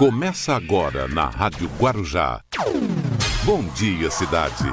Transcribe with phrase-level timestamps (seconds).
[0.00, 2.40] Começa agora na Rádio Guarujá.
[3.44, 4.64] Bom dia, cidade.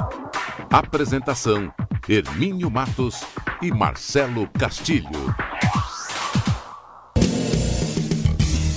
[0.71, 1.69] Apresentação:
[2.07, 3.25] Hermínio Matos
[3.61, 5.35] e Marcelo Castilho.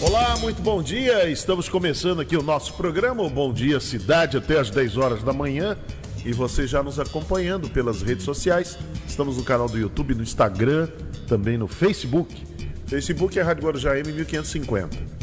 [0.02, 1.30] Olá, muito bom dia.
[1.30, 5.78] Estamos começando aqui o nosso programa, Bom Dia Cidade, até às 10 horas da manhã.
[6.24, 8.76] E você já nos acompanhando pelas redes sociais.
[9.06, 10.88] Estamos no canal do YouTube, no Instagram,
[11.28, 12.42] também no Facebook.
[12.88, 15.19] Facebook é Rádio Guarujá M 1550.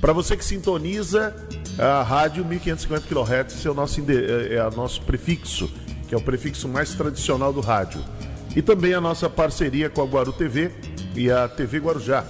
[0.00, 1.34] Para você que sintoniza
[1.78, 5.70] a rádio 1550 kHz, é o nosso, é, é o nosso prefixo,
[6.08, 8.02] que é o prefixo mais tradicional do rádio.
[8.54, 10.70] E também a nossa parceria com a Guaru TV
[11.14, 12.24] e a TV Guarujá,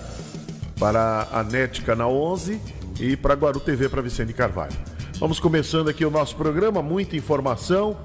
[0.79, 2.61] para a NET Canal 11
[3.01, 4.77] e para a Guaru TV para Vicente Carvalho.
[5.19, 7.97] Vamos começando aqui o nosso programa, muita informação.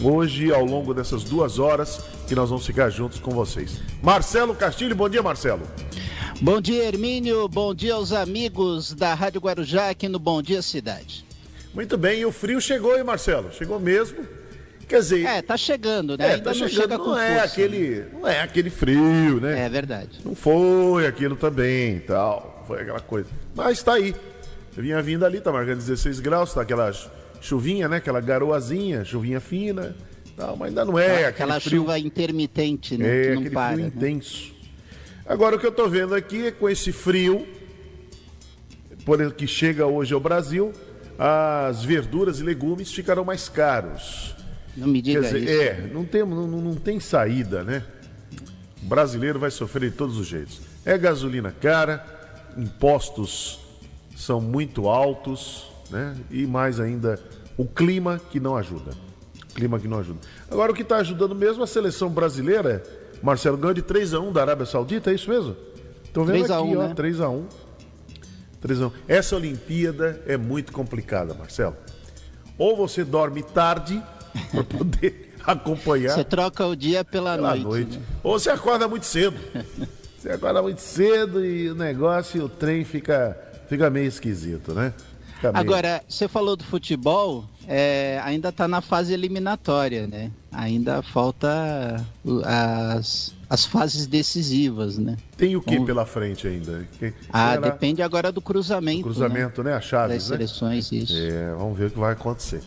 [0.00, 3.80] Hoje, ao longo dessas duas horas, que nós vamos ficar juntos com vocês.
[4.02, 5.62] Marcelo Castilho, bom dia, Marcelo.
[6.42, 7.46] Bom dia, Hermínio.
[7.46, 11.24] Bom dia aos amigos da Rádio Guarujá aqui no Bom Dia Cidade.
[11.72, 13.52] Muito bem, e o frio chegou, hein, Marcelo?
[13.52, 14.26] Chegou mesmo.
[14.88, 15.24] Quer dizer.
[15.24, 16.26] É, tá chegando, né?
[16.26, 16.98] É, Ainda tá não chegando.
[16.98, 18.06] não é força, aquele, né?
[18.12, 19.66] não é aquele frio, né?
[19.66, 20.18] É verdade.
[20.24, 22.64] Não foi aquilo também, tal.
[22.66, 23.28] Foi aquela coisa.
[23.54, 24.12] Mas tá aí.
[24.76, 26.90] Eu vinha vindo ali, tá marcando 16 graus, tá aquela
[27.40, 27.98] chuvinha, né?
[27.98, 29.94] Aquela garoazinha, chuvinha fina,
[30.36, 31.82] tal, mas ainda não é aquela frio...
[31.82, 33.06] chuva intermitente, né?
[33.06, 33.92] É, que não aquele para, frio né?
[33.94, 34.61] intenso.
[35.26, 37.46] Agora o que eu estou vendo aqui é com esse frio,
[39.04, 40.72] por que chega hoje ao Brasil,
[41.18, 44.34] as verduras e legumes ficarão mais caros.
[44.76, 45.62] Não me diga dizer, isso.
[45.62, 47.84] É, não tem, não, não tem saída, né?
[48.82, 50.60] O brasileiro vai sofrer de todos os jeitos.
[50.84, 52.04] É gasolina cara,
[52.56, 53.60] impostos
[54.16, 56.16] são muito altos, né?
[56.30, 57.20] E mais ainda,
[57.56, 58.92] o clima que não ajuda.
[59.50, 60.20] O clima que não ajuda.
[60.50, 62.82] Agora, o que está ajudando mesmo a seleção brasileira
[63.22, 65.56] Marcelo ganhou de 3x1 da Arábia Saudita, é isso mesmo?
[66.12, 66.94] Tô vendo 3 a 1, aqui, ó, né?
[66.94, 67.42] 3x1.
[68.62, 68.92] 3x1.
[69.08, 71.76] Essa Olimpíada é muito complicada, Marcelo.
[72.58, 74.02] Ou você dorme tarde
[74.50, 77.64] para poder acompanhar Você troca o dia pela, pela noite.
[77.64, 77.98] noite.
[77.98, 78.04] né?
[78.22, 79.36] Ou você acorda muito cedo.
[80.18, 83.36] você acorda muito cedo e o negócio, o trem fica,
[83.68, 84.92] fica meio esquisito, né?
[85.42, 90.30] Meio- Agora, você falou do futebol, é, ainda está na fase eliminatória, né?
[90.52, 92.04] Ainda falta
[92.44, 95.16] as, as fases decisivas, né?
[95.36, 96.86] Tem o que vamos- pela frente ainda?
[96.98, 97.70] Que- Ah, será?
[97.70, 99.02] depende agora do cruzamento.
[99.04, 99.72] Cruzamento, né?
[99.72, 99.80] A né?
[99.80, 100.36] chave, Das né?
[100.36, 101.14] seleções, isso.
[101.16, 102.60] É, vamos ver o que vai acontecer.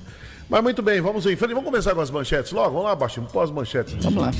[0.50, 1.54] Mas muito bem, vamos em frente.
[1.54, 2.70] Vamos começar com as manchetes logo?
[2.72, 3.96] Vamos lá, Baixinho, pós-manchetes.
[4.04, 4.32] Vamos lá.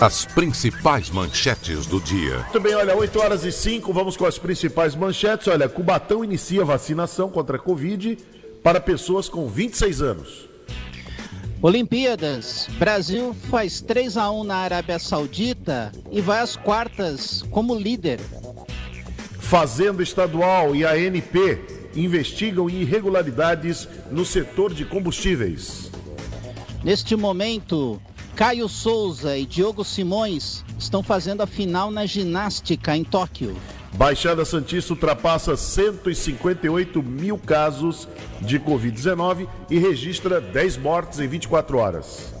[0.00, 2.38] As principais manchetes do dia.
[2.38, 5.46] Muito bem, olha, 8 horas e 5, vamos com as principais manchetes.
[5.46, 8.16] Olha, Cubatão inicia vacinação contra a Covid
[8.62, 10.48] para pessoas com 26 anos.
[11.62, 12.68] Olimpíadas.
[12.78, 18.18] Brasil faz 3 a 1 na Arábia Saudita e vai às quartas como líder.
[19.38, 21.60] Fazenda Estadual e a ANP
[21.94, 25.90] investigam irregularidades no setor de combustíveis.
[26.82, 28.00] Neste momento,
[28.34, 33.54] Caio Souza e Diogo Simões estão fazendo a final na ginástica em Tóquio.
[33.92, 38.08] Baixada Santista ultrapassa 158 mil casos
[38.40, 42.32] de Covid-19 e registra 10 mortes em 24 horas.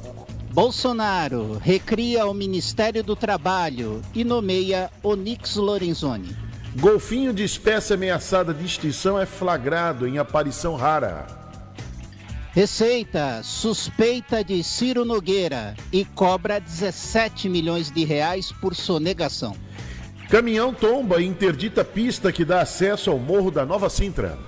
[0.52, 6.36] Bolsonaro recria o Ministério do Trabalho e nomeia Onix Lorenzoni.
[6.76, 11.26] Golfinho de espécie ameaçada de extinção é flagrado em aparição rara.
[12.52, 19.56] Receita suspeita de Ciro Nogueira e cobra 17 milhões de reais por sonegação.
[20.30, 24.38] Caminhão tomba e interdita pista que dá acesso ao Morro da Nova Sintra.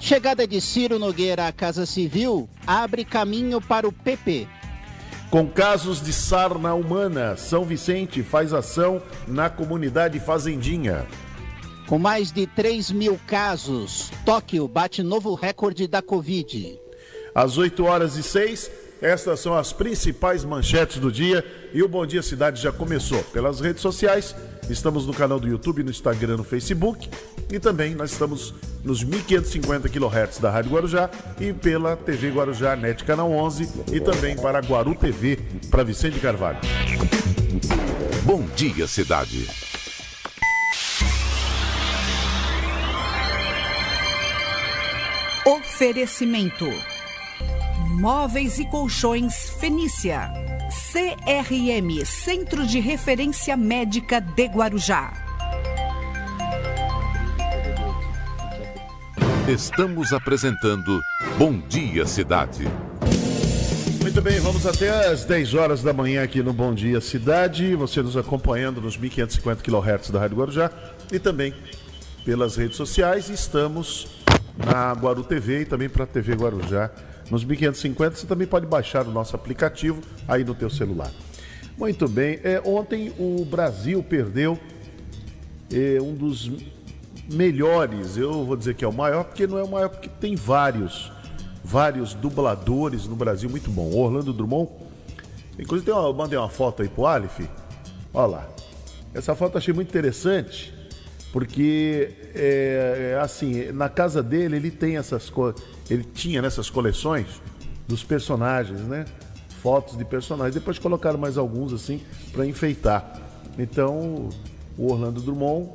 [0.00, 4.48] Chegada de Ciro Nogueira à Casa Civil abre caminho para o PP.
[5.30, 11.06] Com casos de sarna humana, São Vicente faz ação na comunidade Fazendinha.
[11.86, 16.80] Com mais de 3 mil casos, Tóquio bate novo recorde da Covid.
[17.34, 18.70] Às 8 horas e 6,
[19.02, 23.60] estas são as principais manchetes do dia e o Bom Dia Cidade já começou pelas
[23.60, 24.34] redes sociais.
[24.68, 27.08] Estamos no canal do YouTube, no Instagram, no Facebook
[27.50, 33.04] e também nós estamos nos 1550 kHz da Rádio Guarujá e pela TV Guarujá NET
[33.04, 35.38] Canal 11 e também para Guaru TV
[35.70, 36.58] para Vicente Carvalho.
[38.24, 39.46] Bom dia, cidade.
[45.46, 46.66] Oferecimento:
[48.00, 50.53] Móveis e Colchões Fenícia.
[50.94, 55.12] CRM Centro de Referência Médica de Guarujá.
[59.48, 61.00] Estamos apresentando
[61.36, 62.68] Bom Dia Cidade.
[64.02, 67.74] Muito bem, vamos até às 10 horas da manhã aqui no Bom Dia Cidade.
[67.74, 70.70] Você nos acompanhando nos 1550 kHz da Rádio Guarujá
[71.10, 71.52] e também
[72.24, 74.06] pelas redes sociais estamos
[74.56, 76.88] na Guaru TV e também para a TV Guarujá.
[77.30, 81.10] Nos 1550 você também pode baixar o nosso aplicativo aí no teu celular.
[81.76, 84.58] Muito bem, é, ontem o Brasil perdeu
[85.72, 86.50] é, um dos
[87.30, 90.36] melhores, eu vou dizer que é o maior, porque não é o maior, porque tem
[90.36, 91.10] vários,
[91.64, 93.86] vários dubladores no Brasil muito bom.
[93.86, 94.70] O Orlando Drummond,
[95.58, 97.48] inclusive uma, eu mandei uma foto aí pro Alif,
[98.12, 98.48] olha lá.
[99.12, 100.72] Essa foto eu achei muito interessante,
[101.32, 105.30] porque é, é assim, na casa dele ele tem essas
[105.88, 107.26] ele tinha nessas coleções
[107.86, 109.04] dos personagens, né?
[109.62, 110.54] Fotos de personagens.
[110.54, 112.00] Depois colocaram mais alguns assim
[112.32, 113.20] para enfeitar.
[113.58, 114.28] Então,
[114.76, 115.70] o Orlando Drummond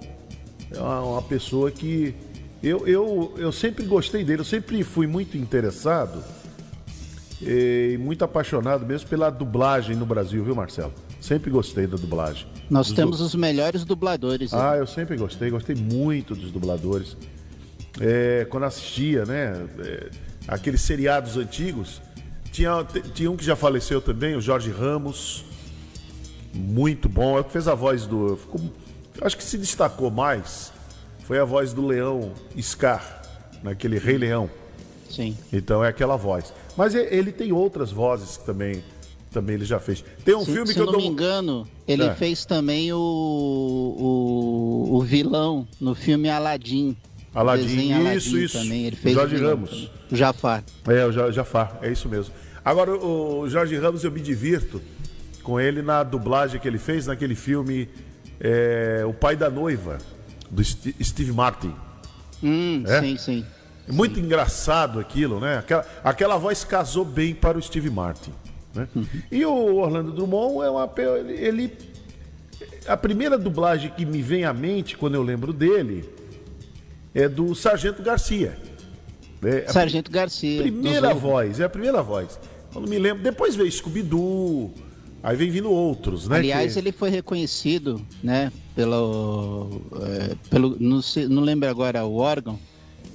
[0.71, 2.13] é uma, uma pessoa que
[2.61, 6.21] eu, eu, eu sempre gostei dele, eu sempre fui muito interessado
[7.41, 10.93] e muito apaixonado mesmo pela dublagem no Brasil, viu, Marcelo?
[11.21, 12.47] Sempre gostei da dublagem.
[12.69, 13.25] Nós dos temos du...
[13.25, 14.53] os melhores dubladores.
[14.53, 17.15] Ah, eu sempre gostei, gostei muito dos dubladores.
[17.99, 19.67] É, quando assistia, né?
[19.79, 20.09] É,
[20.47, 22.01] aqueles seriados antigos,
[22.51, 25.45] tinha, tinha um que já faleceu também, o Jorge Ramos.
[26.53, 27.37] Muito bom.
[27.37, 28.35] É que fez a voz do.
[28.35, 28.61] Ficou
[29.21, 30.71] Acho que se destacou mais
[31.29, 33.21] foi a voz do leão Scar,
[33.61, 34.49] naquele Rei Leão.
[35.07, 35.37] Sim.
[35.53, 36.51] Então é aquela voz.
[36.75, 38.83] Mas ele tem outras vozes que também,
[39.31, 40.03] também ele já fez.
[40.25, 41.01] Tem um se, filme se que eu não dou...
[41.01, 42.15] me engano, ele é.
[42.15, 46.97] fez também o, o, o, vilão no filme Aladdin.
[47.33, 48.57] Aladdin isso, isso.
[48.59, 48.85] Também.
[48.85, 49.91] Ele fez Jorge Ramos.
[50.11, 50.63] O Jafar.
[50.87, 52.33] É, o Jafar, é isso mesmo.
[52.63, 54.81] Agora, o Jorge Ramos, eu me divirto
[55.43, 57.87] com ele na dublagem que ele fez naquele filme
[58.39, 59.97] é, o pai da noiva,
[60.49, 61.73] do Steve Martin.
[62.43, 63.01] Hum, é?
[63.01, 63.45] Sim, sim.
[63.87, 64.21] É muito sim.
[64.21, 65.57] engraçado aquilo, né?
[65.57, 68.31] Aquela, aquela voz casou bem para o Steve Martin.
[68.73, 68.87] Né?
[68.95, 69.05] Uhum.
[69.31, 70.89] E o Orlando Drummond é uma.
[71.27, 71.73] Ele.
[72.87, 76.09] A primeira dublagem que me vem à mente quando eu lembro dele
[77.13, 78.57] é do Sargento Garcia.
[79.43, 80.61] É Sargento Garcia.
[80.61, 82.39] Primeira voz, é a primeira voz.
[82.71, 83.23] Quando me lembro.
[83.23, 84.73] Depois veio Scooby-Doo.
[85.21, 86.37] Aí vem vindo outros, né?
[86.37, 86.79] Aliás, que...
[86.79, 92.57] ele foi reconhecido, né, pelo, é, pelo não, sei, não lembro agora o órgão.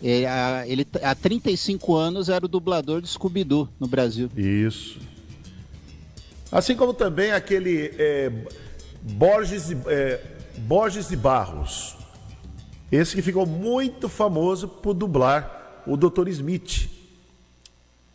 [0.02, 4.28] Ele, a, ele, há 35 anos era o dublador do Scooby-Doo no Brasil.
[4.36, 4.98] Isso.
[6.52, 8.30] Assim como também aquele é,
[9.00, 10.20] Borges, é,
[10.58, 11.96] Borges de Barros.
[12.94, 16.28] Esse que ficou muito famoso por dublar o Dr.
[16.28, 16.88] Smith.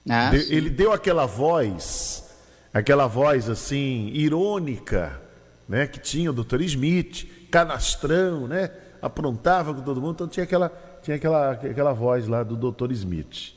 [0.09, 2.25] Ah, de, ele deu aquela voz
[2.73, 5.19] aquela voz assim irônica,
[5.67, 6.61] né, que tinha o Dr.
[6.61, 8.71] Smith, canastrão, né,
[9.01, 10.71] aprontava com todo mundo, então tinha aquela
[11.03, 12.91] tinha aquela aquela voz lá do Dr.
[12.91, 13.53] Smith.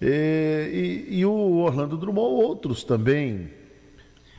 [0.00, 3.50] E, e, e o Orlando Drummond, outros também.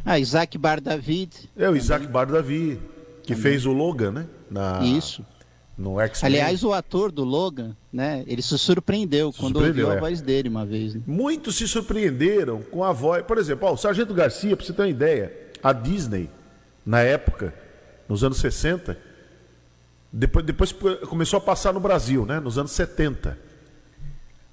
[0.04, 1.47] Ah, Isaac Bar David.
[1.56, 2.80] É o Isaac Bar David,
[3.21, 3.44] que também.
[3.44, 4.27] fez o Logan, né?
[4.50, 5.24] Na, Isso
[5.81, 6.31] no X-Men.
[6.31, 8.24] Aliás, o ator do Logan, né?
[8.28, 10.00] Ele se surpreendeu se quando surpreendeu, ouviu a é.
[10.00, 10.94] voz dele uma vez.
[10.94, 11.01] Né?
[11.07, 13.24] Muitos se surpreenderam com a voz.
[13.24, 16.30] Por exemplo, ó, o Sargento Garcia, para você ter uma ideia, a Disney,
[16.86, 17.54] na época,
[18.07, 18.98] nos anos 60,
[20.13, 20.72] depois, depois
[21.07, 22.39] começou a passar no Brasil, né?
[22.39, 23.38] Nos anos 70.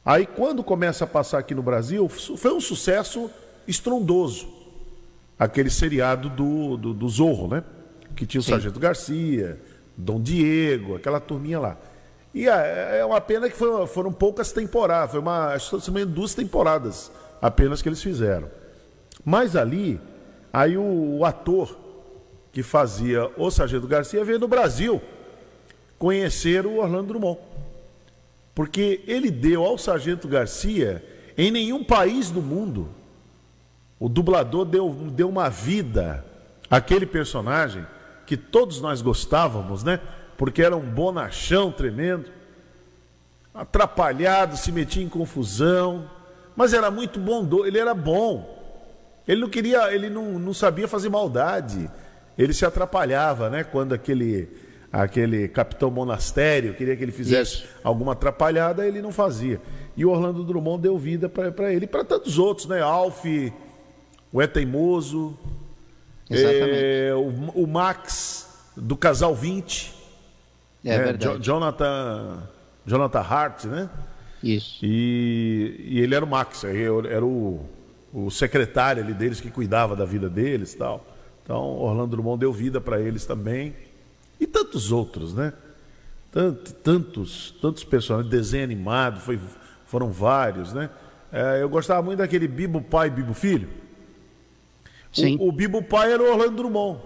[0.04, 3.30] Aí quando começa a passar aqui no Brasil, foi um sucesso
[3.66, 4.48] estrondoso.
[5.38, 7.62] Aquele seriado do, do, do Zorro, né?
[8.16, 8.52] Que tinha o Sim.
[8.52, 9.60] Sargento Garcia,
[9.98, 11.76] Dom Diego, aquela turminha lá.
[12.32, 16.34] E é, é uma pena que foram, foram poucas temporadas, foi uma, acho que duas
[16.34, 17.10] temporadas
[17.42, 18.48] apenas que eles fizeram.
[19.24, 20.00] Mas ali,
[20.52, 21.76] aí o, o ator
[22.52, 25.02] que fazia o Sargento Garcia veio no Brasil
[25.98, 27.40] conhecer o Orlando Drummond.
[28.54, 31.04] Porque ele deu ao Sargento Garcia,
[31.36, 32.88] em nenhum país do mundo,
[33.98, 36.24] o dublador deu, deu uma vida
[36.70, 37.84] àquele personagem
[38.28, 40.00] que todos nós gostávamos, né?
[40.36, 42.26] Porque era um bonachão tremendo,
[43.54, 46.10] atrapalhado, se metia em confusão,
[46.54, 48.54] mas era muito bom, ele era bom.
[49.26, 51.90] Ele não queria, ele não, não sabia fazer maldade.
[52.36, 53.64] Ele se atrapalhava, né?
[53.64, 54.48] Quando aquele
[54.92, 57.68] aquele capitão monastério queria que ele fizesse Isso.
[57.82, 59.60] alguma atrapalhada, ele não fazia.
[59.96, 62.82] E o Orlando Drummond deu vida para ele e para tantos outros, né?
[62.82, 63.24] Alf,
[64.30, 65.36] o É Teimoso,
[66.30, 69.94] é, o, o, Max do Casal 20.
[70.84, 71.04] É né?
[71.04, 71.44] verdade.
[71.44, 72.42] Jonathan,
[72.86, 73.90] Jonathan Hart, né?
[74.42, 74.78] Isso.
[74.82, 77.64] E, e ele era o Max, era o,
[78.12, 81.04] o secretário ali deles que cuidava da vida deles tal.
[81.42, 83.74] Então, Orlando Drummond deu vida para eles também.
[84.38, 85.52] E tantos outros, né?
[86.30, 89.40] Tantos, tantos, tantos personagens, desenho animado, foi,
[89.86, 90.90] foram vários, né?
[91.32, 93.68] É, eu gostava muito daquele Bibo Pai, Bibo Filho.
[95.12, 95.36] Sim.
[95.40, 97.00] O, o Bibo Pai era o Orlando Drummond,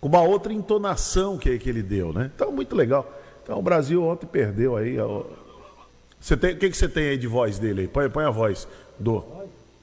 [0.00, 2.30] com uma outra entonação que, que ele deu, né?
[2.34, 3.10] Então, muito legal.
[3.42, 4.96] Então o Brasil ontem perdeu aí.
[6.18, 7.88] Você tem, o que, que você tem aí de voz dele aí?
[7.88, 8.66] Põe, põe a voz
[8.98, 9.22] do.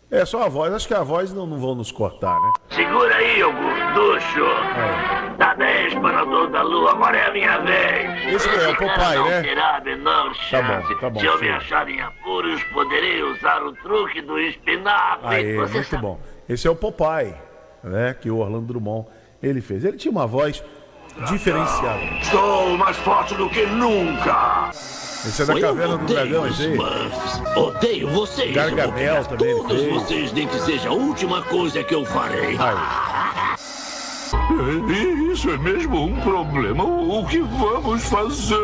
[0.10, 2.52] É só a voz, acho que a voz não, não vão nos cortar, né?
[2.72, 4.44] Segura aí, ô gorducho.
[4.44, 5.38] É.
[5.38, 8.36] Dá 10 para da lua, agora é a minha vez.
[8.36, 9.42] Esse é o papai, não né?
[9.42, 13.64] terá a menor Tá bom, tá bom, Se eu me achar em apuros, poderei usar
[13.64, 15.28] o truque do espinafre.
[15.28, 16.20] Aí, muito sabe- bom.
[16.52, 17.34] Esse é o Popeye,
[17.82, 18.14] né?
[18.20, 19.08] Que o Orlando Drummond
[19.42, 19.86] ele fez.
[19.86, 20.62] Ele tinha uma voz
[21.30, 22.04] diferenciada.
[22.22, 24.70] Estou mais forte do que nunca.
[24.74, 26.78] Esse é da Caverna do Dragão, esse aí.
[27.56, 28.54] Odeio vocês.
[28.54, 29.94] Gargamel Eu vou pegar também ele Todos fez.
[29.94, 32.58] vocês, nem que seja a última coisa que eu farei.
[32.60, 33.58] Aí.
[35.32, 36.84] Isso é mesmo um problema.
[36.84, 38.56] O que vamos fazer?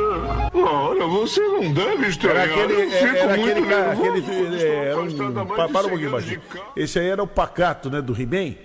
[0.54, 2.50] Ora, você não deve Era estranhar.
[2.50, 6.12] aquele, Eu fico era muito aquele cara, aquele, Estou era um, para um 100 pouquinho,
[6.12, 6.42] Baixinho.
[6.76, 8.56] Esse aí era o pacato, né, do He-Man.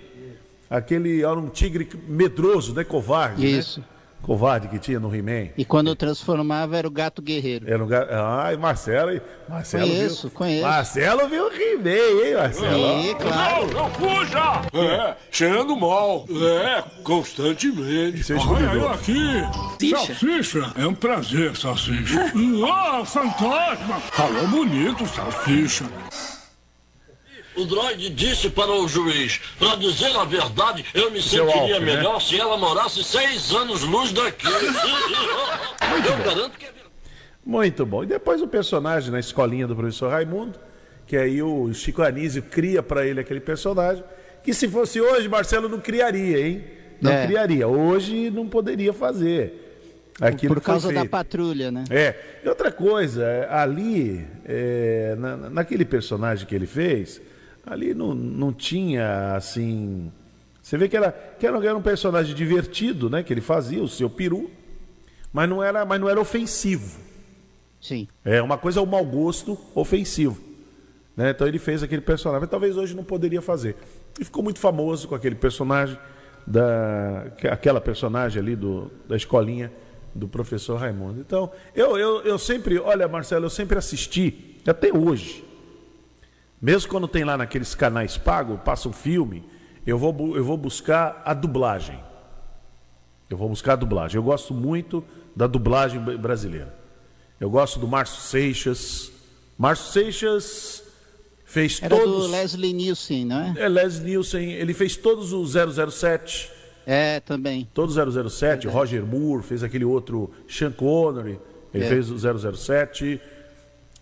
[0.69, 3.79] Aquele era um tigre medroso, né, covarde, Isso.
[3.79, 3.85] né?
[4.23, 5.49] Covarde que tinha no He-Man.
[5.57, 7.69] E quando transformava era o gato guerreiro.
[7.69, 8.07] Era um ga...
[8.41, 9.21] Ai, Marcelo, hein?
[9.49, 10.31] Marcelo Conheço, viu.
[10.37, 10.65] conheço.
[10.65, 12.99] Marcelo viu o He-Man, hein, Marcelo?
[13.01, 13.67] E, claro.
[13.67, 14.61] Não, não fuja!
[14.73, 16.25] É, cheirando mal.
[16.31, 18.31] É, constantemente.
[18.31, 18.35] É.
[18.37, 19.89] Olha aqui.
[19.89, 20.71] Salsicha.
[20.77, 22.31] É um prazer, Salsicha.
[22.65, 23.99] Ah, fantasma.
[24.11, 25.85] Falou bonito, Salsicha.
[27.55, 31.85] O droide disse para o juiz: Para dizer a verdade, eu me Seu sentiria Alf,
[31.85, 31.95] né?
[31.95, 34.45] melhor se ela morasse seis anos luz daqui.
[34.49, 36.83] eu garanto que é verdade.
[37.45, 38.03] Muito bom.
[38.03, 40.57] E depois o personagem na escolinha do professor Raimundo,
[41.05, 44.03] que aí o Chico Anísio cria para ele aquele personagem,
[44.43, 46.63] que se fosse hoje, Marcelo não criaria, hein?
[47.01, 47.25] Não É.
[47.27, 47.67] criaria.
[47.67, 49.59] Hoje não poderia fazer.
[50.21, 51.83] Aquilo Por causa da patrulha, né?
[51.89, 52.15] É.
[52.45, 57.19] E outra coisa, é, ali, é, na- naquele personagem que ele fez,
[57.65, 60.11] ali não, não tinha assim.
[60.61, 63.23] Você vê que era, que era, um personagem divertido, né?
[63.23, 64.49] Que ele fazia, o seu peru,
[65.31, 66.99] mas não era, mas não era ofensivo.
[67.81, 68.07] Sim.
[68.23, 70.39] É uma coisa é o mau gosto ofensivo.
[71.15, 71.31] Né?
[71.31, 73.75] Então ele fez aquele personagem, mas talvez hoje não poderia fazer.
[74.19, 75.97] E ficou muito famoso com aquele personagem,
[76.45, 79.71] da, que- aquela personagem ali do, da escolinha
[80.13, 81.19] do professor Raimundo.
[81.19, 85.43] Então, eu, eu, eu sempre, olha, Marcelo, eu sempre assisti, até hoje.
[86.63, 89.43] Mesmo quando tem lá naqueles canais pagos, passa um filme,
[89.85, 91.99] eu vou, eu vou buscar a dublagem.
[93.29, 94.15] Eu vou buscar a dublagem.
[94.15, 95.03] Eu gosto muito
[95.35, 96.73] da dublagem br- brasileira.
[97.37, 99.11] Eu gosto do Márcio Seixas.
[99.57, 100.83] Márcio Seixas
[101.43, 102.27] fez Era todos.
[102.27, 103.53] do Leslie Nielsen, não é?
[103.57, 105.51] É, Leslie Nielsen, ele fez todos os
[105.91, 106.49] 007.
[106.85, 107.67] É, também.
[107.73, 108.67] Todos os 007.
[108.67, 111.39] Roger Moore fez aquele outro Sean Connery.
[111.73, 111.89] Ele É.
[111.89, 113.19] fez o 007.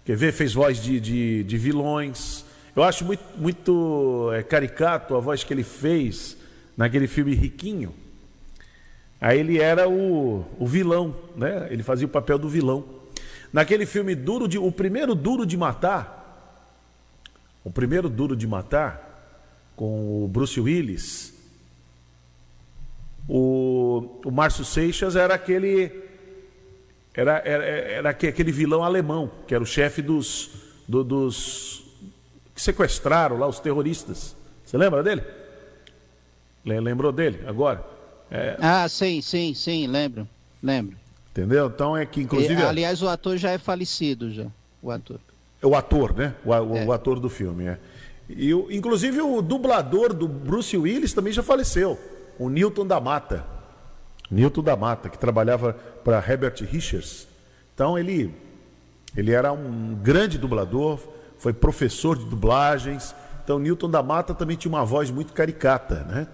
[0.05, 0.31] Quer ver?
[0.31, 2.45] Fez voz de, de, de vilões.
[2.75, 6.37] Eu acho muito, muito é, caricato a voz que ele fez
[6.77, 7.93] naquele filme Riquinho.
[9.19, 11.67] Aí ele era o, o vilão, né?
[11.69, 12.83] Ele fazia o papel do vilão.
[13.53, 14.57] Naquele filme Duro de.
[14.57, 16.19] O primeiro Duro de Matar.
[17.63, 19.35] O primeiro Duro de Matar,
[19.75, 21.33] com o Bruce Willis.
[23.27, 25.91] O, o Márcio Seixas era aquele.
[27.13, 30.49] Era, era, era aque- aquele vilão alemão, que era o chefe dos,
[30.87, 31.80] do- dos.
[32.55, 34.35] Que sequestraram lá os terroristas.
[34.65, 35.23] Você lembra dele?
[36.65, 37.83] Le- Lembrou dele agora?
[38.29, 40.27] É, Ah, sim, sim, sim, lembro.
[40.63, 40.95] Lembro.
[41.31, 41.67] entendeu?
[41.67, 42.61] Então é que, E, inclusive.
[42.61, 44.45] aliás, o ator já é falecido, já.
[44.81, 45.19] O ator.
[45.61, 46.33] É o ator, né?
[46.45, 46.85] O, o- É.
[46.85, 47.77] o ator do filme, é.
[48.29, 51.99] E o, inclusive o dublador do Bruce Willis também já faleceu.
[52.39, 53.45] O Newton da Mata.
[54.29, 57.27] Newton da Mata, que trabalhava para Herbert Richards.
[57.75, 58.33] Então ele,
[59.17, 60.99] ele era um grande dublador,
[61.41, 63.15] foi professor de dublagens.
[63.43, 66.27] Então Newton da Mata também tinha uma voz muito caricata, né?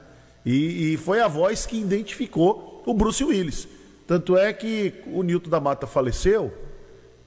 [0.46, 3.70] E, e foi a voz que identificou o Bruce Willis.
[4.06, 6.54] Tanto é que o Newton da Mata faleceu,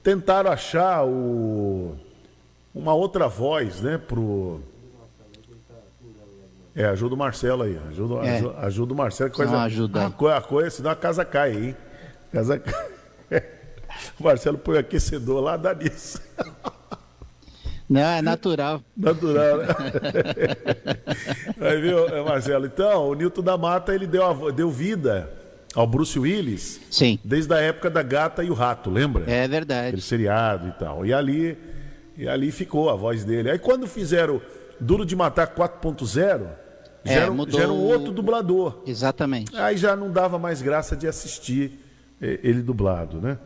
[0.03, 1.95] tentaram achar o,
[2.73, 4.61] uma outra voz, né, pro
[6.75, 8.37] é, ajuda o Marcelo aí, ajuda, É.
[8.37, 9.31] ajuda, ajuda o Marcelo.
[9.31, 11.75] Coisa, Não, ajuda a, a coisa, senão a casa cai, hein?
[12.31, 12.91] Casa cai.
[14.19, 16.21] O Marcelo põe o aquecedor lá, dá nisso.
[17.91, 18.81] Não, é natural.
[18.95, 19.67] Natural, né?
[21.59, 22.65] Aí, viu, Marcelo?
[22.65, 25.29] Então, o Newton da Mata, ele deu, deu vida
[25.75, 27.19] ao Bruce Willis Sim.
[27.23, 29.23] desde a época da Gata e o Rato, lembra?
[29.23, 30.01] É aquele verdade.
[30.01, 31.05] seriado e tal.
[31.05, 31.57] E ali,
[32.17, 33.51] e ali ficou a voz dele.
[33.51, 34.41] Aí quando fizeram
[34.79, 36.07] Duro de Matar 4.0,
[37.03, 38.81] já, É, era, mudou já era um outro dublador.
[38.87, 39.53] Exatamente.
[39.57, 41.77] Aí já não dava mais graça de assistir
[42.21, 43.37] eh, ele dublado, né?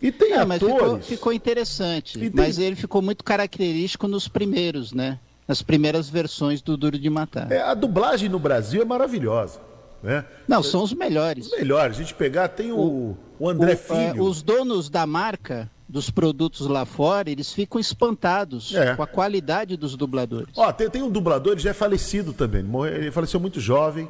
[0.00, 1.06] E tem É, mas ficou, atores...
[1.06, 2.18] ficou interessante.
[2.18, 5.18] Tem- Mas ele ficou muito característico nos primeiros, né?
[5.46, 7.50] Nas primeiras versões do Duro de Matar.
[7.50, 9.60] É, a dublagem no Brasil é maravilhosa.
[10.02, 10.24] Né?
[10.46, 11.46] Não, são os melhores.
[11.46, 11.96] Os melhores.
[11.96, 13.76] A gente pegar, tem o, o André O- é,
[14.12, 14.22] Filho.
[14.24, 18.94] os donos da marca, dos produtos lá fora, eles ficam espantados É.
[18.94, 20.50] com a qualidade dos dubladores.
[20.56, 22.60] Ó, tem, tem um dublador, ele já é falecido também.
[22.60, 24.08] Ele, morreu- ele faleceu muito jovem,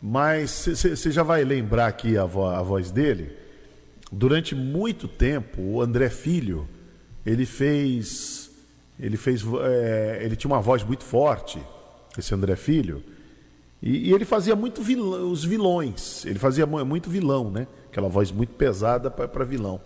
[0.00, 3.36] mas você já vai lembrar aqui a, vo- a voz dele.
[4.12, 6.68] Durante muito tempo, o André Filho,
[7.24, 8.50] ele fez.
[8.98, 9.42] Ele fez.
[9.62, 11.58] é, ele tinha uma voz muito forte,
[12.16, 13.02] esse André Filho.
[13.82, 16.24] E, e ele fazia muito vilão, os vilões.
[16.24, 17.66] Ele fazia mu- muito vilão, né?
[17.90, 19.80] Aquela voz muito pesada para vilão.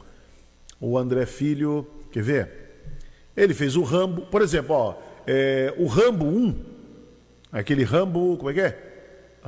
[0.80, 2.50] O André Filho, quer ver?
[3.36, 4.94] Ele fez o Rambo, por exemplo, ó,
[5.26, 6.64] é, o Rambo 1,
[7.52, 8.87] aquele Rambo, como é que é?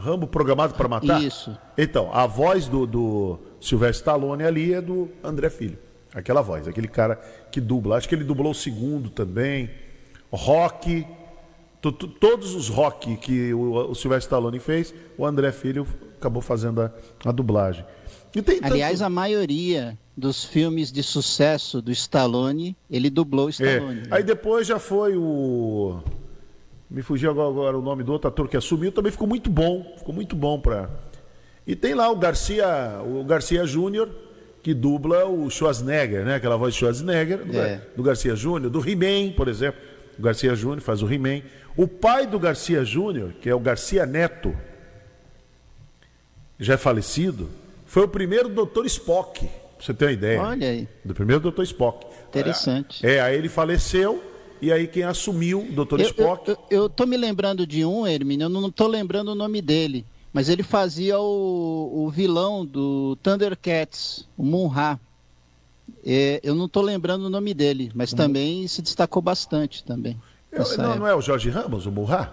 [0.00, 1.22] Rambo programado para matar?
[1.22, 1.56] Isso.
[1.78, 5.78] Então, a voz do, do Sylvester Stallone ali é do André Filho.
[6.12, 7.16] Aquela voz, aquele cara
[7.52, 7.96] que dubla.
[7.96, 9.70] Acho que ele dublou o segundo também.
[10.32, 11.06] Rock.
[11.80, 15.86] to- to- todos os rock que o, o Sylvester Stallone fez, o André Filho
[16.18, 16.90] acabou fazendo a,
[17.24, 17.84] a dublagem.
[18.32, 24.00] Tanto- Aliás, a maioria dos filmes de sucesso do Stallone, ele dublou o É, Stallone.
[24.02, 24.06] né?
[24.10, 26.00] Aí depois já foi o.
[26.90, 29.94] Me fugiu agora, o nome do outro ator que assumiu, também ficou muito bom.
[29.98, 30.90] Ficou muito bom pra.
[31.66, 32.66] E tem lá o Garcia,
[33.06, 34.08] o Garcia Júnior,
[34.62, 36.34] que dubla o Schwarzenegger, né?
[36.34, 37.80] Aquela voz de Schwarzenegger, do, É.
[37.96, 39.80] Do Garcia Júnior, do He-Man, por exemplo.
[40.18, 41.42] O Garcia Júnior faz o He-Man.
[41.76, 44.54] O pai do Garcia Júnior, que é o Garcia Neto,
[46.58, 47.48] já é falecido,
[47.86, 48.84] foi o primeiro Dr.
[48.86, 50.42] Spock, pra você ter uma ideia.
[50.42, 51.62] Olha aí, Do primeiro Dr.
[51.62, 52.04] Spock.
[52.28, 53.06] interessante.
[53.06, 54.22] É, aí ele faleceu
[54.60, 55.66] e aí quem assumiu.
[55.76, 56.48] Eu, Spock.
[56.48, 59.60] eu, eu, eu tô me lembrando de um, Hermínio, eu não tô lembrando o nome
[59.62, 64.98] dele, mas ele fazia o, o vilão do Thundercats, o Munra.
[66.04, 70.16] É, eu não tô lembrando o nome dele, mas também se destacou bastante também.
[70.50, 72.32] Eu- nessa não, não é o Jorge Ramos, o Murra?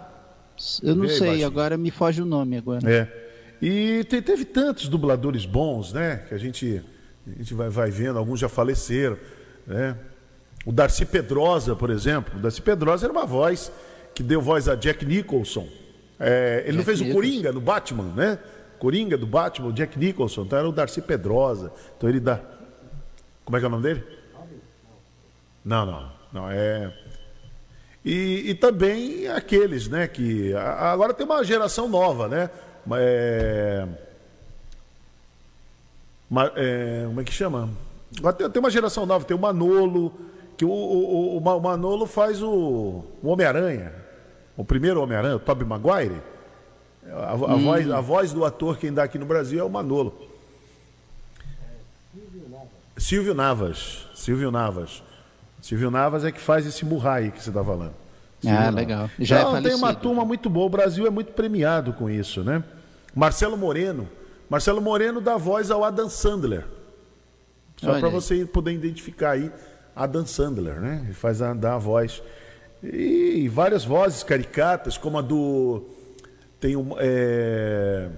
[0.81, 1.47] Eu não sei, baixinho.
[1.47, 2.89] agora me foge o nome agora.
[2.89, 3.27] É.
[3.61, 6.17] E te- teve tantos dubladores bons, né?
[6.27, 6.81] Que a gente,
[7.27, 9.17] a gente vai, vai vendo, alguns já faleceram,
[9.65, 9.95] né?
[10.67, 12.37] O Darcy Pedrosa, por exemplo.
[12.37, 13.71] O Darcy Pedrosa era uma voz
[14.13, 15.65] que deu voz a Jack Nicholson.
[16.19, 17.13] É, ele não Jack fez o.
[17.13, 18.37] Coringa no Batman, né?
[18.77, 20.41] Coringa do Batman, o Jack Nicholson.
[20.41, 21.71] Então era o Darcy Pedrosa.
[21.95, 22.41] Então ele dá.
[23.45, 24.03] Como é que é o nome dele?
[25.63, 26.11] Não, não.
[26.33, 26.93] Não, é.
[28.03, 32.49] E, e também aqueles, né, que agora tem uma geração nova, né?
[32.91, 33.87] É,
[36.57, 37.69] é, como é que chama?
[38.17, 40.13] Agora tem, tem uma geração nova, tem o Manolo,
[40.57, 42.49] que o, o- o- o Ma- o Manolo faz o,
[43.21, 43.93] o Homem-Aranha,
[44.57, 46.21] o primeiro Homem-Aranha, o Tobey Maguire.
[47.09, 50.13] A, a voz, a voz do ator quem dá aqui no Brasil é o Manolo.
[52.97, 54.07] Silvio Navas.
[54.15, 55.03] Silvio Navas.
[55.61, 57.93] Silvio Navas é que faz esse murrai que você está falando.
[58.41, 58.75] Silvio Ah, Navas.
[58.75, 59.09] legal.
[59.19, 60.65] Já é Não, tem uma turma muito boa.
[60.65, 62.63] O Brasil é muito premiado com isso, né?
[63.15, 64.07] Marcelo Moreno.
[64.49, 66.65] Marcelo Moreno dá voz ao Adam Sandler.
[67.77, 69.51] Só para você poder identificar aí
[70.03, 71.01] Adam Sandler, né?
[71.05, 72.21] Ele faz a, dá a voz.
[72.83, 75.83] E várias vozes caricatas, como a do.
[76.59, 78.09] Tem um, é,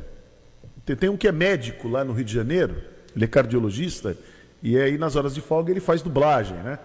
[0.86, 2.76] tem, tem um que é médico lá no Rio de Janeiro,
[3.16, 4.16] ele é cardiologista,
[4.64, 6.80] e aí nas horas de folga ele faz dublagem, né?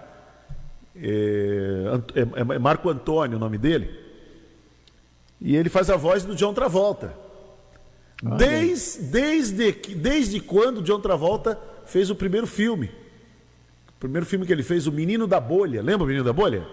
[0.97, 3.91] É, Ant- é- é Marco Antônio o nome dele.
[5.41, 7.13] E ele faz a voz do John Travolta.
[8.39, 12.91] Desde, desde, desde quando o John Travolta fez o primeiro filme.
[14.05, 15.81] O primeiro filme que ele fez, O Menino da Bolha.
[15.83, 16.67] Lembra o Menino da Bolha?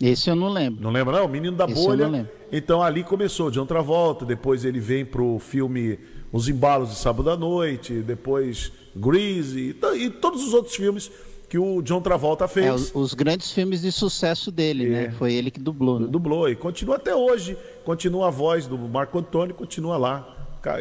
[0.00, 0.82] Esse eu não lembro.
[0.82, 1.26] Não lembra, não?
[1.26, 2.30] O Menino da Esse Bolha.
[2.50, 5.98] Então ali começou o John Travolta, depois ele vem pro filme
[6.32, 11.10] Os Embalos de Sábado à Noite, depois Grease e, e todos os outros filmes
[11.50, 12.64] que o John Travolta fez.
[12.66, 14.88] É, os, os grandes filmes de sucesso dele, É.
[14.88, 15.10] né?
[15.18, 16.00] Foi ele que dublou.
[16.00, 16.06] Né?
[16.06, 17.58] Dublou e continua até hoje.
[17.84, 20.26] Continua a voz do Marco Antônio, continua lá,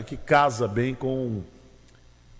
[0.07, 1.41] que casa bem com,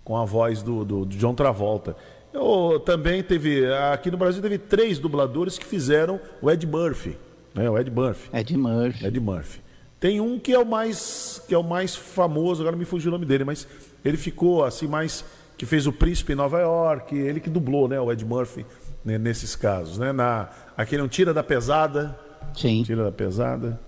[0.02, 1.94] com a voz do, do- do John Travolta.
[2.32, 7.16] Eu, também teve, aqui no Brasil teve três dubladores que fizeram o Ed Murphy,
[7.54, 7.68] né?
[7.68, 8.30] O Ed Murphy.
[8.32, 9.06] Ed Murphy.
[9.06, 9.60] Ed Murphy.
[9.98, 13.12] Tem um que é o mais que é o mais famoso, agora me fugiu o
[13.12, 13.66] nome dele, mas
[14.04, 15.24] ele ficou assim mais
[15.58, 18.64] que fez o Príncipe em Nova York, ele que dublou, né, o Ed Murphy
[19.04, 22.18] né, nesses casos, né, na aquele um tira da pesada,
[22.56, 22.82] Sim.
[22.82, 23.78] tira da pesada.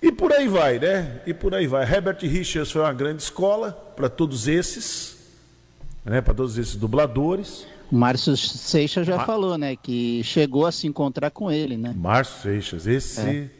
[0.00, 1.20] E por aí vai, né?
[1.26, 1.82] E por aí vai.
[1.82, 5.17] Herbert Richards foi uma grande escola para todos esses,
[6.08, 7.66] né, para todos esses dubladores.
[7.90, 9.76] O Márcio Seixas já falou, né?
[9.76, 11.94] Que chegou a se encontrar com ele, né?
[11.96, 13.50] Márcio Seixas, esse,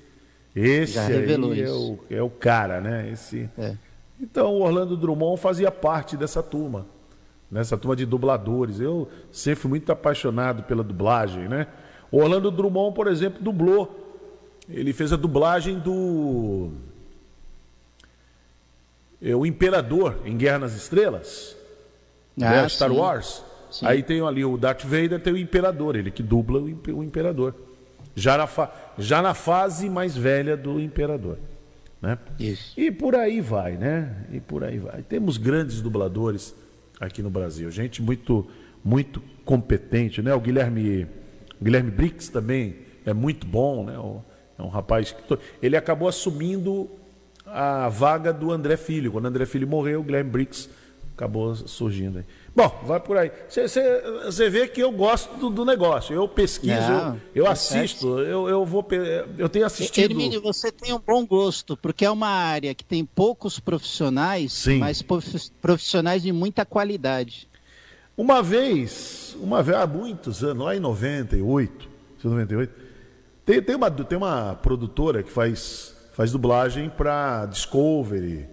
[0.55, 3.11] esse Já aí é o, é o cara, né?
[3.11, 3.49] Esse.
[3.57, 3.75] É.
[4.21, 6.87] Então o Orlando Drummond fazia parte dessa turma,
[7.51, 8.81] nessa turma de dubladores.
[8.81, 11.67] Eu sempre fui muito apaixonado pela dublagem, né?
[12.11, 14.05] O Orlando Drummond, por exemplo, dublou.
[14.69, 16.71] Ele fez a dublagem do
[19.21, 21.57] é, o Imperador em Guerra nas Estrelas,
[22.41, 22.69] Ah, né?
[22.69, 22.97] Star sim.
[22.97, 23.45] Wars.
[23.71, 23.87] Sim.
[23.87, 27.03] Aí tem ali o Darth Vader, tem o Imperador, ele que dubla o, impe- o
[27.03, 27.55] Imperador.
[28.15, 31.39] Já na, fa- já na fase mais velha do Imperador.
[32.01, 32.17] Né?
[32.39, 32.73] Isso.
[32.81, 34.25] E por aí vai, né?
[34.33, 35.03] E por aí vai.
[35.03, 36.55] Temos grandes dubladores
[37.01, 38.47] aqui no Brasil, gente muito
[38.85, 40.33] muito competente, né?
[40.35, 41.07] O Guilherme
[41.61, 43.95] Guilherme Brix também é muito bom, né?
[44.59, 46.89] É um rapaz que ele acabou assumindo
[47.45, 49.11] a vaga do André Filho.
[49.13, 50.69] Quando o André Filho morreu, o Guilherme Brix
[51.19, 52.25] acabou surgindo aí.
[52.55, 53.33] Bom, vai por aí.
[53.49, 56.15] Você vê que eu gosto do, do negócio.
[56.15, 58.87] Eu pesquiso, Não, eu, tá assisto, eu, eu vou.
[59.37, 60.13] Eu tenho assistido.
[60.13, 64.79] Hermínio, você tem um bom gosto, porque é uma área que tem poucos profissionais, Sim.
[64.79, 67.49] mas prof- profissionais de muita qualidade.
[68.17, 71.89] Uma vez, uma vez, há muitos anos, lá em 98,
[72.23, 72.73] 98,
[73.45, 78.49] tem, tem, uma, tem uma produtora que faz, faz dublagem para Discovery,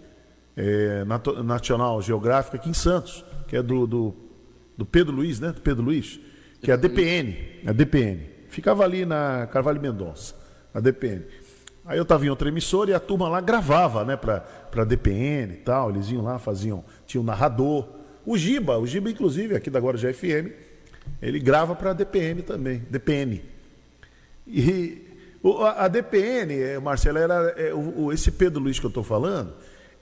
[0.57, 1.03] é,
[1.43, 4.15] National Geographic aqui em Santos, que é do, do,
[4.77, 5.51] do Pedro Luiz, né?
[5.51, 6.19] Do Pedro Luiz,
[6.61, 7.35] que é a DPN,
[7.67, 8.21] a DPN.
[8.49, 10.33] Ficava ali na Carvalho Mendonça,
[10.73, 11.23] a DPN.
[11.85, 15.53] Aí eu estava em outra emissora e a turma lá gravava, né, pra, pra DPN
[15.53, 15.91] e tal.
[15.91, 16.83] Eles iam lá, faziam.
[17.05, 17.87] Tinha um narrador.
[18.25, 20.49] O Giba, o Giba, inclusive, aqui da Guarujá FM,
[21.21, 22.81] ele grava pra DPN também.
[22.89, 23.43] DPN.
[24.47, 25.01] E
[25.61, 27.53] a, a DPN, eh, Marcelo, era.
[27.57, 29.53] é, o- o- esse Pedro Luiz que eu estou falando,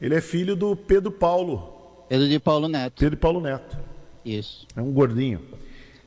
[0.05, 2.05] ele é filho do Pedro Paulo.
[2.09, 2.99] Pedro de Paulo Neto.
[2.99, 3.77] Pedro Paulo Neto.
[4.25, 4.67] Isso.
[4.75, 5.39] É um gordinho.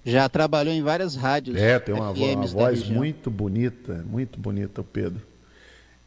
[0.05, 1.57] Já trabalhou em várias rádios.
[1.57, 2.97] É, tem uma, vo- uma voz região.
[2.97, 5.21] muito bonita, muito bonita o Pedro.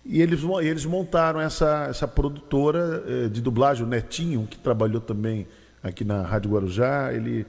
[0.05, 5.45] E eles, eles montaram essa, essa produtora eh, de dublagem, o Netinho, que trabalhou também
[5.83, 7.11] aqui na Rádio Guarujá.
[7.13, 7.45] Ele,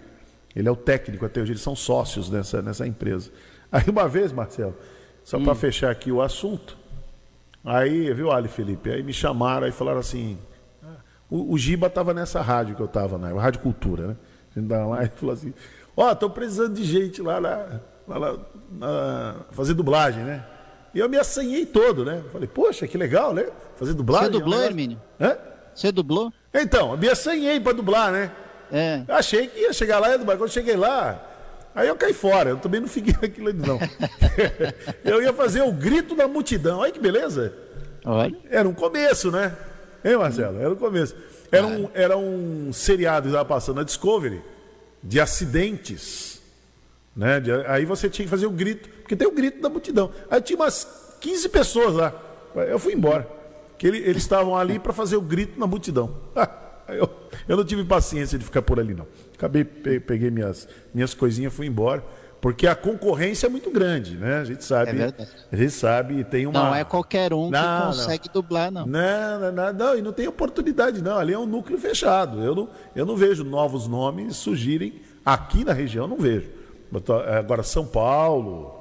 [0.57, 3.31] ele é o técnico até hoje, eles são sócios nessa, nessa empresa.
[3.71, 4.77] Aí uma vez, Marcelo,
[5.23, 6.77] só para fechar aqui o assunto,
[7.65, 8.91] aí, viu, Ali Felipe?
[8.91, 10.39] Aí me chamaram e falaram assim:
[10.83, 10.97] "Ah,
[11.31, 14.17] o, o Giba estava nessa rádio que eu estava, na Rádio Cultura, né?
[14.55, 15.53] A gente tava lá e falou assim:
[15.97, 18.39] Ó, tô precisando de gente lá, lá, lá, lá,
[18.73, 20.45] na- fazer dublagem, né?
[20.95, 22.21] E eu me assanhei todo, né?
[22.33, 23.47] Falei, poxa, que legal, né?
[23.77, 24.27] Fazer dublagem.
[24.33, 25.01] Você dublou, é um negócio- Hermínio?
[25.21, 25.37] Hã?
[25.73, 26.33] Você dublou?
[26.53, 28.33] Então, eu me assanhei para dublar, né?
[28.73, 29.03] É.
[29.09, 30.37] Achei que ia chegar lá e dublar.
[30.37, 31.21] Quando cheguei lá,
[31.75, 32.51] aí eu caí fora.
[32.51, 33.79] Eu também não fiquei naquilo ali, não.
[35.05, 36.79] eu ia fazer o grito da multidão.
[36.81, 37.53] Olha que beleza.
[38.05, 38.37] Olha.
[38.51, 39.55] Era um começo, né?
[40.05, 40.59] Hein, Marcelo?
[40.61, 41.15] Era um começo.
[41.53, 44.41] Era um, era um seriado que estava passando na Discovery
[45.03, 46.41] de acidentes.
[47.15, 47.41] Né?
[47.41, 50.11] De- aí você tinha que fazer o grito, porque tem o grito da multidão.
[50.31, 52.15] Aí tinha umas 15 pessoas lá.
[52.69, 53.29] Eu fui embora.
[53.77, 56.15] Que ele- eles estavam ali para fazer o grito na multidão.
[56.91, 57.09] Eu,
[57.47, 59.07] eu não tive paciência de ficar por ali, não.
[59.41, 62.05] Acabei, pe- peguei minhas, minhas coisinhas e fui embora.
[62.43, 64.37] Porque a concorrência é muito grande, né?
[64.39, 64.91] A gente sabe.
[64.91, 65.31] É verdade.
[65.51, 66.63] A gente sabe, tem uma.
[66.69, 67.87] Não é qualquer um que Não, não.
[67.89, 68.87] consegue dublar, não.
[68.87, 71.19] Não, não, não, não, e não tem oportunidade, não.
[71.19, 72.43] Ali é um núcleo fechado.
[72.43, 76.49] Eu não, eu não vejo novos nomes surgirem aqui na região, não vejo.
[77.05, 78.75] Tô- Agora, São Paulo,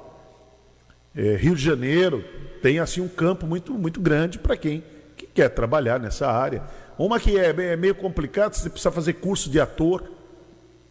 [1.14, 2.24] eh, Rio de Janeiro,
[2.62, 4.82] tem assim um campo muito, muito grande para quem
[5.16, 6.62] que quer trabalhar nessa área.
[6.98, 10.02] Uma que é, é meio complicado, você precisa fazer curso de ator,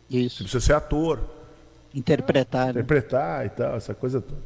[0.10, 0.44] você Isso.
[0.44, 1.20] precisa ser ator,
[1.94, 2.66] Interpretar.
[2.66, 2.72] né?
[2.82, 4.42] interpretar e tal, essa coisa toda.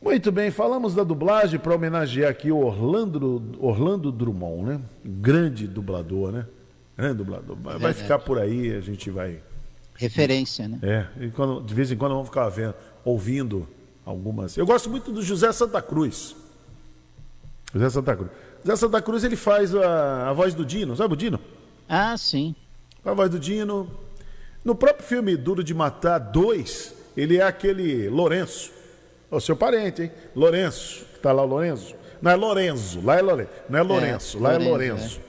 [0.00, 4.80] Muito bem, falamos da dublagem para homenagear aqui o Orlando, Orlando Drummond, né?
[5.04, 6.46] Grande dublador, né?
[6.96, 7.56] Grande dublador.
[7.56, 7.98] Vai vai Verdade.
[8.02, 9.40] ficar por aí, a gente vai.
[9.96, 10.78] Referência, né?
[10.82, 13.68] É, e quando- de vez em quando vamos ficar vendo, ouvindo
[14.06, 14.56] algumas.
[14.56, 16.36] Eu gosto muito do José Santa Cruz.
[17.74, 18.30] José Santa Cruz.
[18.64, 21.40] José Santa Cruz ele faz a, a voz do Dino, sabe o Dino?
[21.88, 22.54] Ah, sim.
[23.04, 23.90] A voz do Dino.
[24.64, 28.72] No próprio filme Duro de Matar 2, ele é aquele Lourenço.
[29.30, 30.10] O seu parente, hein?
[30.34, 31.04] Lourenço.
[31.14, 31.94] Que tá lá o Lourenço.
[32.20, 33.50] Não é Lorenzo, lá é Lourenço.
[33.68, 35.20] Não é Lourenço, lá é Lourenço, Lourenço.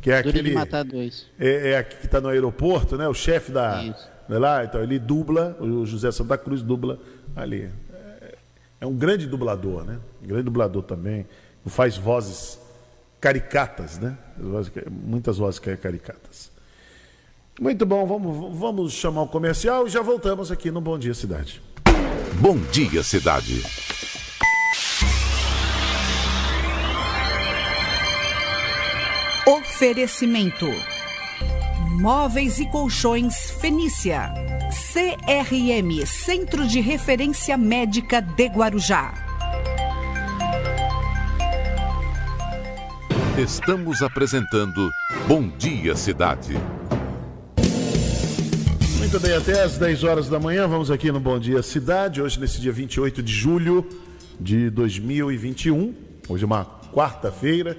[0.00, 0.50] Que é Duro aquele.
[0.50, 1.26] de matar dois.
[1.38, 3.06] É, é aqui que está no aeroporto, né?
[3.06, 3.82] O chefe da.
[3.84, 4.10] Isso.
[4.28, 6.98] né, lá, então ele dubla, o José Santa Cruz dubla
[7.36, 7.70] ali.
[8.20, 8.34] É,
[8.80, 9.98] é um grande dublador, né?
[10.22, 11.26] Um grande dublador também.
[11.66, 12.58] Faz vozes
[13.20, 14.18] caricatas, né?
[14.90, 16.50] Muitas vozes que é caricatas.
[17.60, 21.60] Muito bom, vamos, vamos chamar o comercial e já voltamos aqui no Bom Dia Cidade.
[22.40, 23.62] Bom dia, cidade.
[29.46, 30.66] Oferecimento:
[32.00, 34.32] Móveis e Colchões Fenícia.
[34.92, 39.12] CRM Centro de Referência Médica de Guarujá.
[43.36, 44.90] Estamos apresentando
[45.28, 46.56] Bom Dia, cidade.
[49.12, 52.40] Muito bem, até às 10 horas da manhã, vamos aqui no Bom Dia Cidade, hoje
[52.40, 53.86] nesse dia 28 de julho
[54.40, 55.94] de 2021.
[56.26, 57.76] Hoje é uma quarta-feira,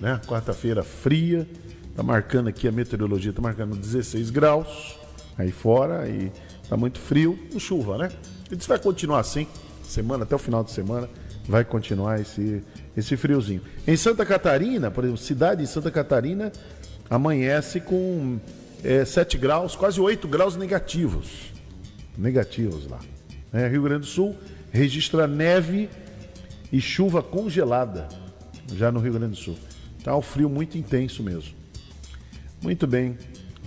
[0.00, 0.20] né?
[0.24, 1.48] Quarta-feira fria.
[1.96, 4.96] Tá marcando aqui a meteorologia, tá marcando 16 graus
[5.36, 6.30] aí fora e
[6.68, 8.08] tá muito frio, com chuva, né?
[8.48, 9.48] Isso vai continuar assim,
[9.82, 11.10] semana até o final de semana,
[11.48, 12.62] vai continuar esse
[12.96, 13.62] esse friozinho.
[13.84, 16.52] Em Santa Catarina, por exemplo, cidade de Santa Catarina
[17.10, 18.38] amanhece com
[18.84, 21.52] é, 7 graus, quase 8 graus negativos.
[22.16, 22.98] Negativos lá.
[23.52, 24.36] É, Rio Grande do Sul
[24.70, 25.88] registra neve
[26.72, 28.08] e chuva congelada
[28.74, 29.56] já no Rio Grande do Sul.
[30.04, 31.54] Tá um frio muito intenso mesmo.
[32.62, 33.16] Muito bem.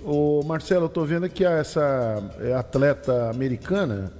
[0.04, 4.12] O Marcelo, eu tô vendo que essa é, atleta americana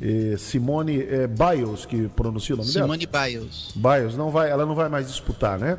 [0.00, 3.28] é, Simone é, Biles, que pronuncia o nome Simone dela?
[3.28, 3.72] Simone Biles.
[3.74, 5.78] Biles, não vai, ela não vai mais disputar, né?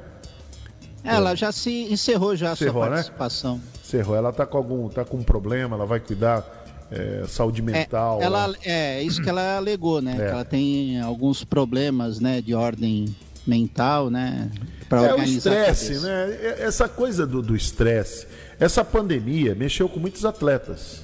[1.03, 3.55] Ela já se encerrou já encerrou, a sua participação.
[3.55, 3.62] Né?
[3.83, 4.15] Encerrou.
[4.15, 6.45] Ela tá com algum, tá com um problema, ela vai cuidar
[6.91, 8.21] é, saúde mental.
[8.21, 10.13] É, ela, é isso que ela alegou, né?
[10.13, 10.15] É.
[10.15, 13.05] Que ela tem alguns problemas, né, de ordem
[13.45, 14.49] mental, né?
[14.88, 16.55] Para é o estresse, né?
[16.59, 18.27] Essa coisa do estresse,
[18.59, 21.03] essa pandemia mexeu com muitos atletas.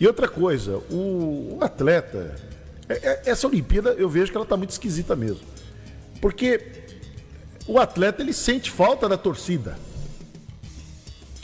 [0.00, 2.34] E outra coisa, o, o atleta,
[2.88, 5.46] é, é, essa Olimpíada eu vejo que ela está muito esquisita mesmo.
[6.20, 6.81] Porque
[7.66, 9.76] o atleta ele sente falta da torcida.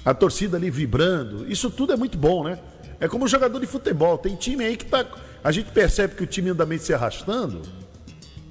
[0.04, 2.58] A torcida ali vibrando, isso tudo é muito bom, né?
[3.00, 4.18] É como um jogador de futebol.
[4.18, 5.06] Tem time aí que tá.
[5.42, 7.62] A gente percebe que o time anda meio se arrastando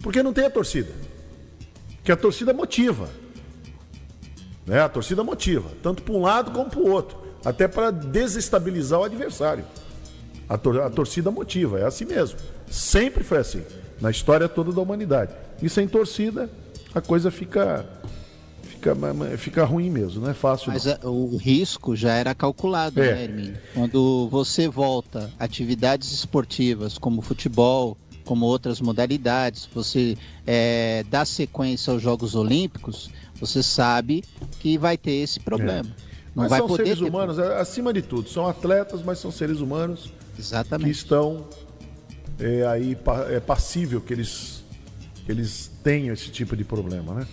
[0.01, 0.91] porque não tem a torcida.
[2.03, 3.09] Que a torcida motiva.
[4.65, 4.79] Né?
[4.79, 7.17] A torcida motiva, tanto para um lado como para o outro.
[7.43, 9.65] Até para desestabilizar o adversário.
[10.47, 12.39] A, tor a torcida motiva, é assim mesmo.
[12.69, 13.63] Sempre foi assim,
[13.99, 15.33] na história toda da humanidade.
[15.61, 16.49] E sem torcida,
[16.93, 17.85] a coisa fica
[18.61, 18.95] fica,
[19.37, 20.71] fica ruim mesmo, não é fácil.
[20.71, 23.13] Mas a, o risco já era calculado, é.
[23.13, 23.57] né, Hermínio?
[23.73, 32.01] Quando você volta atividades esportivas como futebol, como outras modalidades, você é, dá sequência aos
[32.01, 34.23] Jogos Olímpicos, você sabe
[34.59, 35.89] que vai ter esse problema.
[35.89, 36.07] É.
[36.35, 37.51] Não mas vai são poder seres humanos, ter...
[37.53, 40.85] acima de tudo, são atletas, mas são seres humanos Exatamente.
[40.85, 41.45] que estão
[42.39, 42.95] é, aí
[43.29, 44.56] é passível que eles,
[45.31, 47.27] eles tenham esse tipo de problema, né?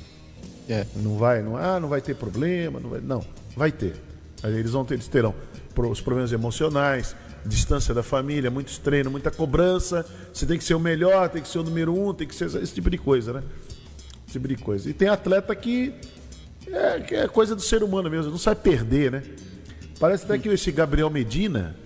[0.69, 0.87] É.
[0.97, 3.25] Não vai, não, ah, não vai ter problema, não vai, não,
[3.57, 3.95] vai ter.
[4.43, 5.35] Eles vão ter, eles terão
[5.77, 10.07] os problemas emocionais, distância da família, muitos treinos, muita cobrança.
[10.33, 12.47] Você tem que ser o melhor, tem que ser o número um, tem que ser
[12.63, 13.43] esse tipo de coisa, né?
[14.25, 14.89] Esse tipo de coisa.
[14.89, 15.95] E tem atleta que
[16.67, 19.23] é, que é coisa do ser humano mesmo, não sabe perder, né?
[19.99, 21.77] Parece até que esse Gabriel Medina,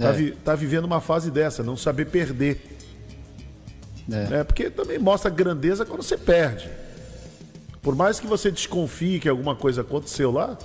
[0.00, 0.12] Tá, é.
[0.12, 2.69] vi, tá vivendo uma fase dessa, não saber perder.
[4.10, 4.28] É.
[4.28, 4.44] Né?
[4.44, 6.68] Porque também mostra grandeza quando você perde.
[7.82, 10.58] Por mais que você desconfie que alguma coisa aconteceu lá,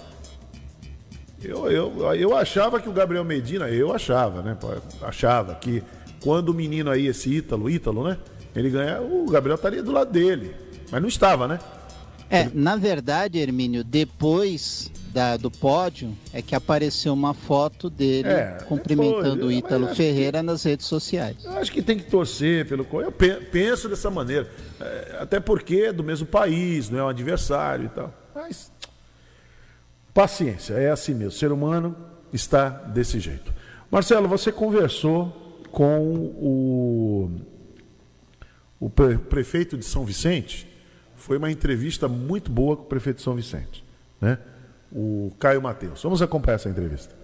[1.42, 4.58] eu, eu, eu achava que o Gabriel Medina, eu achava, né?
[5.02, 5.84] Achava que
[6.22, 8.18] quando o menino aí, esse Ítalo, Ítalo, né?
[8.56, 10.56] Ele ganha, o Gabriel estaria do lado dele.
[10.92, 11.60] Mas não estava, né?
[12.30, 18.58] É, na verdade, Hermínio, depois da, do pódio é que apareceu uma foto dele é,
[18.68, 21.38] cumprimentando o Ítalo Ferreira que, nas redes sociais.
[21.46, 22.86] Acho que tem que torcer pelo.
[23.00, 24.52] Eu penso dessa maneira.
[24.78, 28.14] É, até porque é do mesmo país, não é um adversário e tal.
[28.36, 28.70] Mas.
[30.14, 31.30] Paciência, é assim mesmo.
[31.30, 31.96] O ser humano
[32.34, 33.54] está desse jeito.
[33.90, 37.32] Marcelo, você conversou com o,
[38.82, 40.68] o prefeito de São Vicente.
[41.16, 43.84] Foi uma entrevista muito boa com o prefeito de São Vicente.
[44.20, 44.38] Né?
[44.92, 46.02] O Caio Mateus.
[46.04, 47.16] Vamos acompanhar essa entrevista.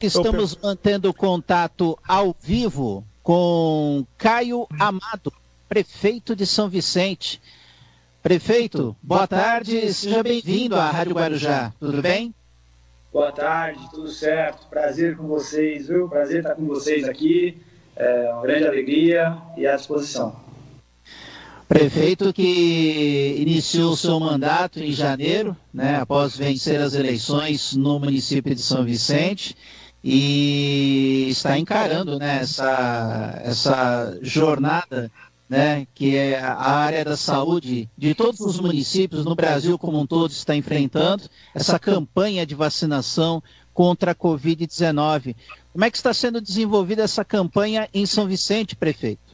[0.00, 5.32] Estamos mantendo contato ao vivo com Caio Amado,
[5.68, 7.40] prefeito de São Vicente.
[8.22, 11.72] Prefeito, boa tarde, seja bem-vindo à Rádio Guarujá.
[11.78, 12.34] Tudo bem?
[13.12, 14.66] Boa tarde, tudo certo.
[14.68, 16.08] Prazer com vocês, viu?
[16.08, 17.62] Prazer estar com vocês aqui.
[17.96, 20.43] É uma grande alegria e à disposição.
[21.74, 28.62] Prefeito que iniciou seu mandato em janeiro, né, após vencer as eleições no município de
[28.62, 29.56] São Vicente
[30.02, 35.10] e está encarando né, essa, essa jornada
[35.48, 40.06] né, que é a área da saúde de todos os municípios no Brasil como um
[40.06, 45.34] todo está enfrentando, essa campanha de vacinação contra a Covid-19.
[45.72, 49.33] Como é que está sendo desenvolvida essa campanha em São Vicente, prefeito?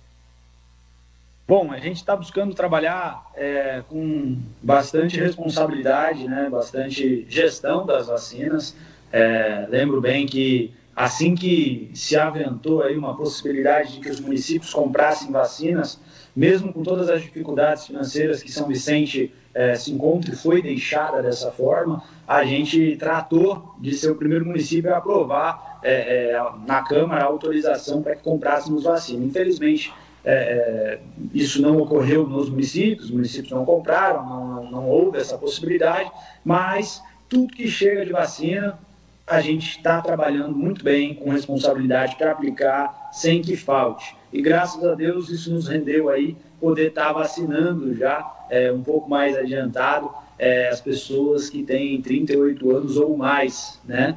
[1.50, 8.76] Bom, a gente está buscando trabalhar é, com bastante responsabilidade, né, bastante gestão das vacinas.
[9.10, 14.72] É, lembro bem que assim que se aventou aí uma possibilidade de que os municípios
[14.72, 15.98] comprassem vacinas,
[16.36, 21.20] mesmo com todas as dificuldades financeiras que São Vicente é, se encontra e foi deixada
[21.20, 26.82] dessa forma, a gente tratou de ser o primeiro município a aprovar é, é, na
[26.82, 29.24] Câmara a autorização para que comprássemos vacina.
[29.24, 29.92] Infelizmente,
[30.24, 31.00] é, é,
[31.32, 36.10] isso não ocorreu nos municípios, os municípios não compraram, não, não houve essa possibilidade,
[36.44, 38.78] mas tudo que chega de vacina,
[39.26, 44.16] a gente está trabalhando muito bem, com responsabilidade para aplicar sem que falte.
[44.32, 48.82] E graças a Deus isso nos rendeu aí poder estar tá vacinando já é, um
[48.82, 54.16] pouco mais adiantado é, as pessoas que têm 38 anos ou mais, né?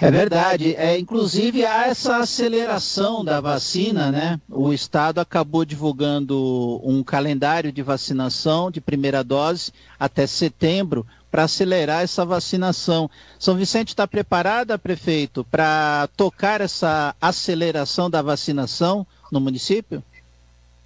[0.00, 0.74] É verdade.
[0.76, 4.40] É, inclusive, há essa aceleração da vacina, né?
[4.48, 12.02] O Estado acabou divulgando um calendário de vacinação de primeira dose até setembro para acelerar
[12.02, 13.10] essa vacinação.
[13.38, 20.02] São Vicente está preparada, prefeito, para tocar essa aceleração da vacinação no município?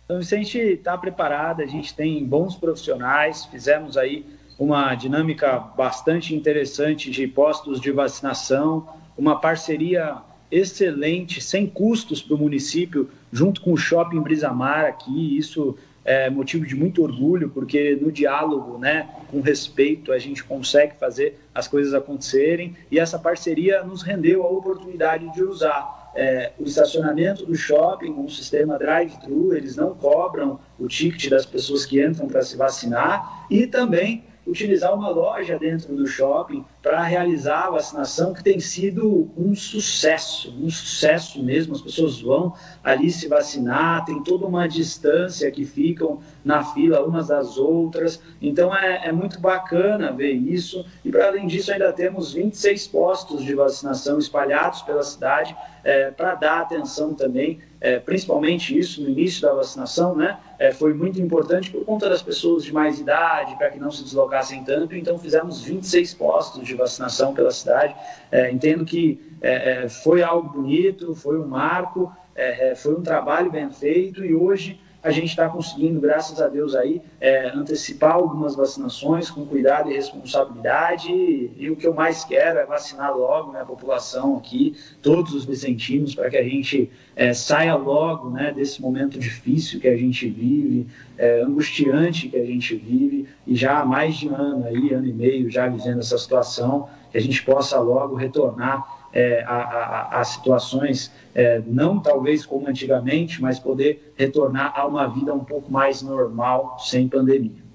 [0.09, 4.27] São Vicente está preparada, a gente tem bons profissionais, fizemos aí
[4.61, 10.19] uma dinâmica bastante interessante de postos de vacinação, uma parceria
[10.51, 15.39] excelente, sem custos para o município, junto com o Shopping Brisamar aqui.
[15.39, 20.95] Isso é motivo de muito orgulho, porque no diálogo, né, com respeito, a gente consegue
[21.01, 22.77] fazer as coisas acontecerem.
[22.91, 28.29] E essa parceria nos rendeu a oportunidade de usar é, o estacionamento do shopping, um
[28.29, 33.47] sistema drive-thru, eles não cobram o ticket das pessoas que entram para se vacinar.
[33.49, 39.31] E também utilizar uma loja dentro do shopping para realizar a vacinação, que tem sido
[39.37, 41.75] um sucesso, um sucesso mesmo.
[41.75, 47.29] As pessoas vão ali se vacinar, tem toda uma distância que ficam na fila umas
[47.29, 48.21] das outras.
[48.41, 50.85] Então é, é muito bacana ver isso.
[51.05, 56.35] E para além disso, ainda temos 26 postos de vacinação espalhados pela cidade é, para
[56.35, 61.71] dar atenção também é, principalmente isso no início da vacinação, né, é, foi muito importante
[61.71, 65.63] por conta das pessoas de mais idade, para que não se deslocassem tanto, então fizemos
[65.63, 67.95] 26 postos de vacinação pela cidade.
[68.31, 73.51] É, entendo que é, é, foi algo bonito, foi um marco, é, foi um trabalho
[73.51, 78.55] bem feito e hoje a gente está conseguindo, graças a Deus, aí, é, antecipar algumas
[78.55, 81.11] vacinações com cuidado e responsabilidade.
[81.11, 85.47] E, o que eu mais quero é vacinar logo né, a população aqui, todos os
[85.47, 90.29] vicentinos, para que a gente é, saia logo né, desse momento difícil que a gente
[90.29, 90.87] vive,
[91.17, 95.13] é, angustiante que a gente vive, e já há mais de ano aí, ano e
[95.13, 100.25] meio, já vivendo essa situação, que a gente possa logo retornar é, a, a, a,
[100.25, 106.03] situações, é, não talvez como antigamente, mas poder retornar a uma vida um pouco mais
[106.03, 107.71] normal, sem pandemia.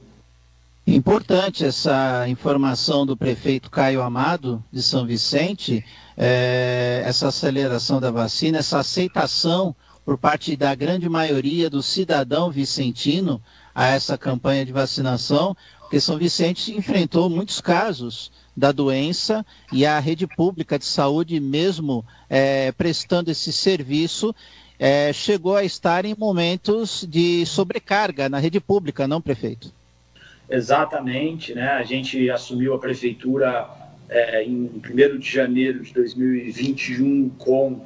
[0.88, 5.84] Importante essa informação do prefeito Caio Amado, de São Vicente,
[6.16, 13.42] é, essa aceleração da vacina, essa aceitação por parte da grande maioria do cidadão vicentino
[13.74, 20.00] a essa campanha de vacinação, porque São Vicente enfrentou muitos casos da doença e a
[20.00, 24.34] rede pública de saúde, mesmo é, prestando esse serviço,
[24.80, 29.74] é, chegou a estar em momentos de sobrecarga na rede pública, não, prefeito?
[30.50, 31.70] Exatamente, né?
[31.70, 33.68] A gente assumiu a prefeitura
[34.08, 37.82] é, em 1 de janeiro de 2021 com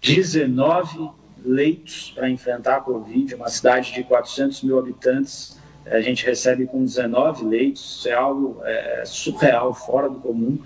[0.00, 1.10] 19
[1.44, 6.84] leitos para enfrentar a Covid, uma cidade de 400 mil habitantes a gente recebe com
[6.84, 10.58] 19 leitos, isso é algo é, surreal, fora do comum.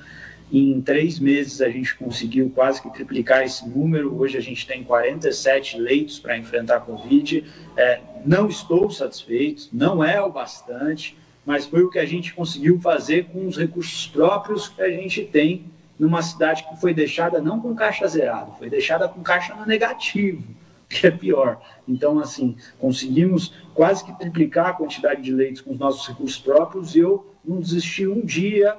[0.53, 4.17] Em três meses a gente conseguiu quase que triplicar esse número.
[4.17, 7.45] Hoje a gente tem 47 leitos para enfrentar a Covid.
[7.77, 12.79] É, não estou satisfeito, não é o bastante, mas foi o que a gente conseguiu
[12.81, 15.65] fazer com os recursos próprios que a gente tem
[15.99, 20.45] numa cidade que foi deixada não com caixa zerado, foi deixada com caixa no negativo
[20.88, 21.61] que é pior.
[21.87, 26.94] Então, assim, conseguimos quase que triplicar a quantidade de leitos com os nossos recursos próprios
[26.94, 28.77] e eu não desisti um dia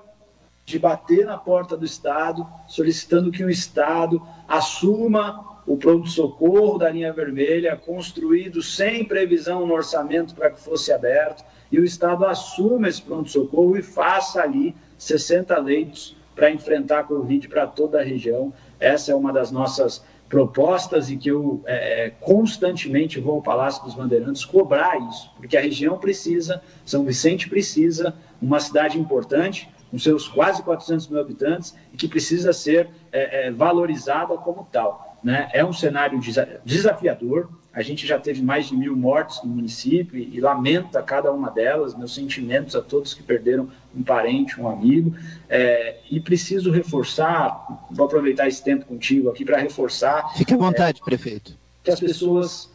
[0.65, 7.11] de bater na porta do Estado, solicitando que o Estado assuma o pronto-socorro da linha
[7.13, 13.01] vermelha, construído sem previsão no orçamento para que fosse aberto, e o Estado assuma esse
[13.01, 18.53] pronto-socorro e faça ali 60 leitos para enfrentar a Covid para toda a região.
[18.79, 23.83] Essa é uma das nossas propostas e que eu é, é, constantemente vou ao Palácio
[23.83, 29.97] dos Bandeirantes cobrar isso, porque a região precisa, São Vicente precisa, uma cidade importante, com
[29.97, 35.17] seus quase 400 mil habitantes, e que precisa ser é, é, valorizada como tal.
[35.23, 35.49] Né?
[35.53, 36.19] É um cenário
[36.63, 41.31] desafiador, a gente já teve mais de mil mortes no município e, e lamenta cada
[41.31, 41.95] uma delas.
[41.95, 45.15] Meus sentimentos a todos que perderam um parente, um amigo.
[45.47, 50.33] É, e preciso reforçar, vou aproveitar esse tempo contigo aqui para reforçar.
[50.35, 51.55] Fique à vontade, é, prefeito.
[51.83, 52.67] Que as pessoas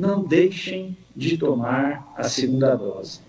[0.00, 3.20] não deixem de tomar a segunda dose.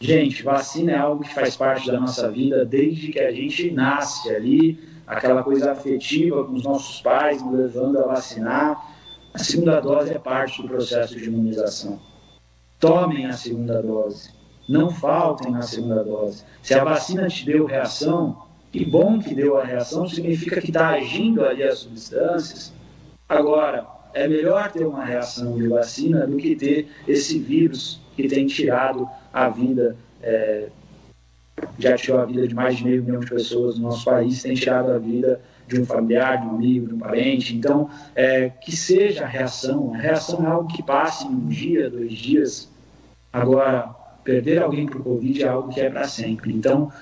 [0.00, 4.30] Gente, vacina é algo que faz parte da nossa vida desde que a gente nasce
[4.30, 8.93] ali, aquela coisa afetiva com os nossos pais, nos levando a vacinar
[9.34, 12.00] A segunda dose é parte do processo de imunização.
[12.78, 14.30] Tomem a segunda dose.
[14.68, 16.44] Não faltem na segunda dose.
[16.62, 20.90] Se a vacina te deu reação, que bom que deu a reação, significa que está
[20.90, 22.72] agindo ali as substâncias.
[23.28, 28.46] Agora, é melhor ter uma reação de vacina do que ter esse vírus que tem
[28.46, 30.68] tirado a vida, é,
[31.76, 34.54] já tirou a vida de mais de meio milhão de pessoas no nosso país, tem
[34.54, 37.56] tirado a vida de um familiar, de um amigo, de um parente.
[37.56, 39.94] Então, é, que seja a reação.
[39.94, 42.68] A reação é algo que passe em um dia, dois dias.
[43.32, 46.52] Agora, perder alguém o Covid é algo que é para sempre.
[46.52, 46.92] Então,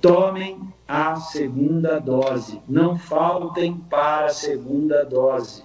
[0.00, 2.60] tomem a segunda dose.
[2.68, 5.62] Não faltem para a segunda dose.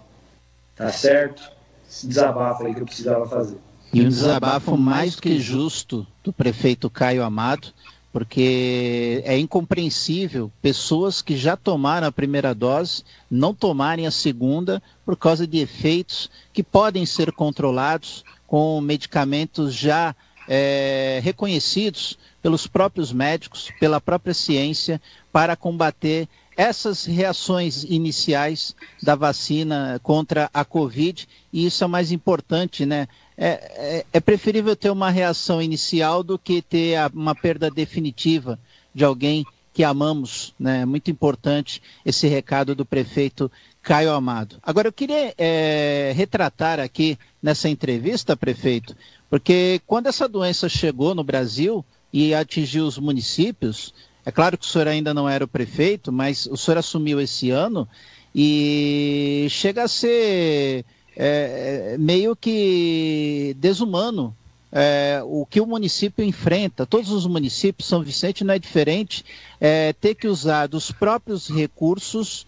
[0.75, 1.51] Tá certo?
[1.89, 3.57] Esse desabafo aí que eu precisava fazer.
[3.93, 7.69] E um desabafo mais que justo do prefeito Caio Amado,
[8.17, 15.15] porque é incompreensível pessoas que já tomaram a primeira dose não tomarem a segunda por
[15.15, 20.15] causa de efeitos que podem ser controlados com medicamentos já
[20.47, 24.99] é, reconhecidos pelos próprios médicos, pela própria ciência,
[25.31, 32.11] para combater essas reações iniciais da vacina contra a Covid, e isso é o mais
[32.11, 33.07] importante, né?
[33.37, 38.59] É, é, é, preferível ter uma reação inicial do que ter a, uma perda definitiva
[38.95, 40.81] de alguém que amamos, né?
[40.81, 43.51] É muito importante esse recado do prefeito
[43.83, 44.57] Caio Amado.
[44.63, 48.97] Agora, eu queria é, retratar aqui nessa entrevista, prefeito,
[49.29, 53.93] porque quando essa doença chegou no Brasil e atingiu os municípios,
[54.25, 57.51] é claro que o senhor ainda não era o prefeito, mas o senhor assumiu esse
[57.51, 57.87] ano
[58.33, 60.83] e chega a ser
[61.19, 64.35] é, é, meio que desumano
[64.71, 66.85] é, o que o município enfrenta.
[66.85, 69.25] Todos os municípios, São Vicente não é diferente,
[69.59, 72.45] é, ter que usar dos próprios recursos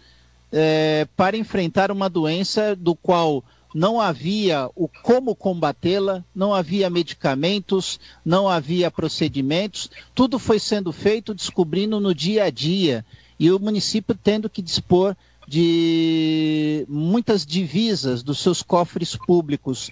[0.51, 3.43] é, para enfrentar uma doença do qual
[3.73, 11.33] não havia o como combatê-la, não havia medicamentos, não havia procedimentos, tudo foi sendo feito
[11.33, 13.03] descobrindo no dia a dia
[13.39, 15.15] e o município tendo que dispor
[15.49, 19.89] de muitas divisas dos seus cofres públicos.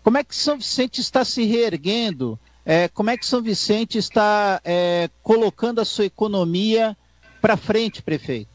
[0.00, 2.38] Como é que São Vicente está se reerguendo?
[2.64, 6.96] É, como é que São Vicente está é, colocando a sua economia
[7.40, 8.48] para frente, prefeito?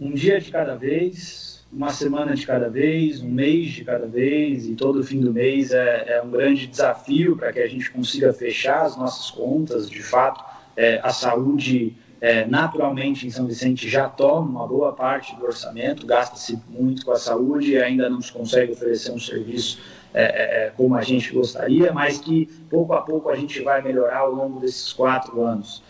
[0.00, 4.64] Um dia de cada vez, uma semana de cada vez, um mês de cada vez,
[4.64, 8.32] e todo fim do mês é, é um grande desafio para que a gente consiga
[8.32, 9.90] fechar as nossas contas.
[9.90, 10.42] De fato,
[10.74, 16.06] é, a saúde, é, naturalmente, em São Vicente já toma uma boa parte do orçamento,
[16.06, 19.80] gasta-se muito com a saúde e ainda não se consegue oferecer um serviço
[20.14, 23.82] é, é, é, como a gente gostaria, mas que pouco a pouco a gente vai
[23.82, 25.82] melhorar ao longo desses quatro anos.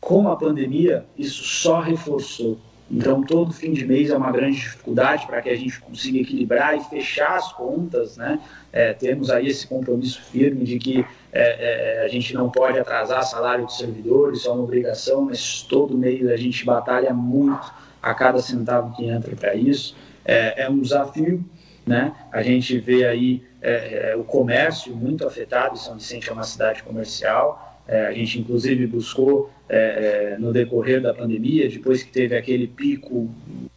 [0.00, 2.58] Com a pandemia, isso só reforçou
[2.90, 6.76] então, todo fim de mês é uma grande dificuldade para que a gente consiga equilibrar
[6.76, 8.38] e fechar as contas, né?
[8.72, 13.24] É, temos aí esse compromisso firme de que é, é, a gente não pode atrasar
[13.24, 17.72] salário de servidores, isso é uma obrigação, mas todo mês a gente batalha muito
[18.02, 19.96] a cada centavo que entra para isso.
[20.24, 21.42] É, é, um desafio,
[21.86, 22.14] né?
[22.30, 26.82] A gente vê aí é, é, o comércio muito afetado, São Vicente é uma cidade
[26.82, 32.66] comercial, a gente inclusive buscou é, é, no decorrer da pandemia, depois que teve aquele
[32.66, 33.30] pico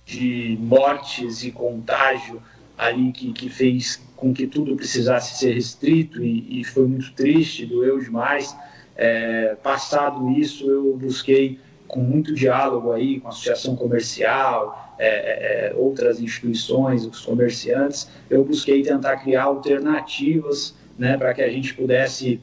[0.06, 2.42] de mortes e contágio
[2.78, 7.66] ali que, que fez com que tudo precisasse ser restrito e, e foi muito triste,
[7.66, 8.56] doeu demais.
[8.96, 15.70] É, passado isso, eu busquei com muito diálogo aí com a associação comercial, é, é,
[15.70, 21.74] é outras instituições, os comerciantes, eu busquei tentar criar alternativas né, para que a gente
[21.74, 22.42] pudesse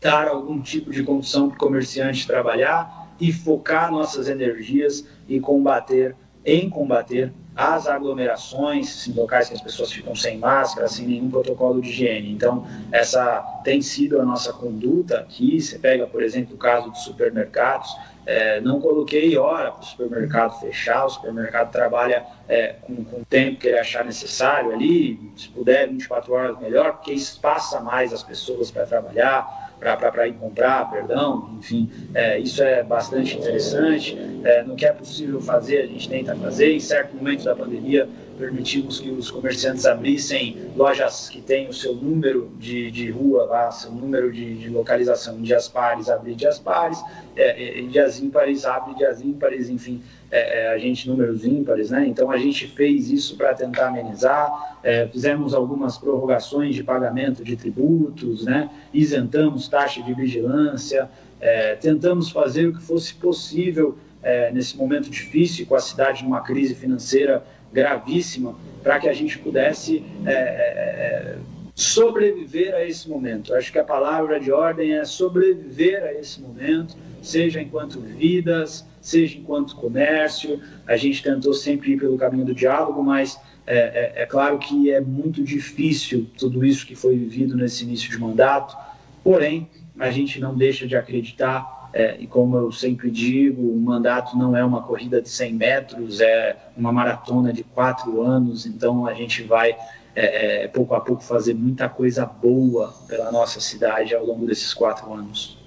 [0.00, 6.16] dar algum tipo de condição para o comerciante trabalhar e focar nossas energias e combater,
[6.44, 11.82] em combater as aglomerações em locais que as pessoas ficam sem máscara, sem nenhum protocolo
[11.82, 12.32] de higiene.
[12.32, 15.60] Então, essa tem sido a nossa conduta aqui.
[15.60, 17.94] Você pega, por exemplo, o caso dos supermercados.
[18.24, 23.24] É, não coloquei hora para o supermercado fechar, o supermercado trabalha é, com, com, o
[23.24, 28.22] tempo que ele achar necessário ali, se puder 24 horas melhor, porque espaça mais as
[28.22, 34.16] pessoas para trabalhar para ir comprar, perdão, enfim, é, isso é bastante interessante.
[34.44, 36.74] É, no que é possível fazer, a gente tenta fazer.
[36.74, 38.08] Em certo momento da pandemia,
[38.38, 43.70] permitimos que os comerciantes abrissem lojas que têm o seu número de, de rua lá,
[43.70, 47.02] seu número de, de localização, dias pares, abrir dias pares,
[47.36, 52.06] é, é dias ímpares, abre dias ímpares, enfim, é, é, a gente números ímpares, né?
[52.06, 57.56] Então a gente fez isso para tentar amenizar, é, fizemos algumas prorrogações de pagamento de
[57.56, 58.70] tributos, né?
[58.94, 61.10] Isentamos taxa de vigilância,
[61.40, 66.42] é, tentamos fazer o que fosse possível é, nesse momento difícil, com a cidade numa
[66.42, 71.36] crise financeira gravíssima para que a gente pudesse é,
[71.74, 73.54] sobreviver a esse momento.
[73.54, 79.38] Acho que a palavra de ordem é sobreviver a esse momento, seja enquanto vidas, seja
[79.38, 80.60] enquanto comércio.
[80.86, 84.90] A gente tentou sempre ir pelo caminho do diálogo, mas é, é, é, claro que
[84.90, 88.76] é muito difícil tudo isso que foi vivido nesse início de mandato,
[89.22, 94.36] porém, a gente não deixa de acreditar é, e como eu sempre digo, o mandato
[94.36, 99.14] não é uma corrida de 100 metros, é uma maratona de quatro anos, então a
[99.14, 99.76] gente vai
[100.14, 104.72] é, é, pouco a pouco fazer muita coisa boa pela nossa cidade ao longo desses
[104.72, 105.59] quatro anos.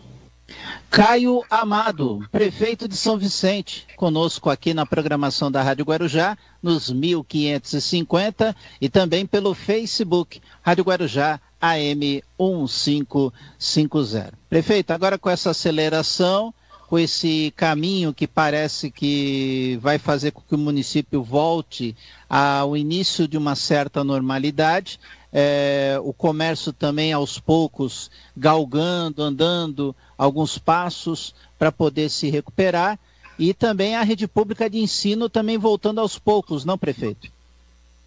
[0.89, 8.55] Caio Amado, prefeito de São Vicente, conosco aqui na programação da Rádio Guarujá, nos 1550
[8.80, 14.34] e também pelo Facebook, Rádio Guarujá AM 1550.
[14.49, 16.53] Prefeito, agora com essa aceleração,
[16.88, 21.95] com esse caminho que parece que vai fazer com que o município volte
[22.30, 24.99] ao início de uma certa normalidade,
[25.34, 33.00] é, o comércio também aos poucos galgando, andando alguns passos para poder se recuperar
[33.40, 37.32] e também a rede pública de ensino também voltando aos poucos, não, prefeito?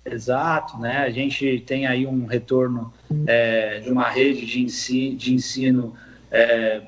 [0.05, 0.99] Exato, né?
[0.99, 2.95] A gente tem aí um retorno
[3.27, 5.97] é, de uma rede de ensino, de ensino
[6.31, 6.83] é,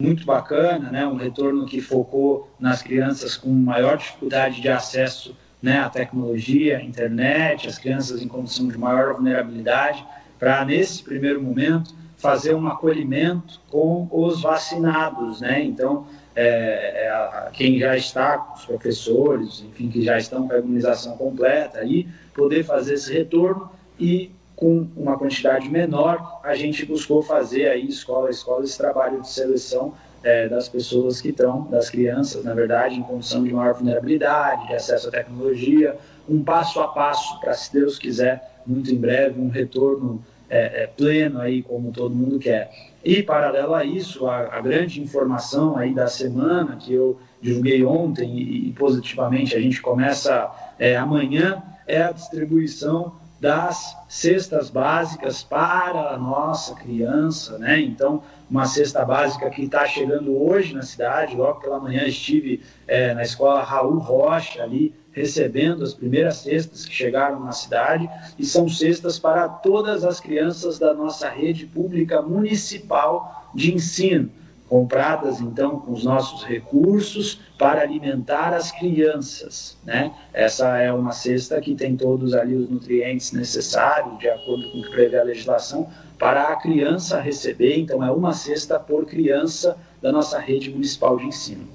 [0.00, 1.04] muito bacana, né?
[1.04, 6.82] Um retorno que focou nas crianças com maior dificuldade de acesso né, à tecnologia, à
[6.82, 10.04] internet, as crianças em condição de maior vulnerabilidade,
[10.38, 15.62] para nesse primeiro momento fazer um acolhimento com os vacinados, né?
[15.62, 16.06] Então
[16.36, 21.78] é, é, quem já está, os professores, enfim, que já estão com a imunização completa,
[21.78, 27.88] aí poder fazer esse retorno e com uma quantidade menor, a gente buscou fazer aí
[27.88, 32.54] escola a escola esse trabalho de seleção é, das pessoas que estão, das crianças, na
[32.54, 35.96] verdade, em condição de maior vulnerabilidade, de acesso à tecnologia,
[36.28, 40.86] um passo a passo para, se Deus quiser, muito em breve, um retorno é, é,
[40.86, 42.70] pleno aí, como todo mundo quer.
[43.04, 48.36] E, paralelo a isso, a, a, grande informação aí da semana que eu divulguei ontem
[48.36, 56.10] e, e positivamente a gente começa é, amanhã é a distribuição das cestas básicas para
[56.10, 57.80] a nossa criança, né?
[57.80, 63.14] Então, uma cesta básica que está chegando hoje na cidade, logo pela manhã estive é,
[63.14, 68.68] na escola Raul Rocha ali, recebendo as primeiras cestas que chegaram na cidade e são
[68.68, 74.30] cestas para todas as crianças da nossa rede pública municipal de ensino,
[74.68, 80.12] compradas então com os nossos recursos para alimentar as crianças, né?
[80.32, 84.82] Essa é uma cesta que tem todos ali os nutrientes necessários de acordo com o
[84.82, 85.88] que prevê a legislação
[86.20, 91.24] para a criança receber, então é uma cesta por criança da nossa rede municipal de
[91.24, 91.66] ensino.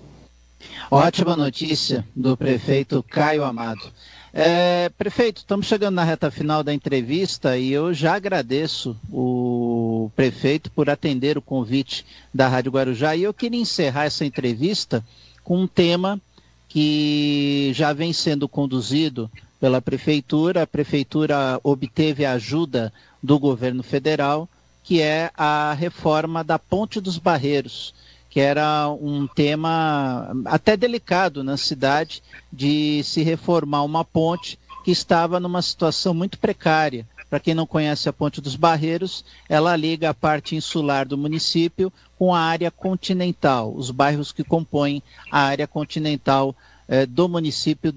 [0.91, 3.91] Ótima notícia do prefeito Caio Amado.
[4.31, 10.69] É, prefeito, estamos chegando na reta final da entrevista e eu já agradeço o prefeito
[10.69, 15.03] por atender o convite da Rádio Guarujá e eu queria encerrar essa entrevista
[15.43, 16.21] com um tema
[16.69, 20.63] que já vem sendo conduzido pela prefeitura.
[20.63, 22.93] A prefeitura obteve ajuda
[23.25, 24.47] do governo federal,
[24.83, 27.93] que é a reforma da Ponte dos Barreiros
[28.35, 32.21] que era um tema até delicado na cidade
[32.51, 37.07] de se reformar uma ponte que estava numa situação muito precária.
[37.29, 41.93] Para quem não conhece a Ponte dos Barreiros, ela liga a parte insular do município
[42.19, 45.01] com a área continental, os bairros que compõem
[45.31, 46.53] a área continental
[46.89, 47.89] eh, do município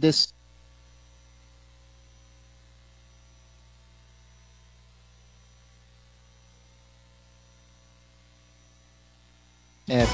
[9.89, 10.05] É.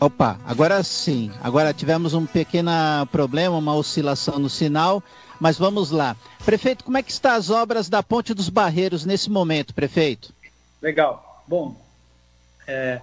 [0.00, 1.30] Opa, agora sim.
[1.40, 2.72] Agora tivemos um pequeno
[3.12, 5.00] problema, uma oscilação no sinal,
[5.38, 6.16] mas vamos lá.
[6.44, 10.34] Prefeito, como é que estão as obras da Ponte dos Barreiros nesse momento, prefeito?
[10.80, 11.44] Legal.
[11.46, 11.76] Bom,
[12.66, 13.00] é,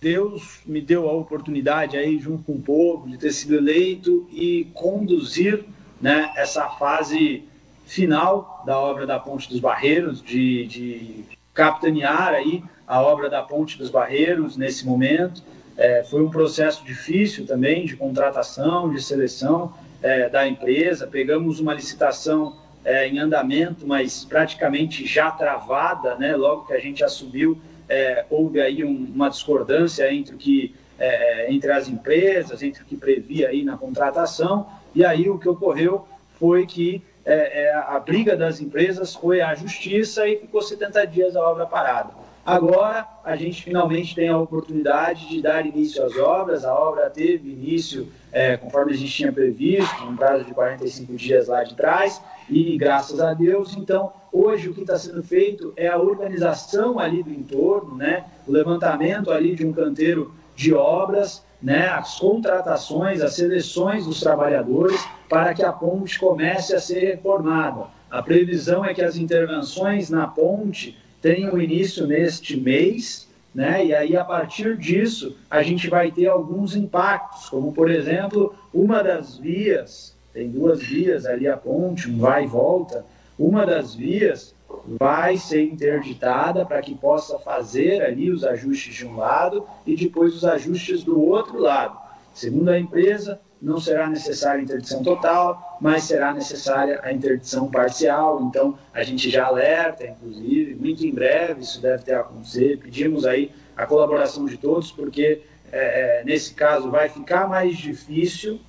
[0.00, 4.68] Deus me deu a oportunidade aí, junto com o povo, de ter sido eleito e
[4.74, 5.64] conduzir
[6.00, 7.44] né, essa fase
[7.86, 13.78] final da obra da Ponte dos Barreiros, de, de capitanear aí a obra da Ponte
[13.78, 15.42] dos Barreiros nesse momento.
[15.76, 19.72] É, foi um processo difícil também de contratação, de seleção
[20.02, 21.06] é, da empresa.
[21.06, 26.36] Pegamos uma licitação é, em andamento, mas praticamente já travada, né?
[26.36, 27.58] Logo que a gente assumiu,
[27.88, 32.86] é, houve aí um, uma discordância entre o que é, entre as empresas, entre o
[32.86, 34.68] que previa aí na contratação.
[34.94, 36.06] E aí o que ocorreu
[36.38, 41.40] foi que é, a briga das empresas foi à justiça e ficou 70 dias a
[41.40, 42.23] obra parada.
[42.44, 46.64] Agora a gente finalmente tem a oportunidade de dar início às obras.
[46.64, 51.46] A obra teve início é, conforme a gente tinha previsto, um prazo de 45 dias
[51.46, 52.20] lá de trás,
[52.50, 57.22] e graças a Deus, então, hoje o que está sendo feito é a organização ali
[57.22, 58.24] do entorno, né?
[58.46, 61.86] o levantamento ali de um canteiro de obras, né?
[61.88, 67.86] as contratações, as seleções dos trabalhadores para que a ponte comece a ser reformada.
[68.10, 73.82] A previsão é que as intervenções na ponte tenham início neste mês, né?
[73.82, 79.02] E aí, a partir disso, a gente vai ter alguns impactos, como, por exemplo, uma
[79.02, 83.06] das vias, tem duas vias ali a ponte, um vai e volta,
[83.38, 84.54] uma das vias
[85.00, 90.34] vai ser interditada para que possa fazer ali os ajustes de um lado e depois
[90.34, 91.96] os ajustes do outro lado.
[92.34, 98.42] Segundo a empresa, não será necessária a interdição total, mas será necessária a interdição parcial.
[98.42, 102.82] Então, a gente já alerta, inclusive, muito em breve isso deve ter acontecido.
[102.82, 105.40] Pedimos aí a colaboração de todos, porque
[105.72, 108.60] é, é, nesse caso vai ficar mais difícil,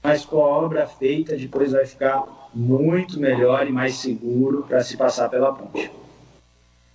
[0.00, 2.22] mas com a obra feita, depois vai ficar
[2.54, 5.90] muito melhor e mais seguro para se passar pela ponte.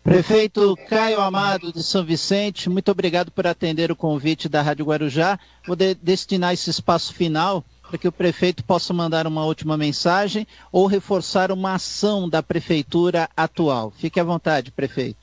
[0.03, 5.37] Prefeito Caio Amado de São Vicente, muito obrigado por atender o convite da Rádio Guarujá.
[5.67, 10.47] Vou de destinar esse espaço final para que o prefeito possa mandar uma última mensagem
[10.71, 13.91] ou reforçar uma ação da prefeitura atual.
[13.91, 15.19] Fique à vontade, prefeito.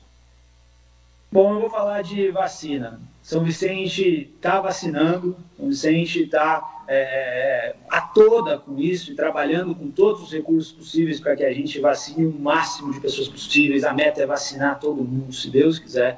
[1.31, 2.99] Bom, eu vou falar de vacina.
[3.27, 9.75] São Vicente está vacinando, São Vicente está é, é, a toda com isso e trabalhando
[9.75, 13.83] com todos os recursos possíveis para que a gente vacine o máximo de pessoas possíveis.
[13.83, 16.17] A meta é vacinar todo mundo, se Deus quiser.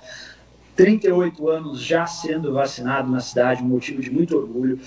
[0.75, 4.79] 38 anos já sendo vacinado na cidade, um motivo de muito orgulho.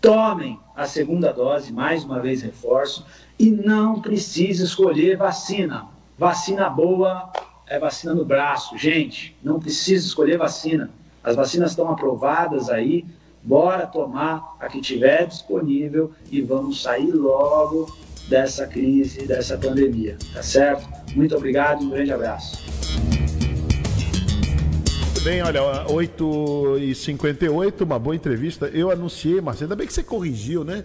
[0.00, 3.04] Tomem a segunda dose, mais uma vez reforço,
[3.38, 5.86] e não precisa escolher vacina.
[6.16, 7.30] Vacina boa
[7.66, 8.78] é vacina no braço.
[8.78, 10.90] Gente, não precisa escolher vacina.
[11.26, 13.04] As vacinas estão aprovadas aí,
[13.42, 17.92] bora tomar a que tiver disponível e vamos sair logo
[18.28, 20.88] dessa crise, dessa pandemia, tá certo?
[21.16, 22.64] Muito obrigado e um grande abraço.
[25.24, 28.66] Bem, olha, 8h58, uma boa entrevista.
[28.66, 30.84] Eu anunciei, Marcelo, ainda bem que você corrigiu, né?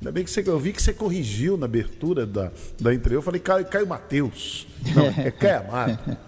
[0.00, 3.14] Ainda bem que você, eu vi que você corrigiu na abertura da, da entrevista.
[3.14, 4.66] Eu falei Caio, Caio Mateus.
[4.92, 6.18] Não, é Caio Amado.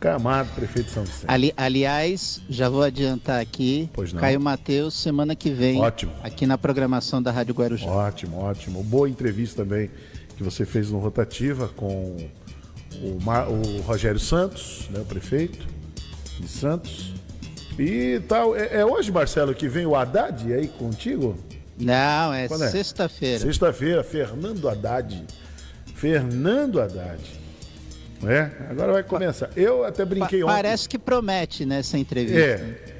[0.00, 1.24] Camado, prefeito de São Vicente.
[1.26, 3.90] Ali, aliás, já vou adiantar aqui.
[3.92, 4.20] Pois não.
[4.20, 5.80] Caio Mateus, semana que vem.
[5.80, 6.12] Ótimo.
[6.22, 7.90] Aqui na programação da Rádio Guarujá.
[7.90, 8.82] Ótimo, ótimo.
[8.84, 9.90] Boa entrevista também
[10.36, 12.16] que você fez no Rotativa com
[13.02, 15.66] o, Mar, o Rogério Santos, né, o prefeito
[16.38, 17.12] de Santos.
[17.76, 18.56] E tal.
[18.56, 21.36] É, é hoje, Marcelo, que vem o Haddad aí contigo?
[21.76, 22.48] Não, é, é?
[22.48, 23.40] sexta-feira.
[23.40, 25.24] Sexta-feira, Fernando Haddad.
[25.94, 27.37] Fernando Haddad.
[28.26, 29.50] É, agora vai começar.
[29.56, 30.52] Eu até brinquei ontem.
[30.52, 32.38] Parece que promete nessa entrevista.
[32.38, 32.98] É.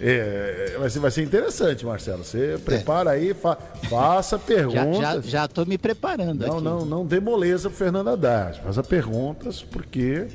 [0.00, 2.24] É, vai, ser, vai ser interessante, Marcelo.
[2.24, 3.56] Você prepara aí, fa,
[3.88, 5.24] faça perguntas.
[5.26, 6.46] Já, já me preparando.
[6.46, 6.64] Não, aqui.
[6.64, 8.60] não, não dê moleza pro Fernando Haddad.
[8.60, 10.26] Faça perguntas, porque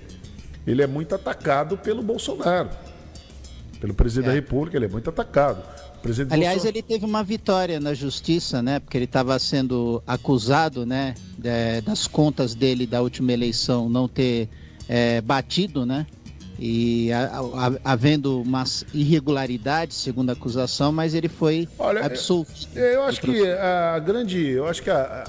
[0.66, 2.70] ele é muito atacado pelo Bolsonaro.
[3.82, 4.30] Pelo presidente é.
[4.30, 5.62] da República, ele é muito atacado.
[6.30, 6.68] Aliás, Bolsonaro...
[6.70, 8.80] ele teve uma vitória na justiça, né?
[8.80, 11.16] Porque ele estava sendo acusado, né?
[11.40, 14.50] De, das contas dele da última eleição não ter
[14.88, 16.06] é, batido, né?
[16.62, 22.78] E a, a, havendo umas irregularidades, segundo a acusação, mas ele foi Olha, absolvido.
[22.78, 24.46] Eu acho que a grande.
[24.50, 25.24] Eu acho que a,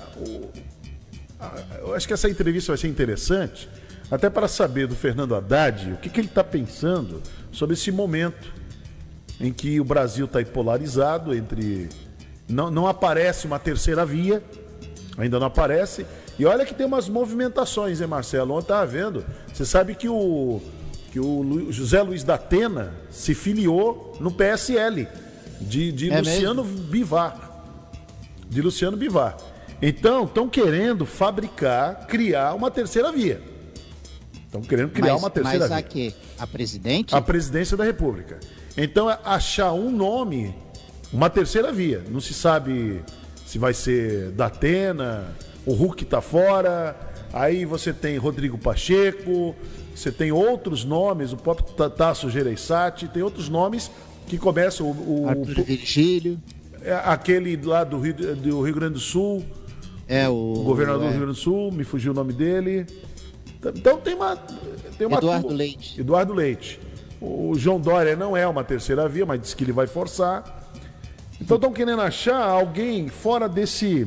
[1.38, 3.68] a, eu acho que essa entrevista vai ser interessante,
[4.10, 8.52] até para saber do Fernando Haddad o que, que ele está pensando sobre esse momento
[9.40, 11.88] em que o Brasil está polarizado entre.
[12.48, 14.42] Não, não aparece uma terceira via,
[15.24, 16.06] ainda não aparece.
[16.38, 18.54] E olha que tem umas movimentações, hein, Marcelo?
[18.54, 19.24] Ontem estava vendo.
[19.52, 20.60] Você sabe que o,
[21.12, 25.06] que o José Luiz da Atena se filiou no PSL,
[25.60, 26.82] de, de é Luciano mesmo?
[26.86, 27.64] Bivar.
[28.48, 29.36] De Luciano Bivar.
[29.82, 33.40] Então, estão querendo fabricar, criar uma terceira via.
[34.46, 35.76] Estão querendo criar mas, uma terceira mas via.
[35.76, 36.42] Mas a?
[36.44, 37.14] A presidente?
[37.14, 38.40] A presidência da República.
[38.76, 40.54] Então, é achar um nome,
[41.12, 42.04] uma terceira via.
[42.10, 43.02] Não se sabe
[43.50, 45.34] se vai ser da Atena,
[45.66, 46.94] o Hulk está fora.
[47.32, 49.56] Aí você tem Rodrigo Pacheco,
[49.92, 53.90] você tem outros nomes, o próprio Tasso Gereissati, tem outros nomes
[54.28, 56.40] que começam o, o Arthur Virgílio.
[56.80, 59.44] É aquele lá do Rio, do Rio Grande do Sul.
[60.06, 61.06] É o, o governador é.
[61.06, 62.86] do Rio Grande do Sul, me fugiu o nome dele.
[63.58, 64.36] Então tem uma,
[64.96, 66.00] tem uma Eduardo Leite.
[66.00, 66.78] Eduardo Leite.
[67.20, 70.59] O João Dória não é uma terceira via, mas diz que ele vai forçar.
[71.40, 74.06] Então estão querendo achar alguém fora desse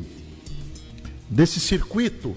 [1.30, 2.36] desse circuito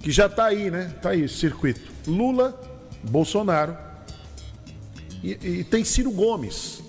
[0.00, 0.92] que já está aí, né?
[0.96, 1.80] Está aí, circuito.
[2.06, 2.58] Lula,
[3.02, 3.76] Bolsonaro
[5.24, 6.80] E, e tem Ciro Gomes,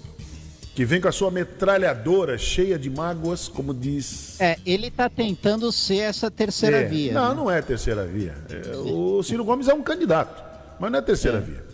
[0.76, 4.40] que vem com a sua metralhadora cheia de mágoas, como diz.
[4.40, 7.14] É, ele tá tentando ser essa terceira É, via.
[7.14, 7.36] Não, né?
[7.36, 8.36] não é terceira via.
[8.50, 10.44] É, o Ciro Gomes é um candidato,
[10.80, 11.66] mas não é terceira via.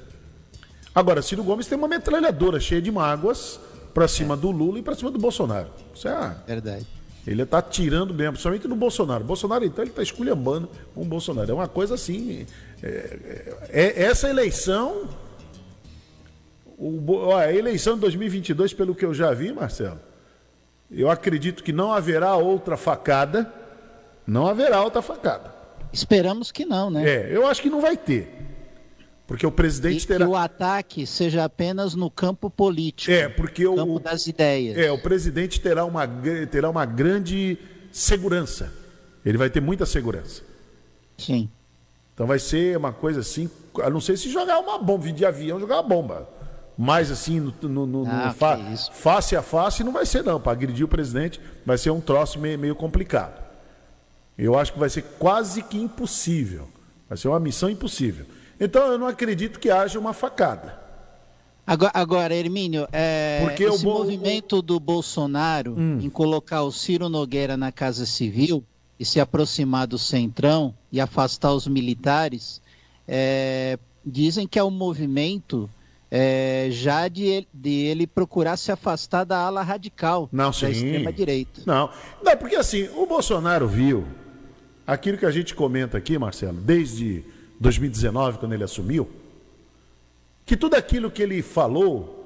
[0.95, 3.59] Agora, Ciro Gomes tem uma metralhadora cheia de mágoas
[3.93, 5.69] pra cima do Lula e pra cima do Bolsonaro.
[5.93, 6.85] Isso é a- Verdade.
[7.25, 9.23] Ele tá tirando mesmo, principalmente do Bolsonaro.
[9.23, 11.49] Bolsonaro, então, ele tá esculhambando com o Bolsonaro.
[11.49, 12.45] É uma coisa assim.
[12.81, 12.87] é-
[13.69, 15.07] é- é- essa eleição.
[16.77, 19.99] O, ó, a eleição de 2022, pelo que eu já vi, Marcelo,
[20.91, 23.51] eu acredito que não haverá outra facada.
[24.27, 25.53] Não haverá outra facada.
[25.91, 27.07] Esperamos que não, né?
[27.09, 28.27] É, eu acho que não vai ter.
[29.25, 30.27] Porque o E presidente que terá.
[30.27, 34.77] o ataque seja apenas no campo político, É, porque no campo o, das ideias.
[34.77, 36.05] É, o presidente terá uma,
[36.51, 37.57] terá uma grande
[37.91, 38.71] segurança.
[39.25, 40.41] Ele vai ter muita segurança.
[41.17, 41.49] Sim.
[42.13, 43.49] Então vai ser uma coisa assim,
[43.81, 46.29] a não sei se jogar uma bomba, vir de avião, jogar uma bomba.
[46.77, 48.91] Mas assim, no, no- no- no Ah, fa- que isso.
[48.91, 50.39] face a face não vai ser não.
[50.39, 53.41] Para agredir o presidente vai ser um troço meio, meio complicado.
[54.37, 56.67] Eu acho que vai ser quase que impossível.
[57.07, 58.25] Vai ser uma missão impossível.
[58.59, 60.81] Então eu não acredito que haja uma facada.
[61.65, 65.99] Agora, agora Hermínio, é, Porque o esse movimento do Bolsonaro Hum.
[66.01, 68.63] em colocar o Ciro Nogueira na Casa Civil
[68.99, 72.61] e se aproximar do Centrão e afastar os militares,
[73.07, 75.69] é, dizem que é um movimento
[76.11, 81.61] é, já de ele, de ele procurar se afastar da ala radical Não, da extrema-direita.
[81.65, 81.89] Não,
[82.21, 84.05] não, porque assim, o Bolsonaro viu
[84.85, 87.23] aquilo que a gente comenta aqui, Marcelo, desde
[87.63, 89.09] 2019, quando ele assumiu,
[90.45, 92.19] que tudo aquilo que ele falou,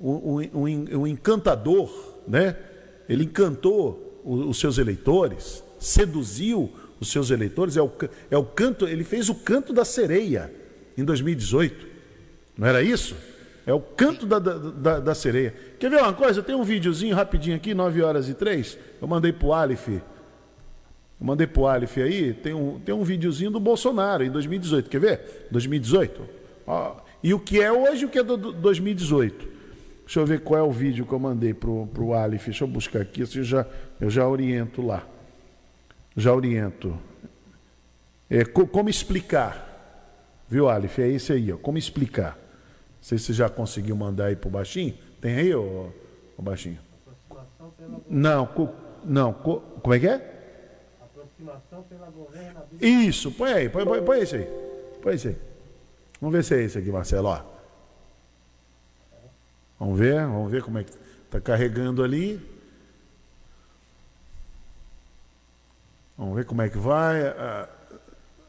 [0.00, 1.90] o, o- o en- o encantador,
[2.26, 2.56] né?
[3.08, 7.90] Ele encantou os seus eleitores, seduziu os seus eleitores, é o,
[8.30, 10.52] é o canto, ele fez o canto da sereia
[10.96, 11.86] em 2018.
[12.58, 13.14] Não era isso?
[13.66, 15.54] É o canto da, da, da- sereia.
[15.78, 16.42] Quer ver uma coisa?
[16.42, 18.78] Tem um videozinho rapidinho aqui, 9 horas e 3.
[19.02, 20.00] Eu mandei pro Alif.
[21.20, 22.32] Eu mandei pro Alif aí.
[22.34, 24.88] Tem um, tem um videozinho do Bolsonaro em 2018.
[24.90, 25.48] Quer ver?
[25.50, 26.22] 2018.
[26.66, 29.56] Ó, e o que é hoje e o que é do, do 2018.
[30.04, 32.44] Deixa eu ver qual é o vídeo que eu mandei pro, pro Alif.
[32.46, 33.66] Deixa eu buscar aqui, assim eu já,
[34.00, 35.04] eu já oriento lá.
[36.16, 36.96] Já oriento.
[38.30, 39.64] É, co- como explicar?
[40.48, 41.00] Viu, Alif?
[41.02, 41.56] É esse aí, ó.
[41.56, 42.34] Como explicar?
[42.36, 44.94] Não sei se você já conseguiu mandar aí pro Baixinho.
[45.20, 45.88] Tem aí, ô,
[46.36, 46.78] ô Baixinho?
[48.08, 48.68] Não, co-
[49.04, 49.32] não.
[49.32, 50.35] co- como é que é?
[52.80, 54.48] Isso, põe aí, põe, põe, põe esse aí.
[55.02, 55.36] Põe esse aí.
[56.20, 57.40] Vamos ver se é esse aqui, Marcelo, ó.
[59.78, 60.92] Vamos ver, vamos ver como é que
[61.30, 62.40] tá carregando ali.
[66.16, 67.26] Vamos ver como é que vai.
[67.26, 67.68] ah,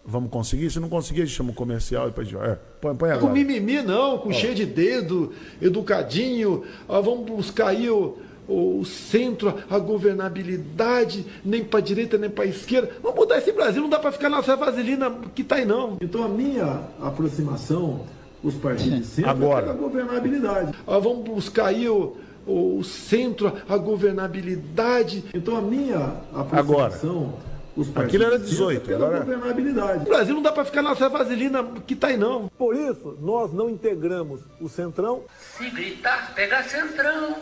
[0.06, 0.72] vamos conseguir?
[0.72, 2.52] Se não conseguir, a gente chama o comercial e depois a gente vai.
[2.52, 3.34] É, põe, põe Com agora.
[3.34, 6.64] mimimi não, com cheio de dedo, educadinho.
[6.88, 8.18] Ah, vamos buscar aí o,
[8.48, 12.92] o centro, a governabilidade, nem para direita nem para esquerda.
[13.02, 15.98] Vamos mudar esse Brasil, não dá para ficar nessa vaselina que tá aí não.
[16.02, 18.06] Então a minha aproximação,
[18.44, 19.66] os partidos de centro, Agora.
[19.66, 20.74] é pela governabilidade.
[20.88, 25.26] Ah, vamos buscar aí o, o centro, a governabilidade.
[25.34, 27.34] Então a minha aproximação...
[27.76, 30.02] Os Aquilo era partidos de centro, 18, é pela agora- governabilidade.
[30.02, 32.50] O Brasil não dá para ficar nessa vaselina que tá aí não.
[32.58, 35.22] Por isso, nós não integramos o Centrão
[35.60, 37.36] Se gritar, pega centrão.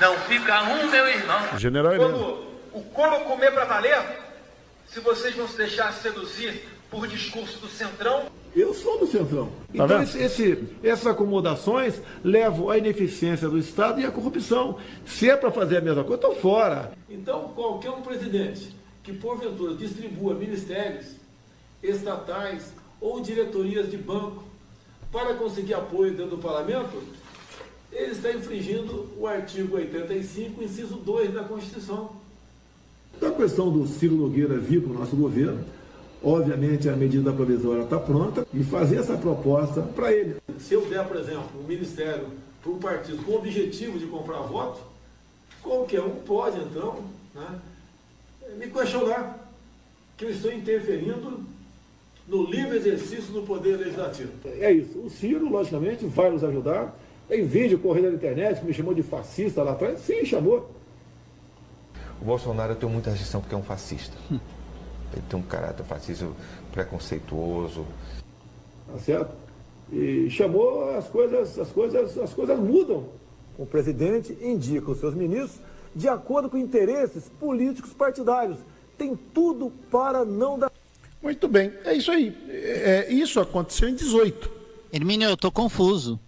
[0.00, 1.58] Não fica um, meu irmão.
[1.58, 2.12] General Heleno.
[2.18, 3.98] Quando o como comer para valer,
[4.88, 8.26] se vocês vão se deixar seduzir por discurso do centrão,
[8.56, 9.52] Eu sou do Centrão.
[9.72, 10.02] então, vendo?
[10.04, 14.78] esse- esse- essas acomodações levam à ineficiência do Estado e à corrupção.
[15.06, 16.92] Se é para fazer a mesma coisa, estou fora.
[17.10, 18.74] Então, qualquer um presidente
[19.04, 21.06] que, porventura, distribua ministérios
[21.82, 24.42] estatais ou diretorias de banco
[25.12, 27.02] para conseguir apoio dentro do parlamento,
[27.92, 32.10] ele está infringindo o artigo 85, inciso 2 da Constituição.
[33.20, 35.64] A questão do Ciro Nogueira vir para o nosso governo,
[36.22, 40.36] obviamente a medida provisória está pronta e fazer essa proposta para ele.
[40.58, 42.26] Se eu der, por exemplo, um ministério
[42.62, 44.80] para um partido com o objetivo de comprar voto,
[45.62, 47.02] qualquer um pode, então,
[47.34, 47.58] né,
[48.56, 49.48] me questionar
[50.16, 51.40] que eu estou interferindo
[52.26, 54.30] no livre exercício do poder legislativo.
[54.44, 54.98] É isso.
[54.98, 56.94] O Ciro, logicamente, vai nos ajudar.
[57.28, 60.00] Tem vídeo correndo na internet que me chamou de fascista lá atrás.
[60.00, 60.70] Sim, chamou.
[62.20, 64.16] O Bolsonaro eu tenho muita rejeição porque é um fascista.
[64.30, 66.26] Ele tem um caráter fascista
[66.72, 67.86] preconceituoso.
[68.86, 69.36] Tá certo?
[69.92, 73.06] E chamou as coisas, as coisas, as coisas mudam.
[73.58, 75.60] O presidente indica os seus ministros
[75.94, 78.58] de acordo com interesses políticos partidários.
[78.96, 80.70] Tem tudo para não dar.
[81.22, 82.34] Muito bem, é isso aí.
[82.48, 84.50] É, isso aconteceu em 18.
[84.92, 86.18] Hermínio, eu tô confuso.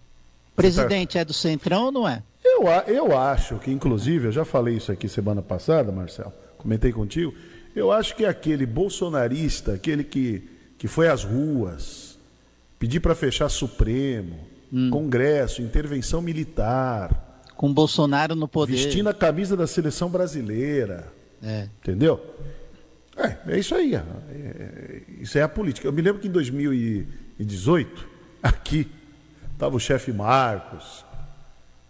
[0.61, 2.21] Presidente é do Centrão ou não é?
[2.43, 7.33] Eu, eu acho que, inclusive, eu já falei isso aqui semana passada, Marcelo, comentei contigo.
[7.75, 10.43] Eu acho que aquele bolsonarista, aquele que,
[10.77, 12.17] que foi às ruas,
[12.79, 14.39] pedir para fechar Supremo,
[14.89, 18.71] Congresso, intervenção militar, Com Bolsonaro no poder.
[18.73, 21.07] vestindo a camisa da seleção brasileira,
[21.43, 21.67] É.
[21.81, 22.19] entendeu?
[23.17, 23.93] É, é isso aí.
[23.95, 25.87] É- é- isso é a política.
[25.87, 28.07] Eu me lembro que em 2018,
[28.41, 28.87] aqui,
[29.61, 31.05] estava o chefe Marcos,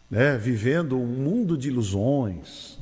[0.09, 2.77] né, vivendo um mundo de ilusões.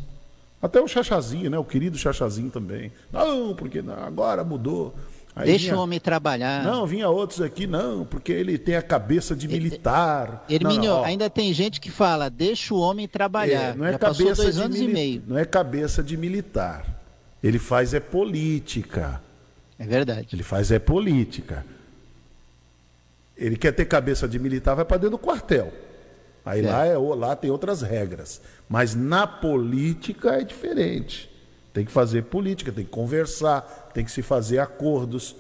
[0.59, 2.91] Até o Chachazinho, né, o querido Chachazinho também.
[3.13, 4.95] Não, porque não, agora mudou.
[5.35, 6.63] Aí Deixa vinha- o homem trabalhar.
[6.63, 10.43] Não, vinha outros aqui, não, porque ele tem a cabeça de militar.
[10.49, 13.73] Hermínio, ainda tem gente que fala, deixa o homem trabalhar.
[13.73, 15.23] É, não é Já passou cabeça dois de anos mili- e meio.
[15.27, 16.83] Não é cabeça de militar.
[17.43, 19.21] Ele faz é política.
[19.77, 20.29] É verdade.
[20.33, 21.63] Ele faz é política.
[23.39, 25.71] Ele quer ter cabeça de militar, vai para dentro do quartel.
[26.45, 26.69] Aí É.
[26.69, 28.41] lá, é, lá tem outras regras.
[28.67, 31.29] Mas na política é diferente.
[31.73, 35.35] Tem que fazer política, tem que conversar, tem que se fazer acordos.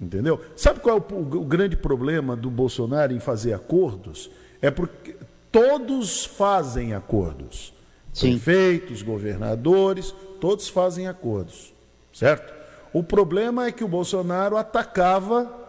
[0.00, 0.40] Entendeu?
[0.56, 4.30] Sabe qual é o, o grande problema do Bolsonaro em fazer acordos?
[4.60, 5.14] É porque
[5.52, 7.72] todos fazem acordos.
[8.18, 11.72] Prefeitos, governadores, todos fazem acordos.
[12.12, 12.52] Certo?
[12.92, 15.61] O problema é que o Bolsonaro atacava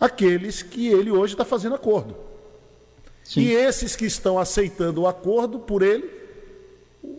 [0.00, 2.16] aqueles que ele hoje está fazendo acordo.
[3.36, 6.08] E esses que estão aceitando o acordo por ele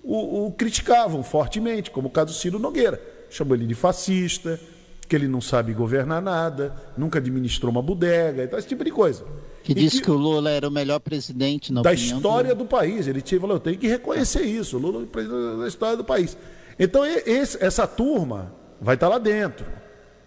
[0.03, 2.99] o, o criticavam fortemente, como o caso do Ciro Nogueira.
[3.29, 4.59] Chamou ele de fascista,
[5.07, 9.23] que ele não sabe governar nada, nunca administrou uma bodega, então esse tipo de coisa.
[9.63, 10.09] Que disse que...
[10.09, 12.63] o Lula era o melhor presidente na da história do...
[12.63, 13.07] do país.
[13.07, 14.77] Ele tinha falou, eu tenho que reconhecer isso.
[14.77, 16.35] O Lula é o presidente da história do país.
[16.79, 18.51] Então, e- esse- essa turma
[18.81, 19.65] vai estar lá dentro.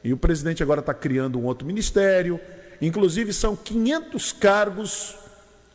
[0.05, 2.41] E o presidente agora está criando um outro ministério.
[2.81, 5.17] Inclusive, são 500 cargos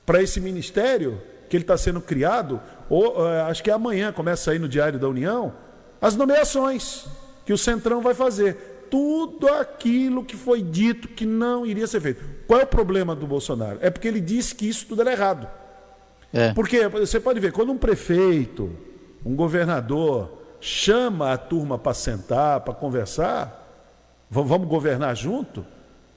[0.06, 2.60] para esse ministério que ele está sendo criado.
[2.90, 5.54] Ou, eh, acho que é amanhã, começa aí no Diário da União,
[6.02, 7.06] as nomeações
[7.46, 8.86] que o Centrão vai fazer.
[8.92, 12.24] Tudo aquilo que foi dito que não iria ser feito.
[12.46, 13.78] Qual é o problema do Bolsonaro?
[13.82, 15.48] É porque ele disse que isso tudo era errado.
[16.34, 16.54] É.
[16.54, 18.70] Porque você pode ver, quando um prefeito,
[19.26, 23.57] um governador chama a turma para sentar, para conversar, "Va-
[24.30, 25.66] vamos governar junto,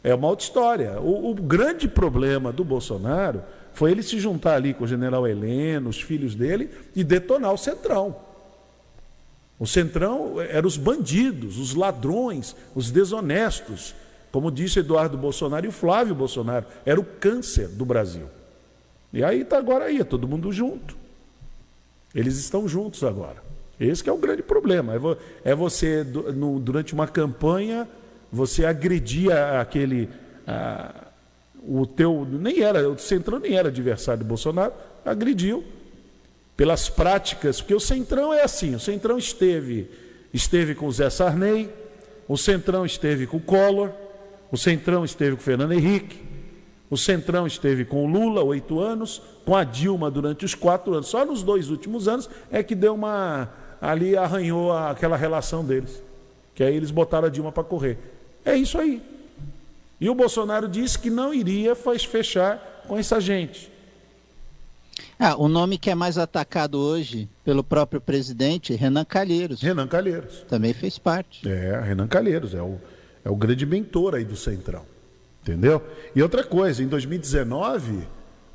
[0.02, 1.00] é uma outra história.
[1.00, 3.42] O, o grande problema do Bolsonaro
[3.72, 7.58] foi ele se juntar ali com o general Heleno, os filhos dele, e detonar o
[7.58, 8.16] Centrão.
[9.58, 13.94] O Centrão eram os bandidos, os ladrões, os desonestos.
[14.32, 18.26] Como disse Eduardo Bolsonaro e o Flávio Bolsonaro, era o câncer do Brasil.
[19.12, 20.96] E aí está agora aí, é todo mundo junto.
[22.14, 23.42] Eles estão juntos agora.
[23.78, 24.94] Esse é o grande problema.
[24.94, 27.88] É, é você, durante uma campanha,
[28.32, 30.08] você agredir a- aquele.
[31.62, 32.26] o teu.
[32.30, 34.72] Nem era, o Centrão nem era adversário do Bolsonaro,
[35.04, 35.62] agrediu
[36.56, 39.90] pelas práticas, porque o Centrão é assim, o Centrão esteve,
[40.32, 41.70] esteve com o Zé Sarney,
[42.28, 43.90] o Centrão esteve com o Collor,
[44.52, 46.22] o Centrão esteve com o Fernando Henrique,
[46.90, 51.06] o Centrão esteve com o Lula, oito anos, com a Dilma durante os quatro anos.
[51.06, 53.48] Só nos dois últimos anos é que deu uma.
[53.80, 56.02] ali arranhou aquela relação deles.
[56.54, 57.96] Que aí eles botaram a Dilma para correr.
[58.44, 59.02] É isso aí.
[60.00, 63.70] E o Bolsonaro disse que não iria fechar com essa gente.
[65.18, 69.60] Ah, o nome que é mais atacado hoje pelo próprio presidente, Renan Calheiros.
[69.60, 70.46] Renan Calheiros.
[70.48, 71.46] Também fez parte.
[71.46, 72.78] É, Renan Calheiros, é o,
[73.22, 74.82] é o grande mentor aí do Centrão.
[75.42, 75.82] Entendeu?
[76.14, 78.06] E outra coisa, em 2019,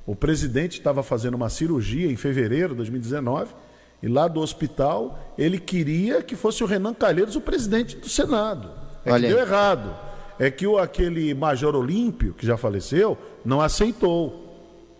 [0.08, 3.54] o presidente estava fazendo uma cirurgia em fevereiro de 2019,
[4.02, 8.85] e lá do hospital ele queria que fosse o Renan Calheiros o presidente do Senado.
[9.06, 9.48] É Olha que deu aí.
[9.48, 9.96] errado.
[10.38, 14.44] É que o, aquele Major Olímpio, que já faleceu, não aceitou.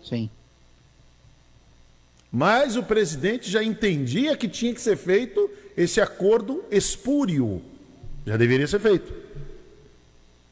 [0.02, 0.30] Sim.
[2.32, 7.60] Mas o presidente já entendia que tinha que ser feito esse acordo espúrio.
[8.26, 9.12] Já deveria ser feito.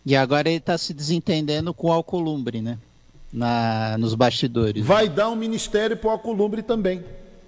[0.06, 2.78] E agora ele está se desentendendo com o Alcolumbre, né?
[3.32, 4.84] Na, nos bastidores.
[4.84, 7.02] Vai dar um ministério para o Alcolumbre também.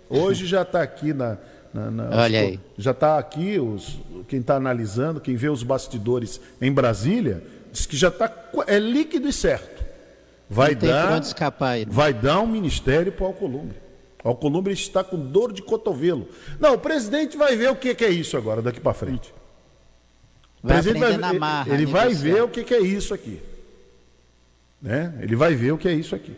[0.09, 1.38] Hoje já está aqui na.
[1.76, 2.60] Na- na- Olha os- aí.
[2.78, 3.98] Já está aqui, os,
[4.28, 8.32] quem está analisando, quem vê os bastidores em Brasília, diz que já está.
[8.66, 9.84] É líquido e certo.
[10.48, 11.20] Vai Não dar.
[11.20, 11.90] escapar ele.
[11.90, 13.76] Vai dar um ministério para o Alcolumbre.
[14.24, 16.28] O Alcolumbre está com dor de cotovelo.
[16.58, 19.32] Não, o presidente vai ver o que, que é isso agora, daqui para frente.
[20.62, 23.12] O Vai presidente aprender na marra, ele né, vai ver o que, que é isso
[23.14, 23.40] aqui.
[24.80, 25.14] Né?
[25.20, 26.34] Ele vai ver o que é isso aqui.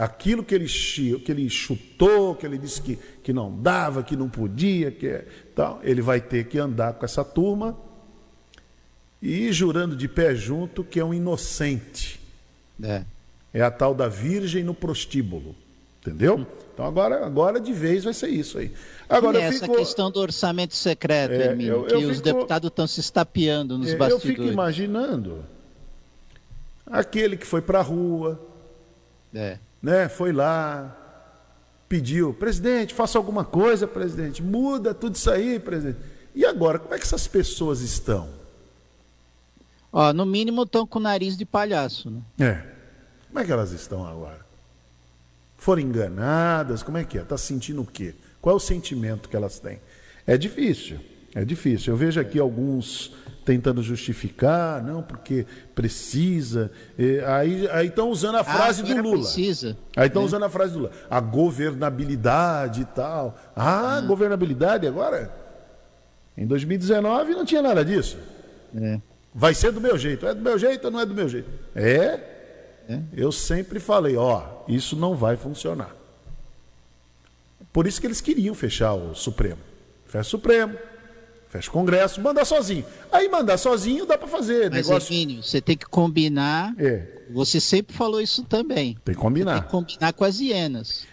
[0.00, 4.28] Aquilo que ele, que ele chutou, que ele disse que, que não dava, que não
[4.28, 5.26] podia, que é,
[5.56, 7.76] tal, ele vai ter que andar com essa turma
[9.20, 12.20] e jurando de pé junto que é um inocente.
[12.80, 13.02] É.
[13.52, 15.52] É a tal da virgem no prostíbulo.
[16.00, 16.46] Entendeu?
[16.72, 18.70] Então agora, agora de vez vai ser isso aí.
[19.08, 19.76] Agora e essa fico...
[19.78, 23.76] questão do orçamento secreto, É, Hermínio, eu- que eu os fico- deputados estão se estapeando
[23.76, 24.28] nos É, Eu bastidores.
[24.36, 25.44] fico imaginando
[26.86, 28.40] aquele que foi para a rua,
[29.34, 29.58] É.
[29.82, 30.08] né?
[30.08, 30.96] Foi lá,
[31.88, 35.98] pediu, presidente, faça alguma coisa, presidente, muda tudo isso aí, presidente.
[36.34, 38.28] E agora, como é que essas pessoas estão?
[39.92, 42.22] Ó, no mínimo estão com o nariz de palhaço, né?
[42.38, 42.62] É.
[43.28, 44.46] Como é que elas estão agora?
[45.56, 46.82] Foram enganadas?
[46.82, 47.22] Como é que é?
[47.22, 48.14] Tá sentindo o quê?
[48.40, 49.80] Qual é o sentimento que elas têm?
[50.26, 51.00] É difícil,
[51.34, 51.92] é difícil.
[51.92, 53.12] Eu vejo aqui alguns
[53.48, 56.70] tentando justificar, não, porque precisa.
[56.98, 57.24] eh,
[57.72, 59.22] aí estão usando a frase do agora Lula.
[59.22, 60.26] precisa, Aí estão né?
[60.26, 60.90] usando a frase do Lula.
[61.08, 63.38] A governabilidade e tal.
[63.56, 65.32] Ah, governabilidade agora?
[66.36, 68.18] Em 2019 não tinha nada disso.
[68.76, 69.00] É.
[69.34, 70.26] Vai ser do meu jeito.
[70.26, 71.48] É do meu jeito ou não é do meu jeito?
[71.74, 72.20] É.
[73.14, 75.96] Eu sempre falei, ó, isso não vai funcionar.
[77.72, 79.60] Por isso que eles queriam fechar o Supremo.
[80.04, 80.74] Fecha o Supremo,
[81.48, 82.84] fecha o Congresso, mandar sozinho.
[83.10, 84.70] Aí mandar sozinho dá para fazer.
[84.70, 85.12] Mas, negócio...
[85.12, 86.74] Hermínio, você tem que combinar.
[86.78, 87.06] É.
[87.30, 88.96] Você sempre falou isso também.
[89.04, 89.54] Tem que combinar.
[89.54, 91.06] Tem que combinar com as hienas.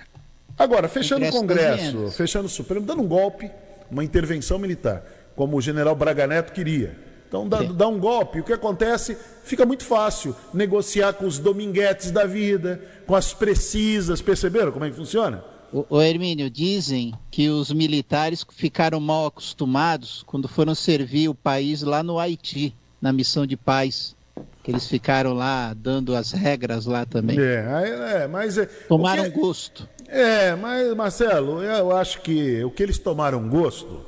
[0.57, 3.51] Agora, fechando o Congresso fechando o Supremo, dando um golpe,
[3.91, 5.03] uma intervenção militar,
[5.35, 6.97] como o general Braga Neto queria.
[7.27, 8.39] Então, dá, dá um golpe.
[8.39, 9.17] O que acontece?
[9.43, 14.21] Fica muito fácil negociar com os dominguetes da vida, com as precisas.
[14.21, 15.43] Perceberam como é que funciona?
[15.73, 21.81] O, o Hermínio, dizem que os militares ficaram mal acostumados quando foram servir o país
[21.81, 24.15] lá no Haiti, na missão de paz.
[24.63, 27.39] Que eles ficaram lá dando as regras lá também.
[27.39, 27.91] É, aí,
[28.23, 28.57] é, mas.
[28.87, 29.87] Tomaram que- gosto.
[30.07, 34.01] É, mas, Marcelo, eu acho que o que eles tomaram gosto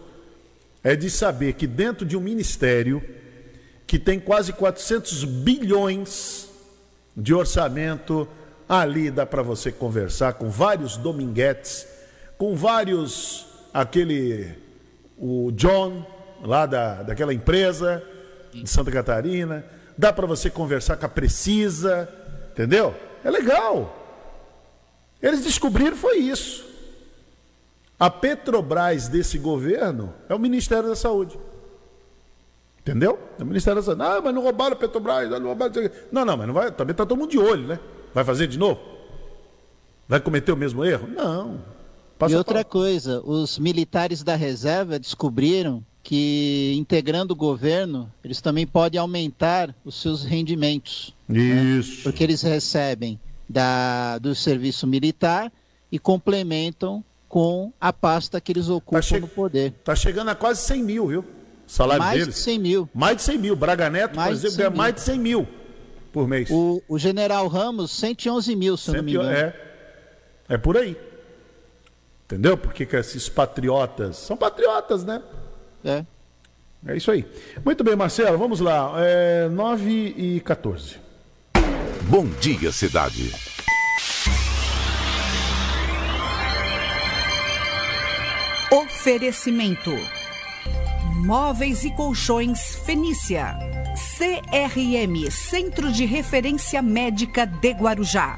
[0.84, 3.02] é de saber que dentro de um ministério
[3.86, 6.50] que tem quase 400 bilhões
[7.16, 8.28] de orçamento,
[8.68, 11.88] ali dá para você conversar com vários dominguetes,
[12.38, 14.54] com vários, aquele,
[15.18, 16.06] o John,
[16.42, 18.04] lá da, daquela empresa
[18.54, 19.66] de Santa Catarina,
[19.98, 22.10] dá para você conversar com a Precisa,
[22.52, 22.94] entendeu?
[23.24, 23.94] É legal.
[25.22, 26.68] Eles descobriram foi isso.
[28.00, 31.40] A Petrobras desse governo é o Ministério da Saúde.
[32.80, 33.18] Entendeu?
[33.40, 34.04] É o Ministério da Saúde.
[34.04, 35.74] Ah, mas não roubaram a Petrobras, não roubaram.
[36.12, 37.80] não não, mas não vai, também está todo mundo de olho, né?
[38.18, 38.82] Vai fazer de novo?
[40.08, 41.08] Vai cometer o mesmo erro?
[41.08, 41.62] Não.
[42.18, 48.66] Passa e outra coisa, os militares da reserva descobriram que integrando o governo, eles também
[48.66, 51.14] podem aumentar os seus rendimentos.
[51.30, 52.02] Isso.
[52.02, 55.54] Porque eles recebem da, do serviço militar
[55.92, 59.74] e complementam com a pasta que eles ocupam no poder.
[59.84, 61.20] Tá chegando a quase 100 mil, viu?
[61.20, 61.26] O
[61.72, 62.34] salário Mais deles.
[62.34, 62.90] de 100 mil.
[62.96, 63.56] Mais de 100 mil.
[63.56, 64.78] Braga Neto, Mais por exemplo, 100 ganha mil.
[64.80, 65.48] mais de 100 mil
[66.18, 66.50] por mês.
[66.50, 69.30] O, o general Ramos, 111 mil, se eu não me e- engano.
[69.30, 69.56] É,
[70.50, 70.98] é por aí.
[72.26, 72.58] Entendeu?
[72.58, 75.22] Porque que esses patriotas são patriotas, né?
[75.86, 76.04] É.
[76.88, 77.24] É isso aí.
[77.64, 78.94] Muito bem, Marcelo, vamos lá.
[78.98, 80.96] É 9 e 14.
[82.10, 83.32] Bom dia, cidade.
[88.72, 89.92] Oferecimento:
[91.24, 93.56] Móveis e Colchões Fenícia.
[93.98, 98.38] CRM Centro de Referência Médica de Guarujá.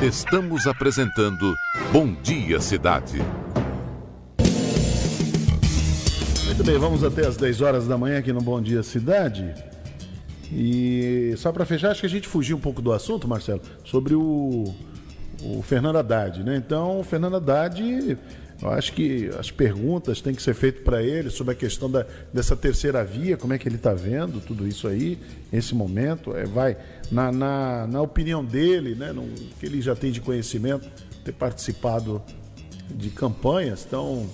[0.00, 1.52] Estamos apresentando
[1.92, 3.18] Bom Dia, Cidade.
[6.44, 9.52] Muito bem, vamos até as 10 horas da manhã aqui no Bom Dia Cidade.
[10.52, 14.14] E só para fechar, acho que a gente fugiu um pouco do assunto, Marcelo, sobre
[14.14, 14.72] o,
[15.42, 16.56] o Fernando Haddad, né?
[16.56, 18.16] Então, o Fernando Haddad,
[18.62, 22.06] eu acho que as perguntas têm que ser feitas para ele sobre a questão da,
[22.32, 25.18] dessa terceira via, como é que ele está vendo tudo isso aí,
[25.52, 26.34] esse momento.
[26.36, 26.76] É, vai,
[27.10, 29.22] na, na, na opinião dele, né, no,
[29.60, 30.88] que ele já tem de conhecimento,
[31.24, 32.22] ter participado
[32.94, 34.26] de campanhas, então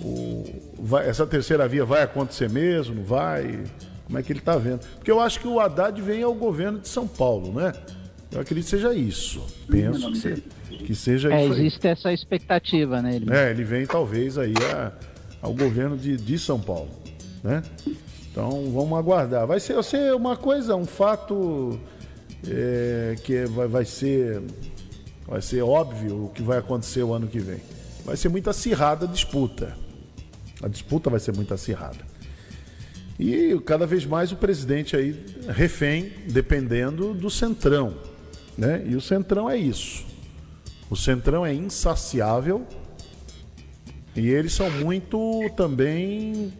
[0.00, 0.44] o-
[0.78, 3.02] vai- essa terceira via vai acontecer mesmo?
[3.04, 3.64] Vai?
[4.06, 4.80] Como é que ele está vendo?
[4.96, 7.72] Porque eu acho que o Haddad vem ao governo de São Paulo, né?
[8.30, 9.40] Eu acredito que seja isso.
[9.70, 10.42] Penso que, se-
[10.84, 11.54] que seja É, isso.
[11.54, 11.60] aí.
[11.66, 13.14] existe essa expectativa, né?
[13.14, 13.34] Hermínio?
[13.34, 14.92] É, ele vem talvez aí a-
[15.40, 16.90] ao governo de, de São Paulo,
[17.42, 17.62] né?
[18.30, 19.46] Então vamos aguardar.
[19.46, 21.78] Vai ser, vai ser uma coisa, um fato
[22.46, 24.42] é, que é- vai, vai ser
[25.26, 27.60] vai ser óbvio o que vai acontecer o ano que vem.
[28.04, 29.76] Vai ser muito acirrada a disputa.
[30.62, 31.98] A disputa vai ser muito acirrada.
[33.18, 35.14] E cada vez mais o presidente aí
[35.48, 37.94] refém, dependendo do centrão,
[38.58, 38.82] né?
[38.84, 40.04] E o centrão é isso.
[40.90, 42.66] O centrão é insaciável
[44.16, 46.52] e eles são muito também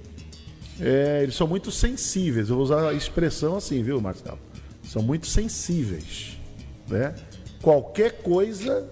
[0.81, 2.49] é, eles são muito sensíveis.
[2.49, 4.39] Eu vou usar a expressão assim, viu, Marcelo?
[4.85, 6.39] São muito sensíveis,
[6.87, 7.15] né?
[7.61, 8.89] Qualquer coisa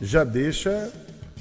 [0.00, 0.92] já deixa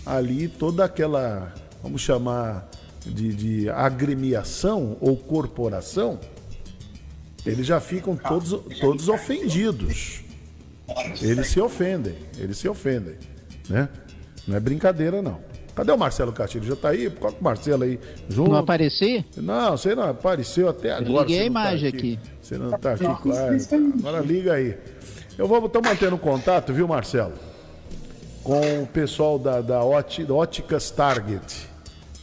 [0.06, 2.70] ali toda aquela, vamos chamar
[3.06, 6.18] de, de agremiação ou corporação,
[7.46, 10.27] eles já ficam todos, todos ofendidos.
[11.22, 13.16] Eles se ofendem, eles se ofendem,
[13.70, 13.90] né?
[14.48, 15.40] Não é brincadeira, não.
[15.76, 16.66] Cadê o Marcelo Castilho?
[16.66, 17.08] Já tá aí?
[17.08, 18.50] Coloca o Marcelo aí junto.
[18.50, 19.24] Não apareci?
[19.36, 21.28] Não, você não apareceu até agora.
[21.28, 22.20] Liguei a tá imagem tá aqui.
[22.20, 22.30] aqui.
[22.42, 23.58] Você não tá aqui, claro.
[24.00, 24.76] Agora liga aí.
[25.38, 27.34] Eu vou estar mantendo contato, viu, Marcelo?
[28.42, 31.68] Com o pessoal da, da, da Óticas Target.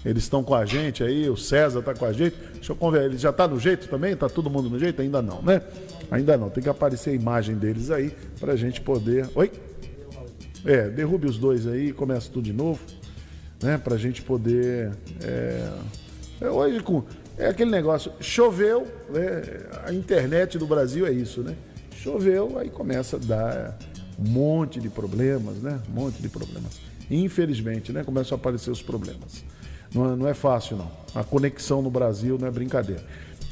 [0.04, 2.36] Eles estão com a gente aí, o César tá com a gente.
[2.54, 3.06] Deixa eu conversar.
[3.06, 4.16] Ele já tá no jeito também?
[4.16, 5.00] Tá todo mundo no jeito?
[5.00, 5.62] Ainda não, né?
[6.14, 6.48] Ainda não.
[6.48, 9.28] Tem que aparecer a imagem deles aí pra gente poder.
[9.34, 9.50] Oi?
[10.64, 12.80] É, derrube os dois aí, começa tudo de novo,
[13.62, 13.76] né?
[13.76, 14.92] Pra gente poder.
[15.22, 15.70] É,
[16.40, 17.02] é hoje com.
[17.36, 19.42] É aquele negócio, choveu, né?
[19.84, 21.54] A internet do Brasil é isso, né?
[21.96, 23.78] Choveu, aí começa a dar
[24.18, 25.80] um monte de problemas, né?
[25.90, 26.80] Um monte de problemas.
[27.10, 28.04] Infelizmente, né?
[28.04, 29.44] Começam a aparecer os problemas.
[29.92, 30.90] Não é, não é fácil, não.
[31.14, 33.02] A conexão no Brasil não é brincadeira.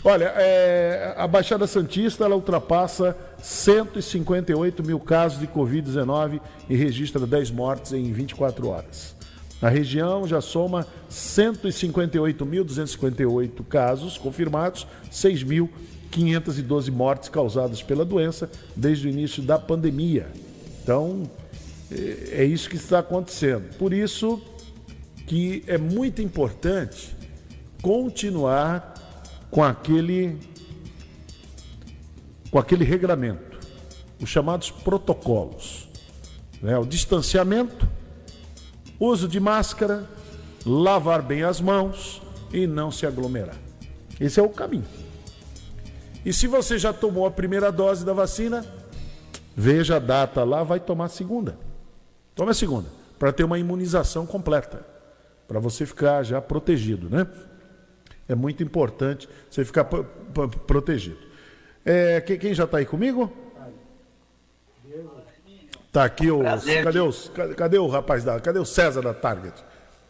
[0.05, 7.53] Olha, é, a Baixada Santista ela ultrapassa 158 mil casos de Covid-19 e registra 10
[7.53, 9.15] mortes em 24 horas.
[9.61, 19.41] A região já soma 158.258 casos confirmados, 6.512 mortes causadas pela doença desde o início
[19.41, 20.27] da pandemia.
[20.83, 21.31] Então,
[21.93, 23.73] é, é isso que está acontecendo.
[23.79, 24.43] Por isso
[25.29, 27.15] que é muito importante
[27.81, 28.92] continuar
[29.53, 30.39] com aquele
[32.51, 33.59] com aquele regramento,
[34.21, 35.89] os chamados protocolos,
[36.61, 36.77] né?
[36.77, 37.89] o distanciamento,
[39.01, 40.07] uso de máscara,
[40.67, 42.21] lavar bem as mãos
[42.53, 43.57] e não se aglomerar.
[44.21, 44.85] Esse é o caminho.
[46.27, 48.67] E se você já tomou a primeira dose da vacina,
[49.57, 51.59] veja a data lá, vai tomar a segunda.
[52.35, 52.89] Tome a segunda,
[53.19, 54.87] para ter uma imunização completa,
[55.49, 57.27] para você ficar já protegido, né?
[58.33, 61.19] É muito importante você ficar protegido.
[61.85, 63.33] É, quem, já está aí comigo?
[65.93, 66.41] Tá aqui o.
[66.83, 68.41] Cadê, os, cadê o rapaz da.
[68.41, 69.63] Cadê o César da Target?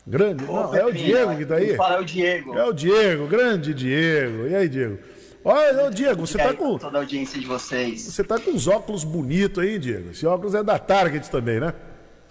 [0.06, 0.44] Grande.
[0.44, 1.70] Não, é o Diego que está aí?
[1.70, 2.58] É o Diego.
[2.58, 4.46] É o Diego, grande Diego.
[4.46, 4.98] E aí, Diego?
[5.44, 6.78] Olha, Diego, você está com.
[6.78, 8.02] Toda a audiência de vocês.
[8.02, 10.10] Você está com os óculos bonitos aí, Diego.
[10.10, 11.74] Esse óculos é da Target também, né?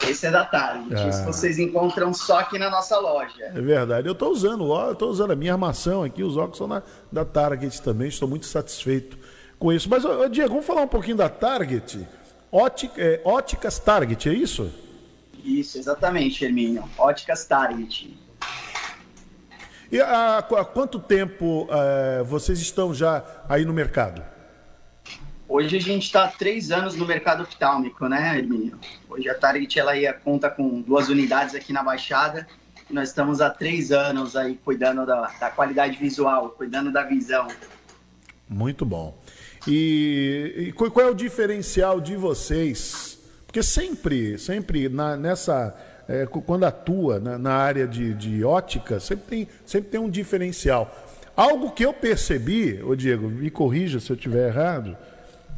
[0.07, 0.95] Esse é da Target.
[0.95, 1.09] Ah.
[1.09, 3.43] Isso vocês encontram só aqui na nossa loja.
[3.43, 4.07] É verdade.
[4.07, 6.81] Eu estou usando, ó, eu tô usando a minha armação aqui, os óculos são na,
[7.11, 8.07] da Target também.
[8.07, 9.17] Estou muito satisfeito
[9.59, 9.89] com isso.
[9.89, 12.07] Mas, ó, Diego, vamos falar um pouquinho da Target.
[12.51, 14.71] Ótica, é, óticas Target, é isso?
[15.43, 16.83] Isso, exatamente, Hermínio.
[16.97, 18.17] Óticas Target.
[19.91, 24.23] E há, há quanto tempo é, vocês estão já aí no mercado?
[25.53, 28.79] Hoje a gente está três anos no mercado oftálmico, né, Hermínio?
[29.09, 32.47] Hoje a Target ela conta com duas unidades aqui na Baixada.
[32.89, 37.49] Nós estamos há três anos aí cuidando da, da qualidade visual, cuidando da visão.
[38.47, 39.21] Muito bom.
[39.67, 43.19] E, e, qual é o diferencial de vocês?
[43.45, 45.75] Porque sempre, sempre na, nessa
[46.07, 50.89] é, quando atua na, na área de, de, ótica, sempre tem, sempre tem um diferencial.
[51.35, 54.95] Algo que eu percebi, ô Diego, me corrija se eu estiver errado,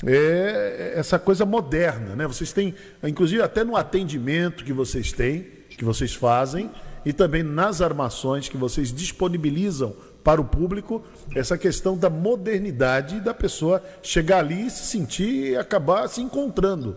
[0.06, 2.28] é essa coisa moderna, né?
[2.28, 6.70] Vocês têm, inclusive até no atendimento que vocês têm, que vocês fazem,
[7.05, 11.04] e também nas armações que vocês disponibilizam para o público,
[11.36, 16.96] essa questão da modernidade da pessoa chegar ali e se sentir e acabar se encontrando.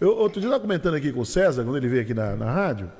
[0.00, 2.36] Eu, outro dia eu estava comentando aqui com o César, quando ele veio aqui na,
[2.36, 2.90] na rádio,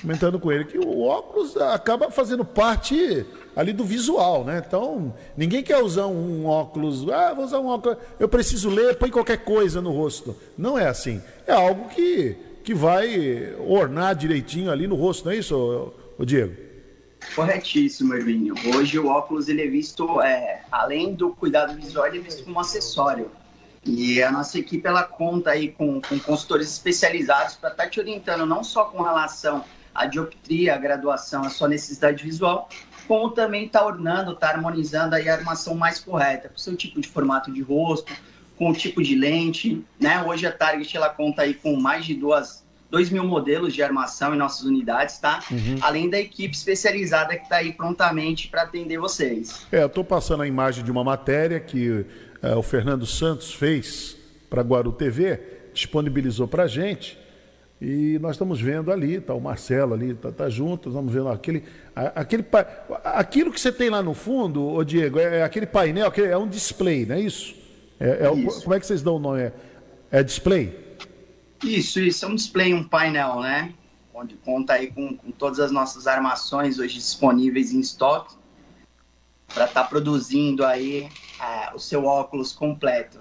[0.00, 4.62] comentando com ele que o óculos acaba fazendo parte ali do visual, né?
[4.66, 9.10] Então, ninguém quer usar um óculos, ah, vou usar um óculos, eu preciso ler, põe
[9.10, 10.36] qualquer coisa no rosto.
[10.56, 11.22] Não é assim.
[11.46, 16.54] É algo que, que vai ornar direitinho ali no rosto, não é isso, o Diego?
[17.34, 18.54] Corretíssimo, Ervinho.
[18.74, 22.58] Hoje o óculos ele é visto, é, além do cuidado visual, ele é visto como
[22.60, 23.30] acessório.
[23.84, 27.98] E a nossa equipe ela conta aí com, com consultores especializados para estar tá te
[27.98, 29.64] orientando não só com relação
[29.94, 32.68] à dioptria, à graduação, à sua necessidade visual,
[33.08, 37.00] como também está ornando, está harmonizando aí a armação mais correta, com o seu tipo
[37.00, 38.12] de formato de rosto,
[38.56, 39.84] com o tipo de lente.
[40.00, 40.22] Né?
[40.22, 44.32] Hoje a Target ela conta aí com mais de duas, 2 mil modelos de armação
[44.32, 45.42] em nossas unidades, tá?
[45.50, 45.78] Uhum.
[45.80, 49.66] Além da equipe especializada que está aí prontamente para atender vocês.
[49.72, 52.06] É, eu estou passando a imagem de uma matéria que
[52.42, 54.16] uh, o Fernando Santos fez
[54.50, 55.40] para Guaru TV,
[55.72, 57.18] disponibilizou para a gente.
[57.80, 61.64] E nós estamos vendo ali, tá o Marcelo ali, tá, tá junto, estamos vendo aquele,
[61.96, 62.44] aquele,
[63.02, 66.36] aquilo que você tem lá no fundo, ô Diego, é, é aquele painel, aquele, é
[66.36, 67.56] um display, não é isso?
[67.98, 68.60] É, é isso.
[68.60, 69.40] O, como é que vocês dão o nome?
[69.40, 69.52] É,
[70.12, 70.78] é display?
[71.64, 73.72] Isso, isso, é um display, um painel, né?
[74.14, 78.34] Onde conta aí com, com todas as nossas armações hoje disponíveis em estoque
[79.52, 81.08] para estar tá produzindo aí
[81.42, 83.18] é, o seu óculos completo.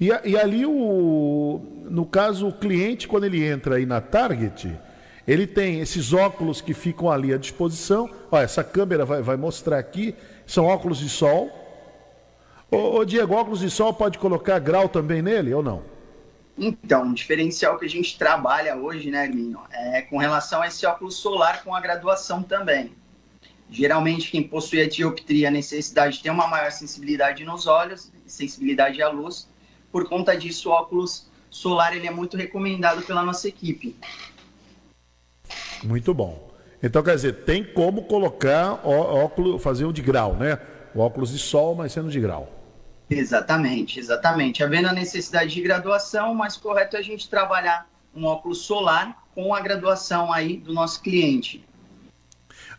[0.00, 1.60] E, e ali, o,
[1.90, 4.78] no caso, o cliente, quando ele entra aí na Target,
[5.26, 8.08] ele tem esses óculos que ficam ali à disposição.
[8.30, 10.14] Ó, essa câmera vai, vai mostrar aqui.
[10.46, 11.50] São óculos de sol.
[12.70, 15.82] Ô, ô, Diego, óculos de sol pode colocar grau também nele ou não?
[16.56, 20.86] Então, o diferencial que a gente trabalha hoje, né, Hermínio, é com relação a esse
[20.86, 22.92] óculos solar com a graduação também.
[23.70, 29.02] Geralmente, quem possui a dioptria, a necessidade de ter uma maior sensibilidade nos olhos, sensibilidade
[29.02, 29.48] à luz,
[29.90, 33.96] por conta disso, o óculos solar ele é muito recomendado pela nossa equipe.
[35.84, 36.50] Muito bom.
[36.82, 40.58] Então, quer dizer, tem como colocar óculos, fazer o de grau, né?
[40.94, 42.52] O óculos de sol, mas sendo de grau.
[43.08, 44.64] Exatamente, exatamente.
[44.64, 49.24] Havendo a necessidade de graduação, o mais correto é a gente trabalhar um óculos solar
[49.34, 51.64] com a graduação aí do nosso cliente.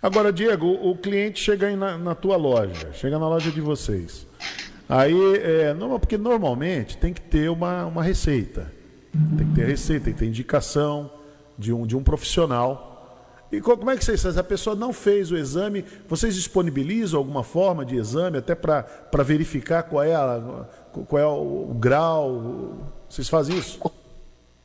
[0.06, 4.28] Agora, Diego, o cliente chega aí na, na tua loja, chega na loja de vocês.
[4.88, 8.72] Aí, é, não, porque normalmente tem que ter uma, uma receita.
[9.36, 11.10] Tem que ter receita, tem que ter indicação
[11.58, 13.42] de um, de um profissional.
[13.52, 14.40] E como é que vocês fazem?
[14.40, 19.82] A pessoa não fez o exame, vocês disponibilizam alguma forma de exame até para verificar
[19.82, 20.68] qual é, a,
[21.08, 22.92] qual é o, o grau?
[23.10, 23.80] Vocês fazem isso?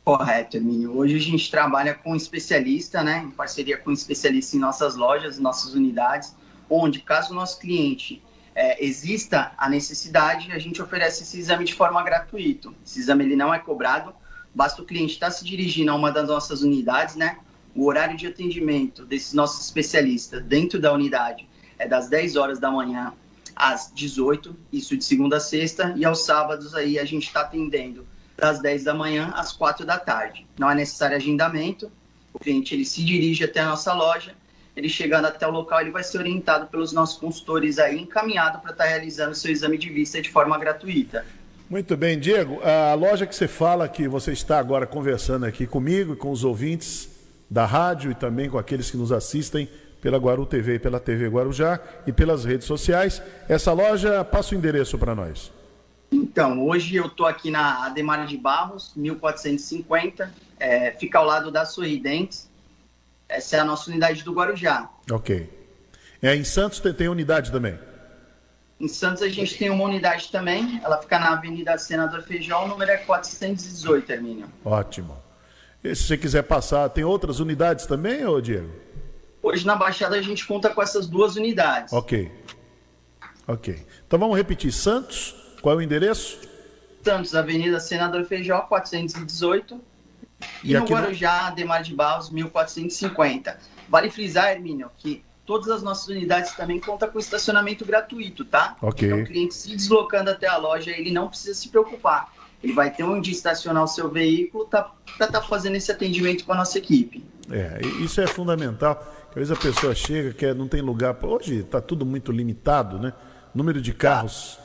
[0.04, 0.96] Correto, Emílio.
[0.96, 5.74] Hoje a gente trabalha com especialista, né, em parceria com especialista em nossas lojas, nossas
[5.74, 6.34] unidades,
[6.68, 8.22] onde caso o nosso cliente
[8.54, 12.70] é, exista a necessidade, a gente oferece esse exame de forma gratuita.
[12.84, 14.14] Esse exame ele não é cobrado,
[14.54, 17.38] basta o cliente estar se dirigindo a uma das nossas unidades, né?
[17.74, 21.48] O horário de atendimento desses nossos especialistas dentro da unidade
[21.78, 23.12] é das 10 horas da manhã
[23.54, 28.06] às 18, isso de segunda a sexta, e aos sábados aí a gente está atendendo
[28.40, 30.46] das 10 da manhã às 4 da tarde.
[30.58, 31.92] Não é necessário agendamento,
[32.32, 34.34] o cliente ele se dirige até a nossa loja
[34.76, 38.72] ele chegando até o local, ele vai ser orientado pelos nossos consultores aí, encaminhado para
[38.72, 41.24] estar tá realizando seu exame de vista de forma gratuita.
[41.68, 42.60] Muito bem, Diego.
[42.62, 46.44] A loja que você fala que você está agora conversando aqui comigo e com os
[46.44, 47.08] ouvintes
[47.48, 49.68] da rádio e também com aqueles que nos assistem
[50.00, 53.22] pela Guaru TV pela TV Guarujá e pelas redes sociais.
[53.48, 55.52] Essa loja, passa o endereço para nós.
[56.10, 61.64] Então, hoje eu estou aqui na Ademar de Barros, 1450, é, fica ao lado da
[61.64, 62.48] Sorridentes.
[63.28, 64.90] Essa é a nossa unidade do Guarujá.
[65.10, 65.48] Ok.
[66.20, 67.78] É, em Santos tem, tem unidade também?
[68.80, 70.80] Em Santos a gente tem uma unidade também.
[70.82, 74.46] Ela fica na Avenida Senador Feijão, número é 418, Hermínio.
[74.64, 75.16] Ótimo.
[75.82, 78.70] E se você quiser passar, tem outras unidades também, ô Diego?
[79.42, 81.92] Hoje na Baixada a gente conta com essas duas unidades.
[81.92, 82.30] Ok.
[83.46, 83.86] Ok.
[84.06, 84.72] Então vamos repetir.
[84.72, 86.40] Santos, qual é o endereço?
[87.02, 89.80] Santos, Avenida Senador Feijó, 418.
[90.64, 91.56] E, e no Guarujá, no...
[91.56, 93.58] Demar de Barros, 1450.
[93.88, 98.76] Vale frisar, Hermínio, que todas as nossas unidades também contam com estacionamento gratuito, tá?
[98.80, 99.08] Ok.
[99.08, 102.32] Então, o cliente se deslocando até a loja, ele não precisa se preocupar.
[102.62, 106.44] Ele vai ter onde estacionar o seu veículo tá, para estar tá fazendo esse atendimento
[106.44, 107.24] com a nossa equipe.
[107.50, 109.02] É, isso é fundamental.
[109.30, 111.16] Às vezes a pessoa chega, quer, não tem lugar.
[111.24, 113.12] Hoje está tudo muito limitado, né?
[113.54, 114.58] Número de carros,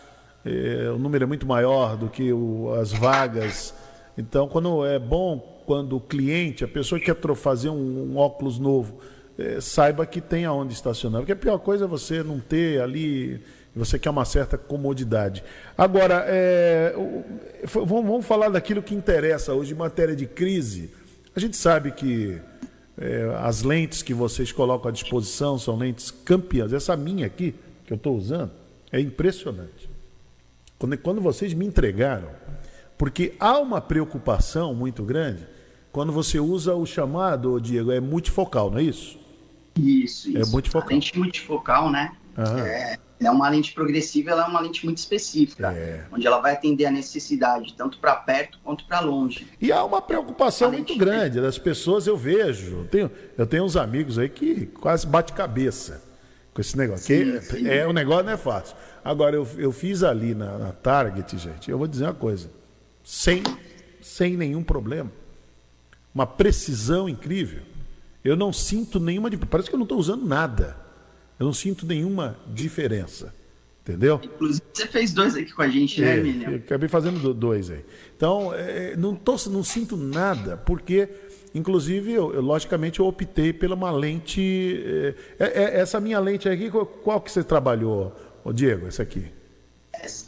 [0.46, 3.74] é, o número é muito maior do que o, as vagas.
[4.18, 8.60] Então, quando é bom quando o cliente, a pessoa que quer fazer um, um óculos
[8.60, 9.00] novo,
[9.38, 11.22] é, saiba que tem aonde estacionar.
[11.22, 13.42] Porque a pior coisa é você não ter ali,
[13.76, 15.44] você quer uma certa comodidade.
[15.78, 16.94] Agora, é,
[17.66, 20.92] vamos, vamos, falar daquilo que interessa hoje em matéria de crise.
[21.36, 22.40] A gente sabe que
[22.98, 26.72] é, as lentes que vocês colocam à disposição são lentes campeãs.
[26.72, 27.56] Essa minha aqui,
[27.86, 28.52] que eu estou usando,
[28.92, 29.95] é impressionante.
[30.78, 32.30] Quando, quando vocês me entregaram,
[32.98, 35.46] porque há uma preocupação muito grande
[35.92, 39.18] quando você usa o chamado, Diego, é multifocal, não é isso?
[39.78, 40.38] Isso, isso.
[40.38, 40.90] É multifocal.
[40.90, 42.12] A lente multifocal, né?
[42.38, 46.06] É, é, uma lente progressiva, ela é uma lente muito específica, é.
[46.12, 49.48] onde ela vai atender a necessidade tanto para perto quanto para longe.
[49.62, 52.80] E há uma preocupação muito grande das pessoas, eu vejo.
[52.80, 56.04] Eu tenho, eu tenho uns amigos aí que quase bate cabeça
[56.54, 57.06] com esse negócio.
[57.06, 57.68] Sim, sim.
[57.68, 58.76] É, o negócio não é fácil.
[59.06, 62.50] Agora, eu, eu fiz ali na, na Target, gente, eu vou dizer uma coisa,
[63.04, 63.44] sem,
[64.02, 65.12] sem nenhum problema
[66.14, 67.62] uma precisão incrível.
[68.24, 69.30] Eu não sinto nenhuma.
[69.50, 70.78] Parece que eu não estou usando nada.
[71.38, 73.36] Eu não sinto nenhuma diferença.
[73.82, 74.22] Entendeu?
[74.24, 76.50] Inclusive, você fez dois aqui com a gente, né, É, Emílio?
[76.52, 77.84] eu acabei fazendo do- dois aí.
[78.16, 81.10] Então, é, não, tô, não sinto nada, porque,
[81.54, 84.82] inclusive, eu, eu, logicamente, eu optei pela uma lente.
[85.38, 88.16] é, é, é, essa minha lente aqui, qual que você trabalhou,
[88.46, 88.88] ô Diego?
[88.88, 89.34] Essa aqui?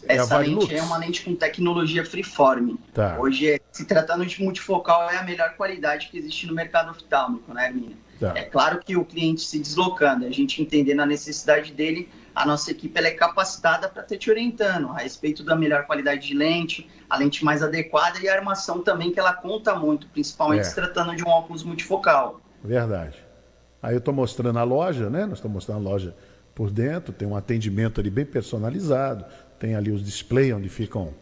[0.07, 2.75] É a Essa lente é uma lente com tecnologia freeform.
[2.93, 3.17] Tá.
[3.19, 7.67] Hoje, se tratando de multifocal, é a melhor qualidade que existe no mercado oftálmico, né,
[7.67, 7.97] Hermínio?
[8.19, 8.33] Tá.
[8.35, 12.71] É claro que o cliente se deslocando, a gente entendendo a necessidade dele, a nossa
[12.71, 16.89] equipe ela é capacitada para estar te orientando a respeito da melhor qualidade de lente,
[17.07, 20.63] a lente mais adequada e a armação também, que ela conta muito, principalmente É.
[20.63, 22.41] se tratando de um óculos multifocal.
[22.63, 23.17] Verdade.
[23.83, 25.25] Aí eu estou mostrando a loja, né?
[25.25, 26.15] Nós estamos mostrando a loja
[26.57, 29.23] por dentro, tem um atendimento ali bem personalizado,
[29.59, 31.13] tem ali os displays onde ficam,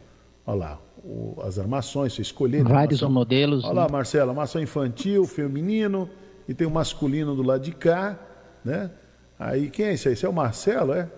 [0.48, 2.64] olha lá, o- as armações, você escolher.
[2.64, 3.92] Vários armação- modelos, Olha lá, né?
[3.92, 6.10] Marcelo, armação infantil, feminino,
[6.48, 8.18] e tem o masculino do lado de cá,
[8.64, 8.90] né?
[9.38, 10.14] Aí, quem é esse aí?
[10.14, 11.10] Esse é o Marcelo, é?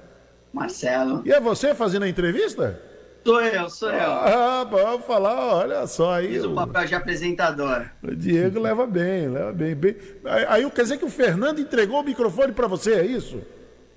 [0.51, 1.21] Marcelo.
[1.23, 2.81] E é você fazendo a entrevista?
[3.23, 4.11] Sou eu, sou eu.
[4.11, 6.29] Ah, vamos falar, olha só aí.
[6.29, 7.85] Fiz o o- papel de apresentador.
[8.01, 9.75] o Diego leva bem, leva bem.
[9.75, 9.95] bem.
[10.25, 13.41] Aí, aí quer dizer que o Fernando entregou o microfone para você, é isso?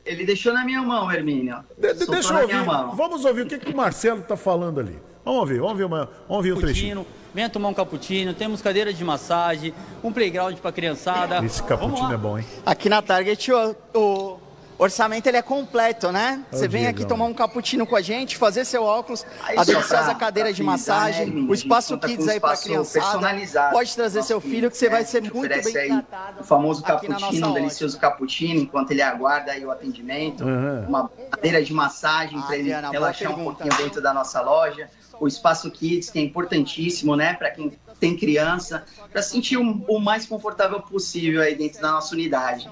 [0.04, 1.58] Ele deixou na minha mão, Hermínio.
[1.78, 2.70] De- de- deixa na eu minha ouvir.
[2.70, 2.96] mão.
[2.96, 4.98] Vamos ouvir o que, que o Marcelo está falando ali.
[5.24, 7.06] Vamos ouvir, vamos ouvir, uma, vamos ouvir um trechinho.
[7.34, 11.44] venha tomar um cappuccino, temos cadeira de massagem, um playground para criançada.
[11.44, 12.44] Esse cappuccino é bom, hein?
[12.64, 14.39] Aqui na Target o, o
[14.80, 16.42] orçamento ele é completo, né?
[16.50, 19.26] Você vem aqui tomar um cappuccino com a gente, fazer seu óculos,
[19.56, 23.04] a deliciosa pra- cadeira de né, massagem, Hermínio, o espaço kids aí para espaço criançada.
[23.04, 23.72] personalizado.
[23.72, 26.40] Pode trazer seu filho que você vai né, ser muito bem tratado.
[26.40, 30.44] O famoso cappuccino, um delicioso cappuccino, enquanto ele aguarda aí o atendimento.
[30.88, 34.88] Uma cadeira de massagem para ele relaxar um pouquinho dentro da nossa loja.
[35.20, 37.70] O espaço kids, que é importantíssimo, né, para quem
[38.00, 42.70] tem criança, para sentir o, o mais confortável possível aí dentro da nossa unidade.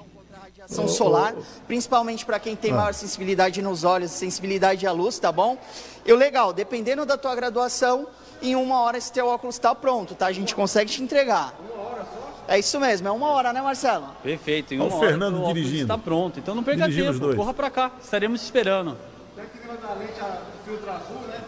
[0.69, 1.33] Ação solar,
[1.67, 2.75] principalmente para quem tem Ah.
[2.75, 5.57] maior sensibilidade nos olhos, sensibilidade à luz, tá bom?
[6.05, 8.05] E o legal, dependendo da tua graduação,
[8.41, 10.27] em uma hora esse teu óculos está pronto, tá?
[10.27, 11.53] A gente consegue te entregar.
[12.47, 14.07] É isso mesmo, é uma hora, né, Marcelo?
[14.23, 15.81] Perfeito, em Olha uma o hora Fernando o óculos dirigindo.
[15.83, 17.37] Está pronto, então não perca Dirigindo os tempo, dois.
[17.37, 18.95] corra para cá, estaremos esperando.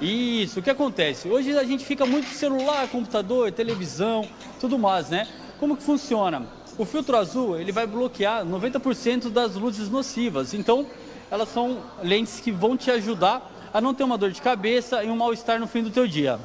[0.02, 1.28] Isso, o que acontece?
[1.30, 4.28] Hoje a gente fica muito celular, computador, televisão,
[4.60, 5.28] tudo mais, né?
[5.60, 6.44] Como que funciona?
[6.82, 10.52] O filtro azul, ele vai bloquear 90% das luzes nocivas.
[10.52, 10.88] Então,
[11.30, 15.10] elas são lentes que vão te ajudar a não ter uma dor de cabeça e
[15.12, 16.40] um mal-estar no fim do teu dia.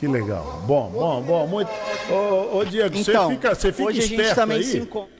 [0.00, 0.60] Que legal.
[0.66, 1.46] Bom, bom, bom.
[1.46, 1.70] Muito.
[2.10, 4.64] Ô, ô, Diego, Então, você fica, você fica hoje a gente esperto também aí.
[4.64, 5.14] se encontra-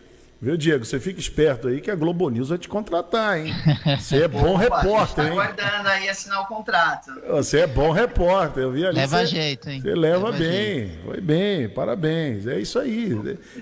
[0.45, 0.85] Viu, Diego?
[0.85, 3.55] Você fica esperto aí que a Globo News vai te contratar, hein?
[3.99, 5.31] Você é bom Opa, repórter, hein?
[5.33, 7.11] aguardando aí assinar o contrato.
[7.31, 8.97] Você é bom repórter, eu vi ali.
[8.97, 9.81] Leva você, jeito, hein?
[9.81, 12.47] Você leva, Leva bem, foi bem, parabéns.
[12.47, 13.12] É isso aí.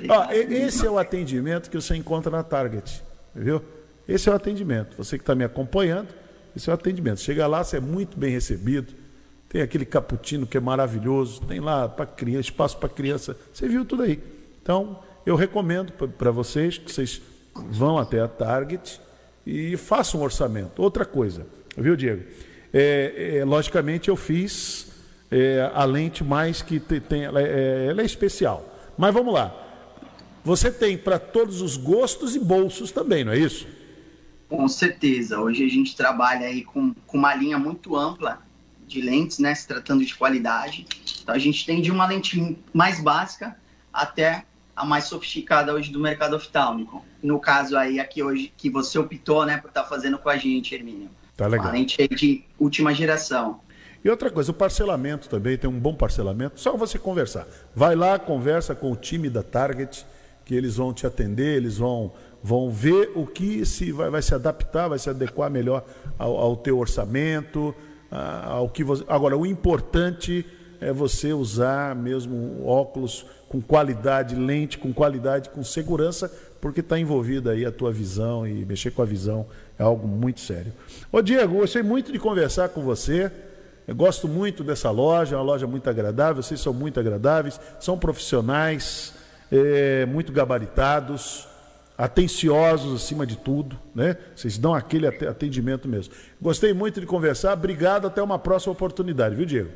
[0.09, 3.01] Ó, esse é o atendimento que você encontra na Target,
[3.33, 3.63] viu?
[4.09, 4.97] Esse é o atendimento.
[4.97, 6.09] Você que está me acompanhando,
[6.57, 7.21] esse é o atendimento.
[7.21, 8.93] Chega lá, você é muito bem recebido.
[9.49, 13.37] Tem aquele cappuccino que é maravilhoso, tem lá para criança, espaço para criança.
[13.53, 14.21] Você viu tudo aí.
[14.61, 17.21] Então, eu recomendo para vocês que vocês
[17.55, 19.01] vão até a Target
[19.47, 20.81] e façam um orçamento.
[20.83, 21.47] Outra coisa,
[21.77, 22.25] viu, Diego?
[22.73, 24.91] É, é, logicamente, eu fiz
[25.31, 28.65] é, a lente mais que te- tem, ela, é, ela é especial.
[28.97, 29.55] Mas vamos lá.
[30.45, 33.67] Você tem para todos os gostos e bolsos também, não é isso?
[34.49, 35.39] Com certeza.
[35.41, 38.41] Hoje a gente trabalha aí com, com uma linha muito ampla
[38.87, 39.55] de lentes, né?
[39.55, 40.87] Se tratando de qualidade.
[41.23, 43.57] Então a gente tem de uma lente mais básica
[43.93, 44.45] até
[44.75, 47.05] a mais sofisticada hoje do mercado oftálmico.
[47.23, 50.75] No caso aí, aqui hoje, que você optou, né, por estar fazendo com a gente,
[50.75, 51.09] Hermínio.
[51.37, 51.67] Tá legal.
[51.67, 53.61] Uma lente de última geração.
[54.05, 57.47] E outra coisa, o parcelamento também, tem um bom parcelamento, só você conversar.
[57.75, 60.05] Vai lá, conversa com o time da Target,
[60.45, 62.13] que eles vão te atender, eles vão,
[62.43, 65.85] vão ver o que se vai, vai se adaptar, vai se adequar melhor
[66.19, 67.73] ao, ao teu orçamento,
[68.11, 69.05] a- ao que você.
[69.07, 70.45] Agora, o importante
[70.83, 76.31] é você usar mesmo óculos com qualidade, lente com qualidade, com segurança,
[76.61, 79.47] porque está envolvida aí a tua visão e mexer com a visão
[79.79, 80.73] é algo muito sério.
[81.11, 83.31] Ô Diego, gostei muito de conversar com você.
[83.87, 87.99] Eu gosto muito dessa loja, é uma loja muito agradável, vocês são muito agradáveis, são
[87.99, 89.13] profissionais,
[89.51, 91.49] eh, muito gabaritados,
[91.99, 94.17] atenciosos acima de tudo, né?
[94.35, 96.15] Vocês dão aquele ate- atendimento mesmo.
[96.41, 99.71] Gostei muito de conversar, obrigado, até uma próxima oportunidade, viu, Diego?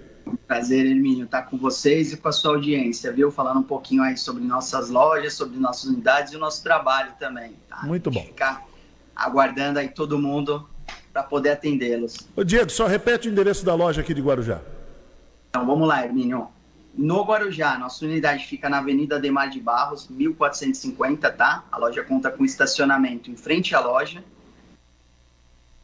[0.46, 3.30] Prazer, Hermínio, estar com vocês e com a sua audiência, viu?
[3.30, 7.54] Falando um pouquinho aí sobre nossas lojas, sobre nossas unidades e o nosso trabalho também.
[7.68, 7.82] Tá?
[7.84, 8.22] Muito bom.
[8.22, 8.64] Ficar
[9.14, 10.68] aguardando aí todo mundo
[11.12, 12.28] para poder atendê-los.
[12.36, 14.60] Ô Diego, só repete o endereço da loja aqui de Guarujá.
[15.48, 16.48] Então vamos lá, Hermínio.
[16.94, 21.64] No Guarujá, nossa unidade fica na Avenida Ademar de Barros, 1450, tá?
[21.70, 24.24] A loja conta com estacionamento em frente à loja.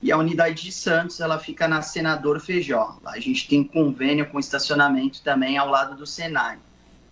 [0.03, 2.99] E a unidade de Santos ela fica na Senador Feijó.
[3.03, 6.59] Lá a gente tem convênio com estacionamento também ao lado do Senai.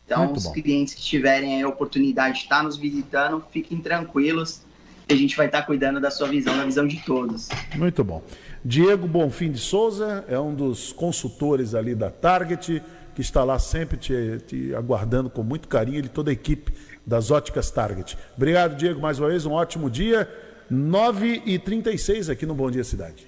[0.05, 0.53] Então, Muito os bom.
[0.53, 4.63] clientes que tiverem a oportunidade de estar nos visitando, fiquem tranquilos,
[5.07, 7.49] que a gente vai estar cuidando da sua visão, da visão de todos.
[7.77, 8.21] Muito bom.
[8.65, 12.83] Diego Bonfim de Souza é um dos consultores ali da Target,
[13.15, 16.73] que está lá sempre te, te aguardando com muito carinho, ele e toda a equipe
[17.07, 18.19] das óticas Target.
[18.37, 20.29] Obrigado, Diego, mais uma vez, um ótimo dia.
[20.71, 23.27] 9h36 aqui no Bom Dia Cidade.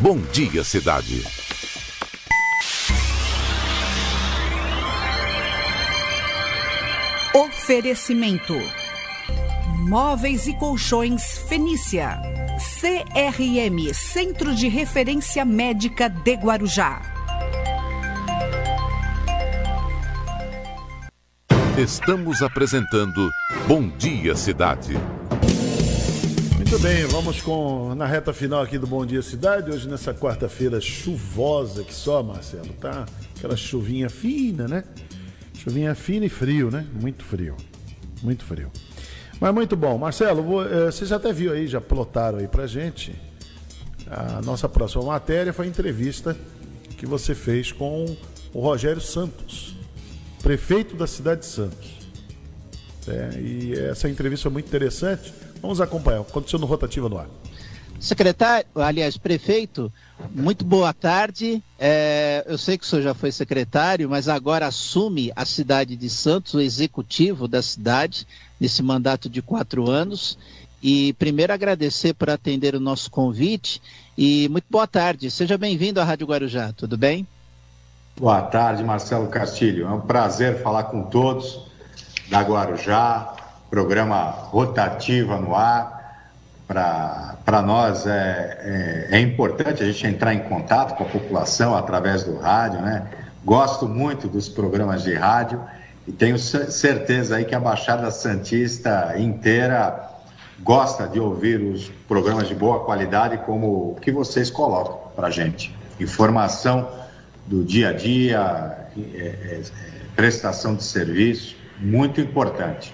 [0.00, 1.24] Bom Dia Cidade.
[7.34, 8.54] Oferecimento:
[9.88, 12.20] Móveis e Colchões Fenícia.
[12.80, 17.02] CRM Centro de Referência Médica de Guarujá.
[21.76, 23.28] Estamos apresentando
[23.66, 24.94] Bom Dia Cidade.
[26.68, 30.80] Muito bem, vamos com na reta final aqui do Bom Dia Cidade, hoje nessa quarta-feira
[30.80, 33.06] chuvosa que só, Marcelo, tá?
[33.36, 34.82] Aquela chuvinha fina, né?
[35.54, 36.84] Chuvinha fina e frio, né?
[36.92, 37.56] Muito frio.
[38.20, 38.72] Muito frio.
[39.40, 39.96] Mas muito bom.
[39.96, 43.14] Marcelo, eh, você já até viu aí, já plotaram aí pra gente.
[44.10, 46.36] A nossa próxima matéria foi a entrevista
[46.98, 48.16] que você fez com
[48.52, 49.76] o Rogério Santos,
[50.42, 51.96] prefeito da cidade de Santos.
[53.06, 55.45] É, e essa entrevista foi muito interessante.
[55.60, 56.20] Vamos acompanhar.
[56.20, 57.26] Aconteceu no Rotativa no Ar.
[57.98, 59.90] Secretário, aliás, prefeito,
[60.30, 61.62] muito boa tarde.
[61.78, 66.10] É, eu sei que o senhor já foi secretário, mas agora assume a cidade de
[66.10, 68.26] Santos, o executivo da cidade,
[68.60, 70.38] nesse mandato de quatro anos.
[70.82, 73.80] E primeiro agradecer por atender o nosso convite
[74.16, 75.30] e muito boa tarde.
[75.30, 77.26] Seja bem-vindo à Rádio Guarujá, tudo bem?
[78.14, 79.86] Boa tarde, Marcelo Castilho.
[79.86, 81.60] É um prazer falar com todos
[82.28, 83.34] da Guarujá,
[83.70, 85.94] programa Rotativa no ar.
[86.66, 92.24] Para nós é, é, é, importante a gente entrar em contato com a população através
[92.24, 93.06] do rádio, né?
[93.44, 95.60] Gosto muito dos programas de rádio
[96.08, 100.10] e tenho certeza aí que a Baixada Santista inteira
[100.60, 105.72] gosta de ouvir os programas de boa qualidade como o que vocês colocam para gente.
[106.00, 106.88] Informação
[107.46, 109.62] do dia a dia, é, é,
[110.14, 112.92] prestação de serviço, muito importante.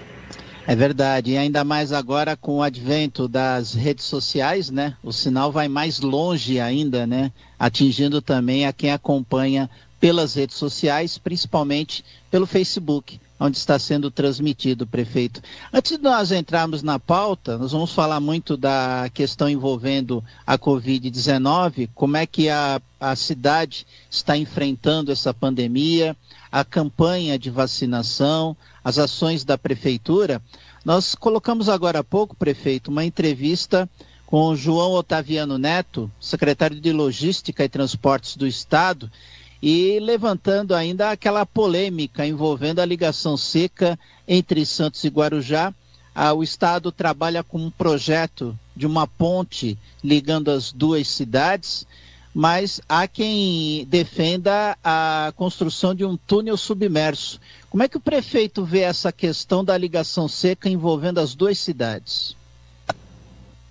[0.64, 4.96] É verdade, e ainda mais agora com o advento das redes sociais, né?
[5.02, 7.32] O sinal vai mais longe ainda, né?
[7.58, 9.68] Atingindo também a quem acompanha
[9.98, 15.42] pelas redes sociais, principalmente pelo Facebook, onde está sendo transmitido, prefeito.
[15.72, 21.90] Antes de nós entrarmos na pauta, nós vamos falar muito da questão envolvendo a Covid-19,
[21.92, 26.16] como é que a, a cidade está enfrentando essa pandemia,
[26.52, 30.40] a campanha de vacinação, as ações da prefeitura.
[30.84, 33.90] Nós colocamos agora há pouco, prefeito, uma entrevista
[34.24, 39.10] com João Otaviano Neto, secretário de Logística e Transportes do Estado,
[39.62, 45.72] e levantando ainda aquela polêmica envolvendo a ligação seca entre Santos e Guarujá.
[46.14, 51.86] Ah, o Estado trabalha com um projeto de uma ponte ligando as duas cidades,
[52.34, 57.40] mas há quem defenda a construção de um túnel submerso.
[57.70, 62.36] Como é que o prefeito vê essa questão da ligação seca envolvendo as duas cidades?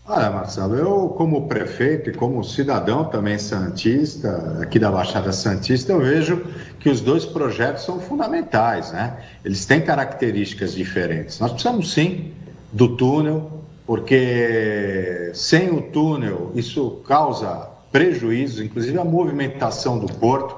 [0.08, 6.00] Olha, Marcelo, eu como prefeito e como cidadão também santista, aqui da Baixada Santista, eu
[6.00, 6.44] vejo
[6.80, 9.18] que os dois projetos são fundamentais, né?
[9.46, 11.40] Eles têm características diferentes.
[11.40, 12.34] Nós precisamos sim
[12.74, 20.56] do túnel, porque sem o túnel isso causa prejuízos, inclusive a movimentação do porto.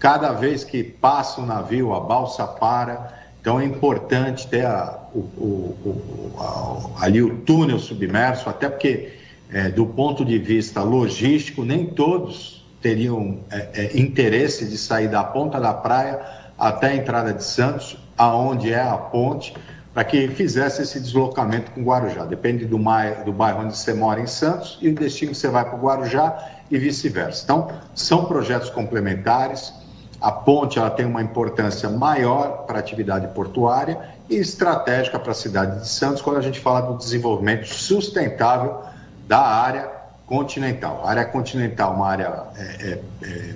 [0.00, 3.14] Cada vez que passa o navio, a balsa para.
[3.40, 9.12] Então é importante ter a, o, o, o, ali o túnel submerso, até porque,
[9.52, 15.22] é, do ponto de vista logístico, nem todos teriam é, é, interesse de sair da
[15.22, 16.20] ponta da praia
[16.58, 19.54] até a entrada de Santos, aonde é a ponte,
[19.92, 22.24] para que fizesse esse deslocamento com Guarujá.
[22.24, 25.48] Depende do, mai, do bairro onde você mora em Santos e o destino que você
[25.48, 27.42] vai para o Guarujá e vice-versa.
[27.44, 29.72] Então, são projetos complementares.
[30.20, 33.98] A ponte ela tem uma importância maior para a atividade portuária
[34.30, 38.82] e estratégica para a cidade de Santos quando a gente fala do desenvolvimento sustentável
[39.26, 39.90] da área
[40.24, 41.02] continental.
[41.04, 43.54] A área continental é uma área é, é, é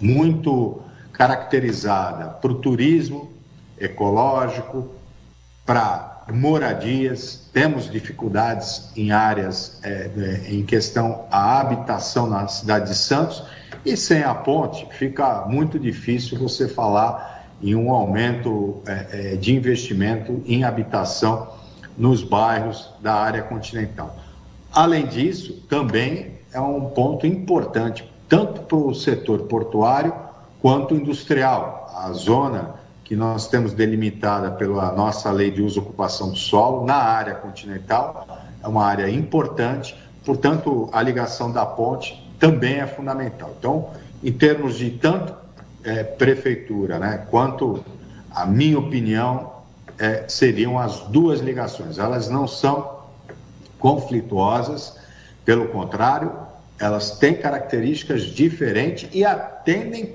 [0.00, 0.82] muito
[1.12, 3.32] caracterizada para o turismo
[3.78, 4.88] ecológico,
[5.64, 12.96] para moradias, temos dificuldades em áreas é, é, em questão à habitação na cidade de
[12.96, 13.44] Santos
[13.84, 19.54] e sem a ponte fica muito difícil você falar em um aumento é, é de
[19.54, 21.48] investimento em habitação
[21.96, 24.16] nos bairros da área continental.
[24.72, 30.12] Além disso, também é um ponto importante, tanto para o setor portuário
[30.60, 31.90] quanto industrial.
[31.94, 36.84] A zona que nós temos delimitada pela nossa lei de uso e ocupação do solo
[36.84, 38.26] na área continental
[38.62, 43.54] é uma área importante, portanto, a ligação da ponte também é fundamental.
[43.58, 43.88] Então,
[44.22, 45.34] em termos de tanto
[45.88, 47.82] é, prefeitura, né, quanto
[48.30, 49.52] a minha opinião,
[49.98, 51.98] é, seriam as duas ligações.
[51.98, 52.98] Elas não são
[53.78, 54.96] conflituosas,
[55.44, 56.32] pelo contrário,
[56.78, 60.14] elas têm características diferentes e atendem,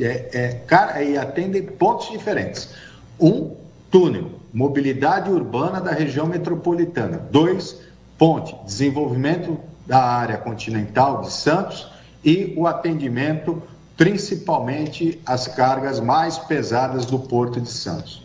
[0.00, 2.74] é, é, e atendem pontos diferentes.
[3.20, 3.54] Um,
[3.90, 7.18] túnel, mobilidade urbana da região metropolitana.
[7.30, 7.80] Dois,
[8.18, 11.88] ponte, desenvolvimento da área continental de Santos
[12.24, 13.62] e o atendimento
[14.02, 18.20] principalmente às cargas mais pesadas do Porto de Santos.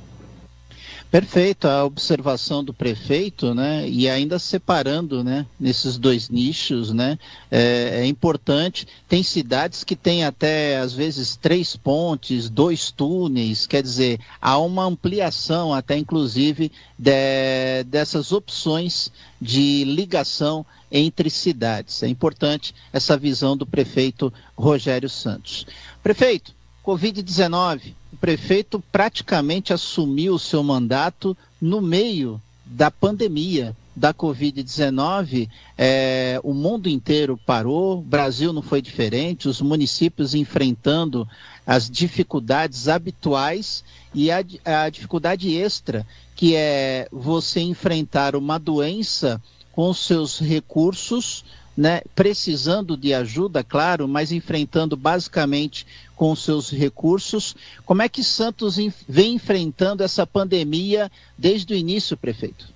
[1.11, 3.87] Perfeito, a observação do prefeito, né?
[3.87, 5.45] E ainda separando, né?
[5.59, 7.19] Nesses dois nichos, né?
[7.51, 8.87] É, é, importante.
[9.07, 13.67] Tem cidades que têm até às vezes três pontes, dois túneis.
[13.67, 22.03] Quer dizer, há uma ampliação, até inclusive de, dessas opções de ligação entre cidades.
[22.03, 25.65] É importante essa visão do prefeito Rogério Santos.
[26.01, 26.53] Prefeito,
[26.85, 35.49] Covid-19 o prefeito praticamente assumiu o seu mandato no meio da pandemia da Covid-19.
[35.77, 41.27] É, o mundo inteiro parou, o Brasil não foi diferente, os municípios enfrentando
[41.65, 43.83] as dificuldades habituais
[44.13, 49.41] e a, a dificuldade extra, que é você enfrentar uma doença
[49.77, 51.45] com seus recursos
[51.77, 55.85] né, precisando de ajuda, claro, mas enfrentando basicamente
[56.15, 57.55] com seus recursos.
[57.85, 58.77] Como é que Santos
[59.07, 62.69] vem enfrentando essa pandemia desde o início, prefeito?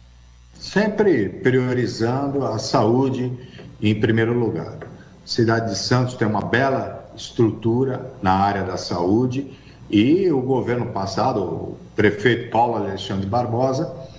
[0.53, 3.33] Sempre priorizando a saúde
[3.81, 4.77] em primeiro lugar.
[5.25, 9.51] Cidade de Santos tem uma bela estrutura na área da saúde
[9.89, 14.10] e o governo passado, o prefeito Paulo Alexandre Barbosa,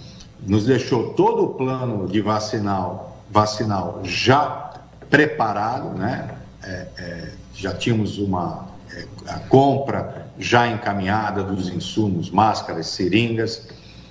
[0.46, 4.72] nos deixou todo o plano de vacinal, vacinal já
[5.08, 6.28] preparado, né?
[6.62, 13.68] É, é, já tínhamos uma é, a compra já encaminhada dos insumos, máscaras, seringas,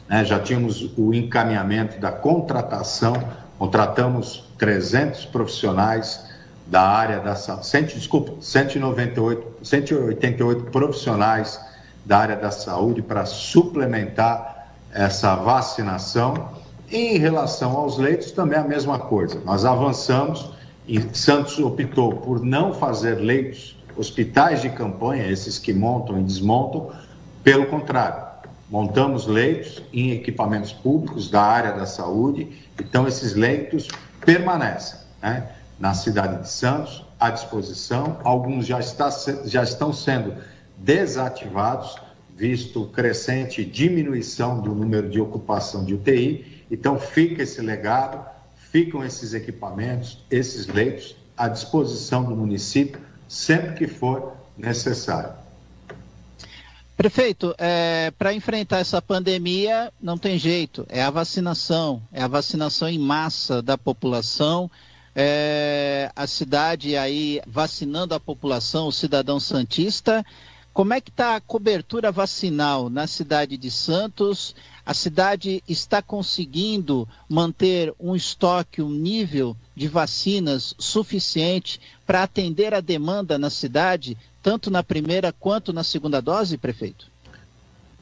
[0.08, 0.26] né?
[0.26, 3.14] já tínhamos o encaminhamento da contratação,
[3.58, 6.26] contratamos 300 profissionais
[6.68, 11.60] da área da saúde, desculpa, 198, 188 profissionais
[12.06, 14.51] da área da saúde para suplementar
[14.94, 16.50] essa vacinação.
[16.90, 19.40] Em relação aos leitos, também a mesma coisa.
[19.46, 20.52] Nós avançamos
[20.88, 26.92] e Santos optou por não fazer leitos, hospitais de campanha, esses que montam e desmontam,
[27.44, 28.24] pelo contrário,
[28.70, 32.48] montamos leitos em equipamentos públicos da área da saúde,
[32.80, 33.88] então esses leitos
[34.26, 35.50] permanecem né,
[35.80, 39.10] na cidade de Santos, à disposição, alguns já, está,
[39.46, 40.34] já estão sendo
[40.78, 41.96] desativados,
[42.42, 48.26] visto crescente diminuição do número de ocupação de UTI, então fica esse legado
[48.72, 55.34] ficam esses equipamentos, esses leitos à disposição do município sempre que for necessário.
[56.98, 62.88] Prefeito, é, para enfrentar essa pandemia não tem jeito, é a vacinação, é a vacinação
[62.88, 64.70] em massa da população.
[65.14, 70.26] É, a cidade aí vacinando a população, o cidadão santista.
[70.74, 74.56] Como é que está a cobertura vacinal na cidade de Santos?
[74.86, 82.80] A cidade está conseguindo manter um estoque, um nível de vacinas suficiente para atender a
[82.80, 87.08] demanda na cidade, tanto na primeira quanto na segunda dose, prefeito?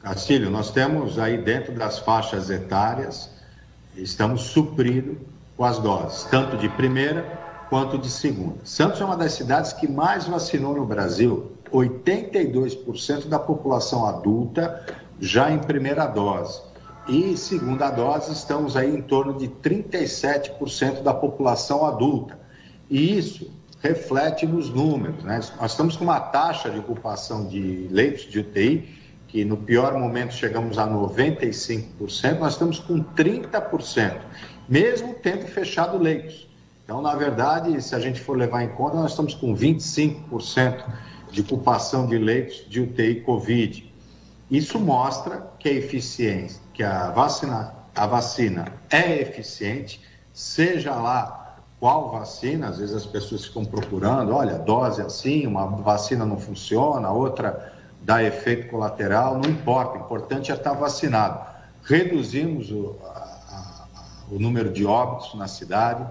[0.00, 3.28] Castilho, nós temos aí dentro das faixas etárias,
[3.96, 5.18] estamos supridos
[5.56, 7.22] com as doses, tanto de primeira
[7.68, 8.64] quanto de segunda.
[8.64, 11.52] Santos é uma das cidades que mais vacinou no Brasil.
[11.72, 14.84] 82% da população adulta
[15.20, 16.60] já em primeira dose.
[17.08, 22.38] E segunda dose, estamos aí em torno de 37% da população adulta.
[22.88, 23.50] E isso
[23.82, 25.24] reflete nos números.
[25.24, 25.40] Né?
[25.60, 30.34] Nós estamos com uma taxa de ocupação de leitos de UTI, que no pior momento
[30.34, 34.20] chegamos a 95%, nós estamos com 30%,
[34.68, 36.48] mesmo tendo fechado leitos.
[36.84, 40.84] Então, na verdade, se a gente for levar em conta, nós estamos com 25%
[41.30, 43.92] de ocupação de leitos de UTI Covid.
[44.50, 50.00] Isso mostra que a eficiência, que a vacina, a vacina é eficiente,
[50.32, 56.26] seja lá qual vacina, às vezes as pessoas ficam procurando, olha, dose assim, uma vacina
[56.26, 61.40] não funciona, outra dá efeito colateral, não importa, o importante é estar vacinado.
[61.84, 63.86] Reduzimos o, a, a,
[64.30, 66.04] o número de óbitos na cidade,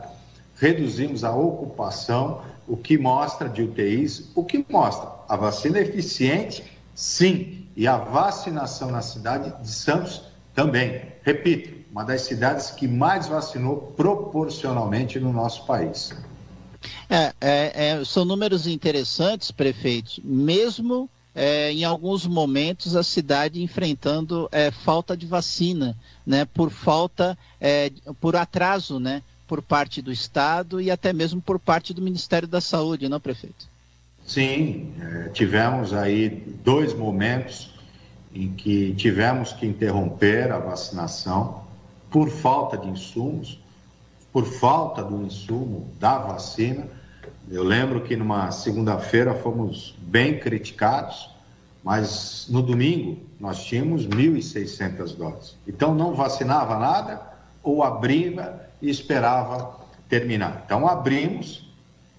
[0.55, 5.09] reduzimos a ocupação, o que mostra de UTIs, o que mostra?
[5.27, 6.63] A vacina é eficiente,
[6.93, 10.21] sim, e a vacinação na cidade de Santos
[10.53, 11.01] também.
[11.23, 16.13] Repito, uma das cidades que mais vacinou proporcionalmente no nosso país.
[17.09, 24.47] É, é, é, são números interessantes, prefeitos, mesmo é, em alguns momentos a cidade enfrentando
[24.51, 30.79] é, falta de vacina, né, por falta, é, por atraso, né, por parte do Estado
[30.79, 33.67] e até mesmo por parte do Ministério da Saúde, não, prefeito?
[34.23, 36.29] Sim, é, tivemos aí
[36.63, 37.73] dois momentos
[38.31, 41.63] em que tivemos que interromper a vacinação
[42.11, 43.59] por falta de insumos,
[44.31, 46.85] por falta do insumo da vacina.
[47.49, 51.27] Eu lembro que numa segunda-feira fomos bem criticados,
[51.83, 55.55] mas no domingo nós tínhamos 1.600 doses.
[55.67, 57.19] Então não vacinava nada
[57.63, 59.75] ou abria e esperava
[60.07, 60.63] terminar.
[60.65, 61.69] Então abrimos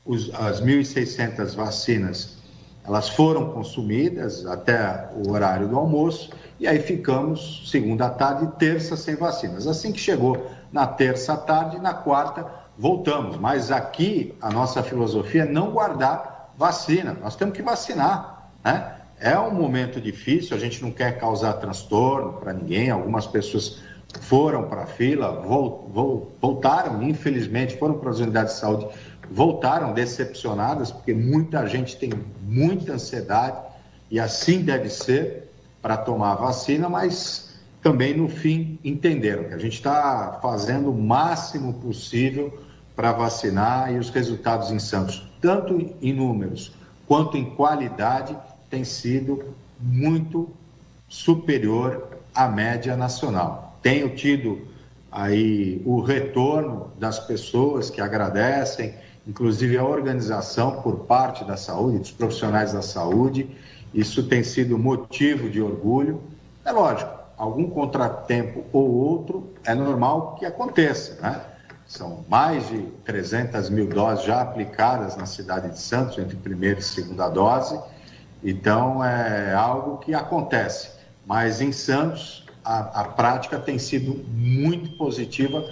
[0.04, 2.38] os, as 1.600 vacinas,
[2.84, 8.96] elas foram consumidas até o horário do almoço e aí ficamos segunda tarde e terça
[8.96, 9.66] sem vacinas.
[9.66, 12.46] Assim que chegou na terça tarde, na quarta
[12.76, 13.36] voltamos.
[13.36, 17.16] Mas aqui a nossa filosofia é não guardar vacina.
[17.20, 18.96] Nós temos que vacinar, né?
[19.22, 22.88] É um momento difícil, a gente não quer causar transtorno para ninguém.
[22.88, 23.78] Algumas pessoas
[24.20, 25.30] foram para a fila,
[26.40, 28.88] voltaram, infelizmente, foram para as unidades de saúde,
[29.30, 32.10] voltaram decepcionadas, porque muita gente tem
[32.42, 33.58] muita ansiedade
[34.10, 35.50] e assim deve ser
[35.80, 37.50] para tomar a vacina, mas
[37.82, 42.58] também no fim entenderam que a gente está fazendo o máximo possível
[42.94, 46.72] para vacinar e os resultados em Santos, tanto em números
[47.06, 48.36] quanto em qualidade,
[48.68, 50.48] tem sido muito
[51.08, 53.69] superior à média nacional.
[53.82, 54.68] Tenho tido
[55.10, 58.94] aí o retorno das pessoas que agradecem,
[59.26, 63.50] inclusive a organização por parte da saúde, dos profissionais da saúde.
[63.92, 66.20] Isso tem sido motivo de orgulho.
[66.64, 71.40] É lógico, algum contratempo ou outro é normal que aconteça, né?
[71.86, 76.82] São mais de 300 mil doses já aplicadas na cidade de Santos, entre primeira e
[76.82, 77.80] segunda dose.
[78.44, 80.92] Então, é algo que acontece.
[81.26, 85.64] Mas em Santos, a, a prática tem sido muito positiva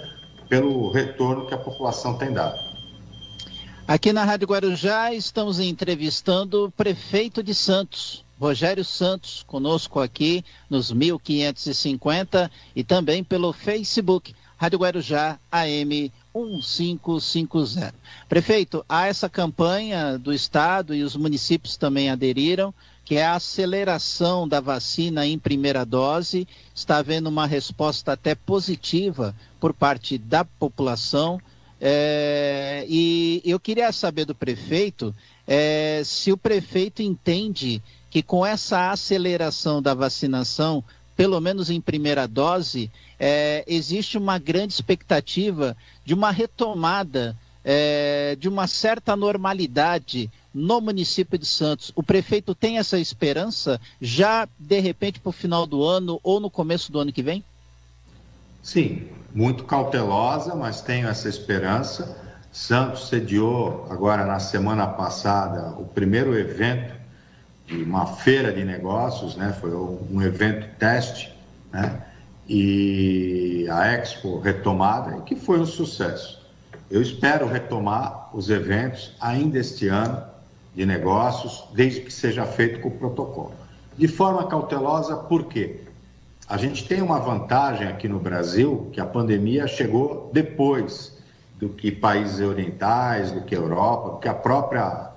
[0.47, 2.57] pelo retorno que a população tem dado.
[3.87, 10.91] Aqui na Rádio Guarujá estamos entrevistando o prefeito de Santos, Rogério Santos, conosco aqui nos
[10.91, 17.93] 1550 e também pelo Facebook, Rádio Guarujá AM 1550.
[18.27, 22.73] Prefeito, há essa campanha do Estado e os municípios também aderiram,
[23.09, 26.47] que é a aceleração da vacina em primeira dose.
[26.75, 31.41] Está havendo uma resposta até positiva por parte da população.
[31.81, 35.15] É, e eu queria saber do prefeito
[35.47, 37.81] é, se o prefeito entende
[38.11, 40.83] que com essa aceleração da vacinação,
[41.15, 45.75] pelo menos em primeira dose, é, existe uma grande expectativa
[46.05, 51.91] de uma retomada é, de uma certa normalidade no município de Santos.
[51.95, 56.49] O prefeito tem essa esperança já de repente para o final do ano ou no
[56.49, 57.43] começo do ano que vem?
[58.61, 62.17] Sim, muito cautelosa, mas tenho essa esperança.
[62.51, 66.93] Santos sediou agora na semana passada o primeiro evento
[67.67, 69.55] de uma feira de negócios, né?
[69.61, 71.31] Foi um evento teste,
[71.71, 72.03] né?
[72.49, 76.41] e a Expo retomada, que foi um sucesso.
[76.89, 80.23] Eu espero retomar os eventos ainda este ano
[80.75, 83.53] de negócios, desde que seja feito com o protocolo.
[83.97, 85.81] De forma cautelosa, por quê?
[86.47, 91.17] A gente tem uma vantagem aqui no Brasil, que a pandemia chegou depois
[91.59, 95.11] do que países orientais, do que a Europa, do que a própria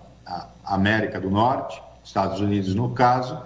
[0.64, 3.38] América do Norte, Estados Unidos no caso,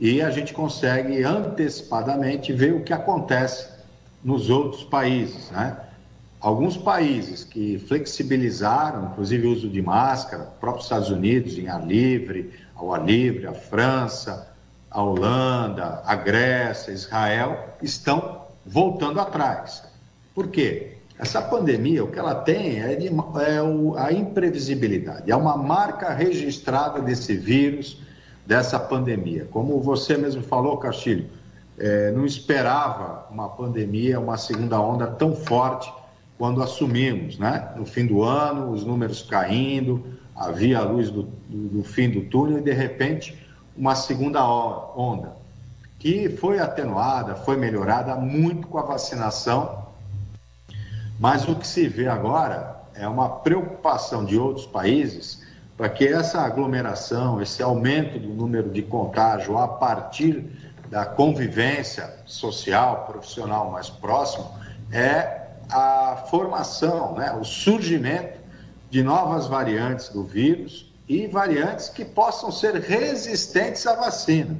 [0.00, 3.68] e a gente consegue antecipadamente ver o que acontece
[4.22, 5.50] nos outros países.
[5.50, 5.76] Né?
[6.44, 12.52] Alguns países que flexibilizaram, inclusive o uso de máscara, próprios Estados Unidos em ar livre,
[12.74, 14.52] ao ar livre, a França,
[14.90, 19.84] a Holanda, a Grécia, Israel, estão voltando atrás.
[20.34, 20.98] Por quê?
[21.18, 26.12] Essa pandemia, o que ela tem é, de, é o, a imprevisibilidade, é uma marca
[26.12, 28.02] registrada desse vírus
[28.44, 29.48] dessa pandemia.
[29.50, 31.26] Como você mesmo falou, Castilho,
[31.78, 35.90] é, não esperava uma pandemia, uma segunda onda tão forte
[36.38, 37.72] quando assumimos, né?
[37.76, 40.04] No fim do ano, os números caindo,
[40.34, 43.38] havia a luz do, do, do fim do túnel e, de repente,
[43.76, 45.36] uma segunda onda,
[45.98, 49.84] que foi atenuada, foi melhorada muito com a vacinação,
[51.18, 55.42] mas o que se vê agora é uma preocupação de outros países
[55.76, 60.44] para que essa aglomeração, esse aumento do número de contágio a partir
[60.88, 64.48] da convivência social, profissional mais próximo,
[64.92, 68.38] é a formação, né, o surgimento
[68.90, 74.56] de novas variantes do vírus e variantes que possam ser resistentes à vacina.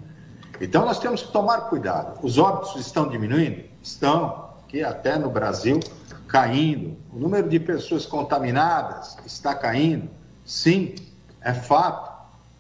[0.60, 2.18] Então nós temos que tomar cuidado.
[2.22, 3.64] Os óbitos estão diminuindo?
[3.82, 5.81] Estão, aqui até no Brasil,
[6.28, 6.97] caindo.
[7.12, 10.09] O número de pessoas contaminadas está caindo?
[10.44, 10.94] Sim,
[11.40, 12.12] é fato.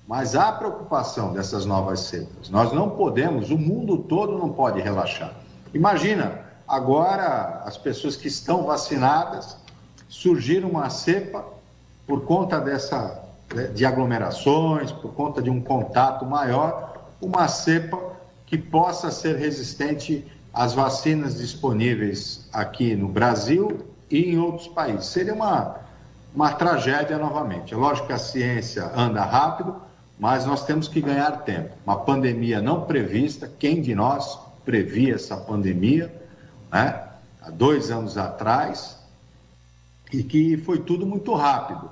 [0.06, 2.50] Mas há preocupação dessas novas cepas.
[2.50, 5.32] Nós não podemos, o mundo todo não pode relaxar.
[5.72, 9.56] Imagina, agora as pessoas que estão vacinadas,
[10.08, 11.44] surgir uma cepa
[12.06, 13.22] por conta dessa
[13.54, 17.98] né, de aglomerações, por conta de um contato maior, uma cepa
[18.46, 25.06] que possa ser resistente às vacinas disponíveis aqui no Brasil e em outros países.
[25.06, 25.76] Seria uma,
[26.34, 27.74] uma tragédia novamente.
[27.74, 29.76] É lógico que a ciência anda rápido,
[30.18, 31.70] mas nós temos que ganhar tempo.
[31.84, 36.12] Uma pandemia não prevista, quem de nós previa essa pandemia,
[36.74, 37.00] né?
[37.40, 38.98] há dois anos atrás,
[40.12, 41.88] e que foi tudo muito rápido.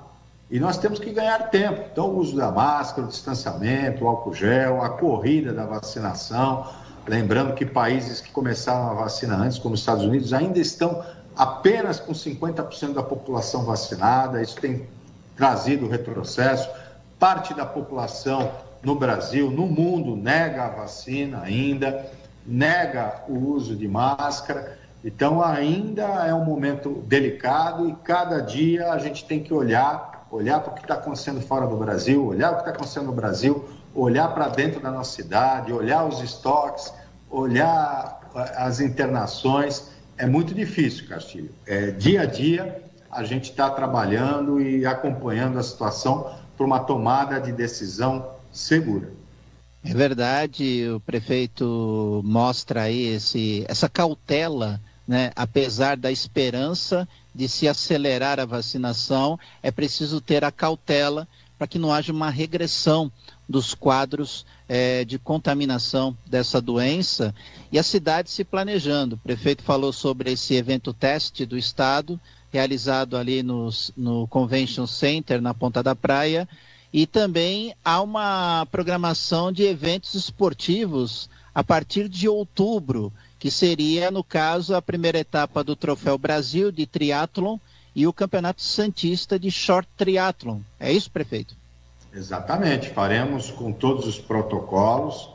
[0.51, 1.85] E nós temos que ganhar tempo.
[1.91, 6.67] Então, o uso da máscara, o distanciamento, o álcool gel, a corrida da vacinação.
[7.07, 11.03] Lembrando que países que começaram a vacina antes, como os Estados Unidos, ainda estão
[11.35, 14.41] apenas com 50% da população vacinada.
[14.41, 14.85] Isso tem
[15.35, 16.69] trazido retrocesso.
[17.17, 18.51] Parte da população
[18.83, 22.05] no Brasil, no mundo, nega a vacina ainda,
[22.45, 24.77] nega o uso de máscara.
[25.03, 30.59] Então, ainda é um momento delicado e cada dia a gente tem que olhar, olhar
[30.61, 33.67] para o que está acontecendo fora do Brasil, olhar o que está acontecendo no Brasil,
[33.93, 36.93] olhar para dentro da nossa cidade, olhar os estoques,
[37.29, 39.91] olhar eh, as internações.
[40.17, 41.51] É muito difícil, Castilho.
[41.65, 47.39] É, dia a dia a gente está trabalhando e acompanhando a situação para uma tomada
[47.39, 49.11] de decisão segura.
[49.85, 55.31] É verdade, o prefeito mostra aí esse, essa cautela, né?
[55.35, 61.27] apesar da esperança de se acelerar a vacinação, é preciso ter a cautela
[61.57, 63.11] para que não haja uma regressão
[63.47, 67.35] dos quadros é, de contaminação dessa doença
[67.69, 69.15] e a cidade se planejando.
[69.15, 72.19] O prefeito falou sobre esse evento teste do Estado,
[72.51, 76.47] realizado ali nos, no Convention Center, na Ponta da Praia,
[76.93, 84.23] e também há uma programação de eventos esportivos a partir de outubro, que seria, no
[84.23, 87.57] caso, a primeira etapa do Troféu Brasil de triatlon
[87.95, 90.59] e o Campeonato Santista de Short Triathlon.
[90.79, 91.55] É isso, prefeito?
[92.13, 92.89] Exatamente.
[92.91, 95.29] Faremos com todos os protocolos.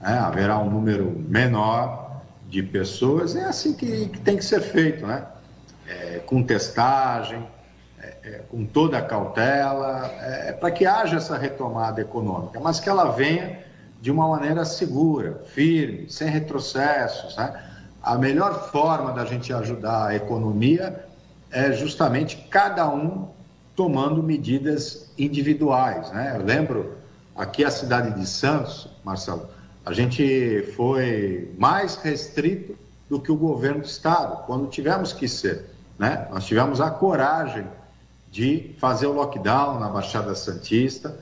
[0.00, 0.18] Né?
[0.18, 3.34] Haverá um número menor de pessoas.
[3.34, 5.26] É assim que, que tem que ser feito, né?
[5.86, 7.42] É, com testagem,
[8.22, 13.10] é, com toda a cautela, é, para que haja essa retomada econômica, mas que ela
[13.10, 13.60] venha
[14.00, 17.36] de uma maneira segura, firme, sem retrocessos.
[17.36, 17.62] Né?
[18.02, 21.04] A melhor forma da gente ajudar a economia
[21.50, 23.28] é justamente cada um
[23.76, 26.10] tomando medidas individuais.
[26.10, 26.34] Né?
[26.36, 26.96] Eu lembro
[27.36, 29.48] aqui a cidade de Santos, Marcelo,
[29.84, 32.76] a gente foi mais restrito
[33.08, 35.66] do que o governo do estado, quando tivemos que ser.
[35.98, 36.26] Né?
[36.30, 37.66] Nós tivemos a coragem
[38.30, 41.18] de fazer o lockdown na Baixada Santista.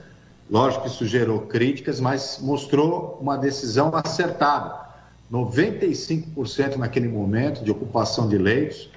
[0.50, 4.86] Lógico que isso gerou críticas, mas mostrou uma decisão acertada.
[5.32, 8.90] 95% naquele momento de ocupação de leitos,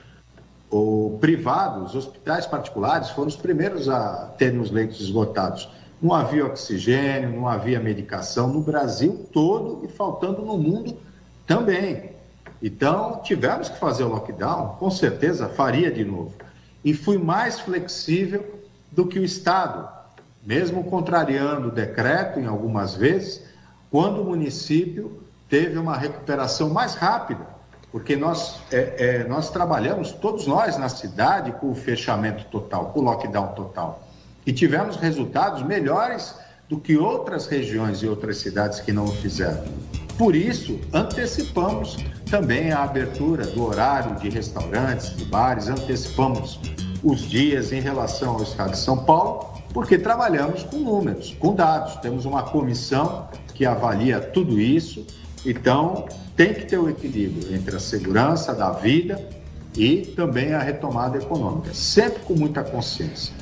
[0.69, 5.69] o privado, os hospitais particulares foram os primeiros a terem os leitos esgotados.
[6.01, 10.97] Não havia oxigênio, não havia medicação no Brasil todo e faltando no mundo
[11.45, 12.11] também.
[12.63, 16.33] Então, tivemos que fazer o lockdown, com certeza faria de novo
[16.83, 18.59] e fui mais flexível
[18.91, 19.87] do que o Estado,
[20.43, 23.43] mesmo contrariando o decreto em algumas vezes,
[23.89, 27.45] quando o município teve uma recuperação mais rápida,
[27.91, 33.01] porque nós, é, é, nós trabalhamos, todos nós na cidade, com o fechamento total, com
[33.01, 34.07] o lockdown total,
[34.45, 36.33] e tivemos resultados melhores
[36.69, 39.63] do que outras regiões e outras cidades que não o fizeram.
[40.21, 41.97] Por isso, antecipamos
[42.29, 46.59] também a abertura do horário de restaurantes, de bares, antecipamos
[47.03, 51.95] os dias em relação ao Estado de São Paulo, porque trabalhamos com números, com dados.
[52.03, 55.07] Temos uma comissão que avalia tudo isso,
[55.43, 59.27] então tem que ter o equilíbrio entre a segurança da vida
[59.75, 63.40] e também a retomada econômica, sempre com muita consciência.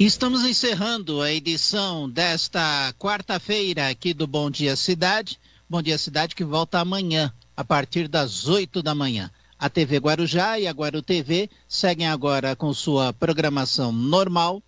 [0.00, 5.38] Estamos encerrando a edição desta quarta-feira aqui do Bom Dia Cidade.
[5.68, 9.30] Bom Dia Cidade que volta amanhã, a partir das 8 da manhã.
[9.58, 14.62] A TV Guarujá e a Guaru TV seguem agora com sua programação normal.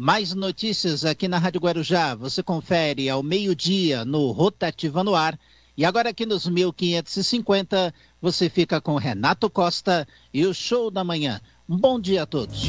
[0.00, 2.14] Mais notícias aqui na Rádio Guarujá.
[2.14, 5.36] Você confere ao meio-dia no Rotativa no Ar.
[5.76, 7.92] E agora aqui nos 1550,
[8.22, 11.40] você fica com Renato Costa e o Show da Manhã.
[11.68, 12.68] Um bom dia a todos.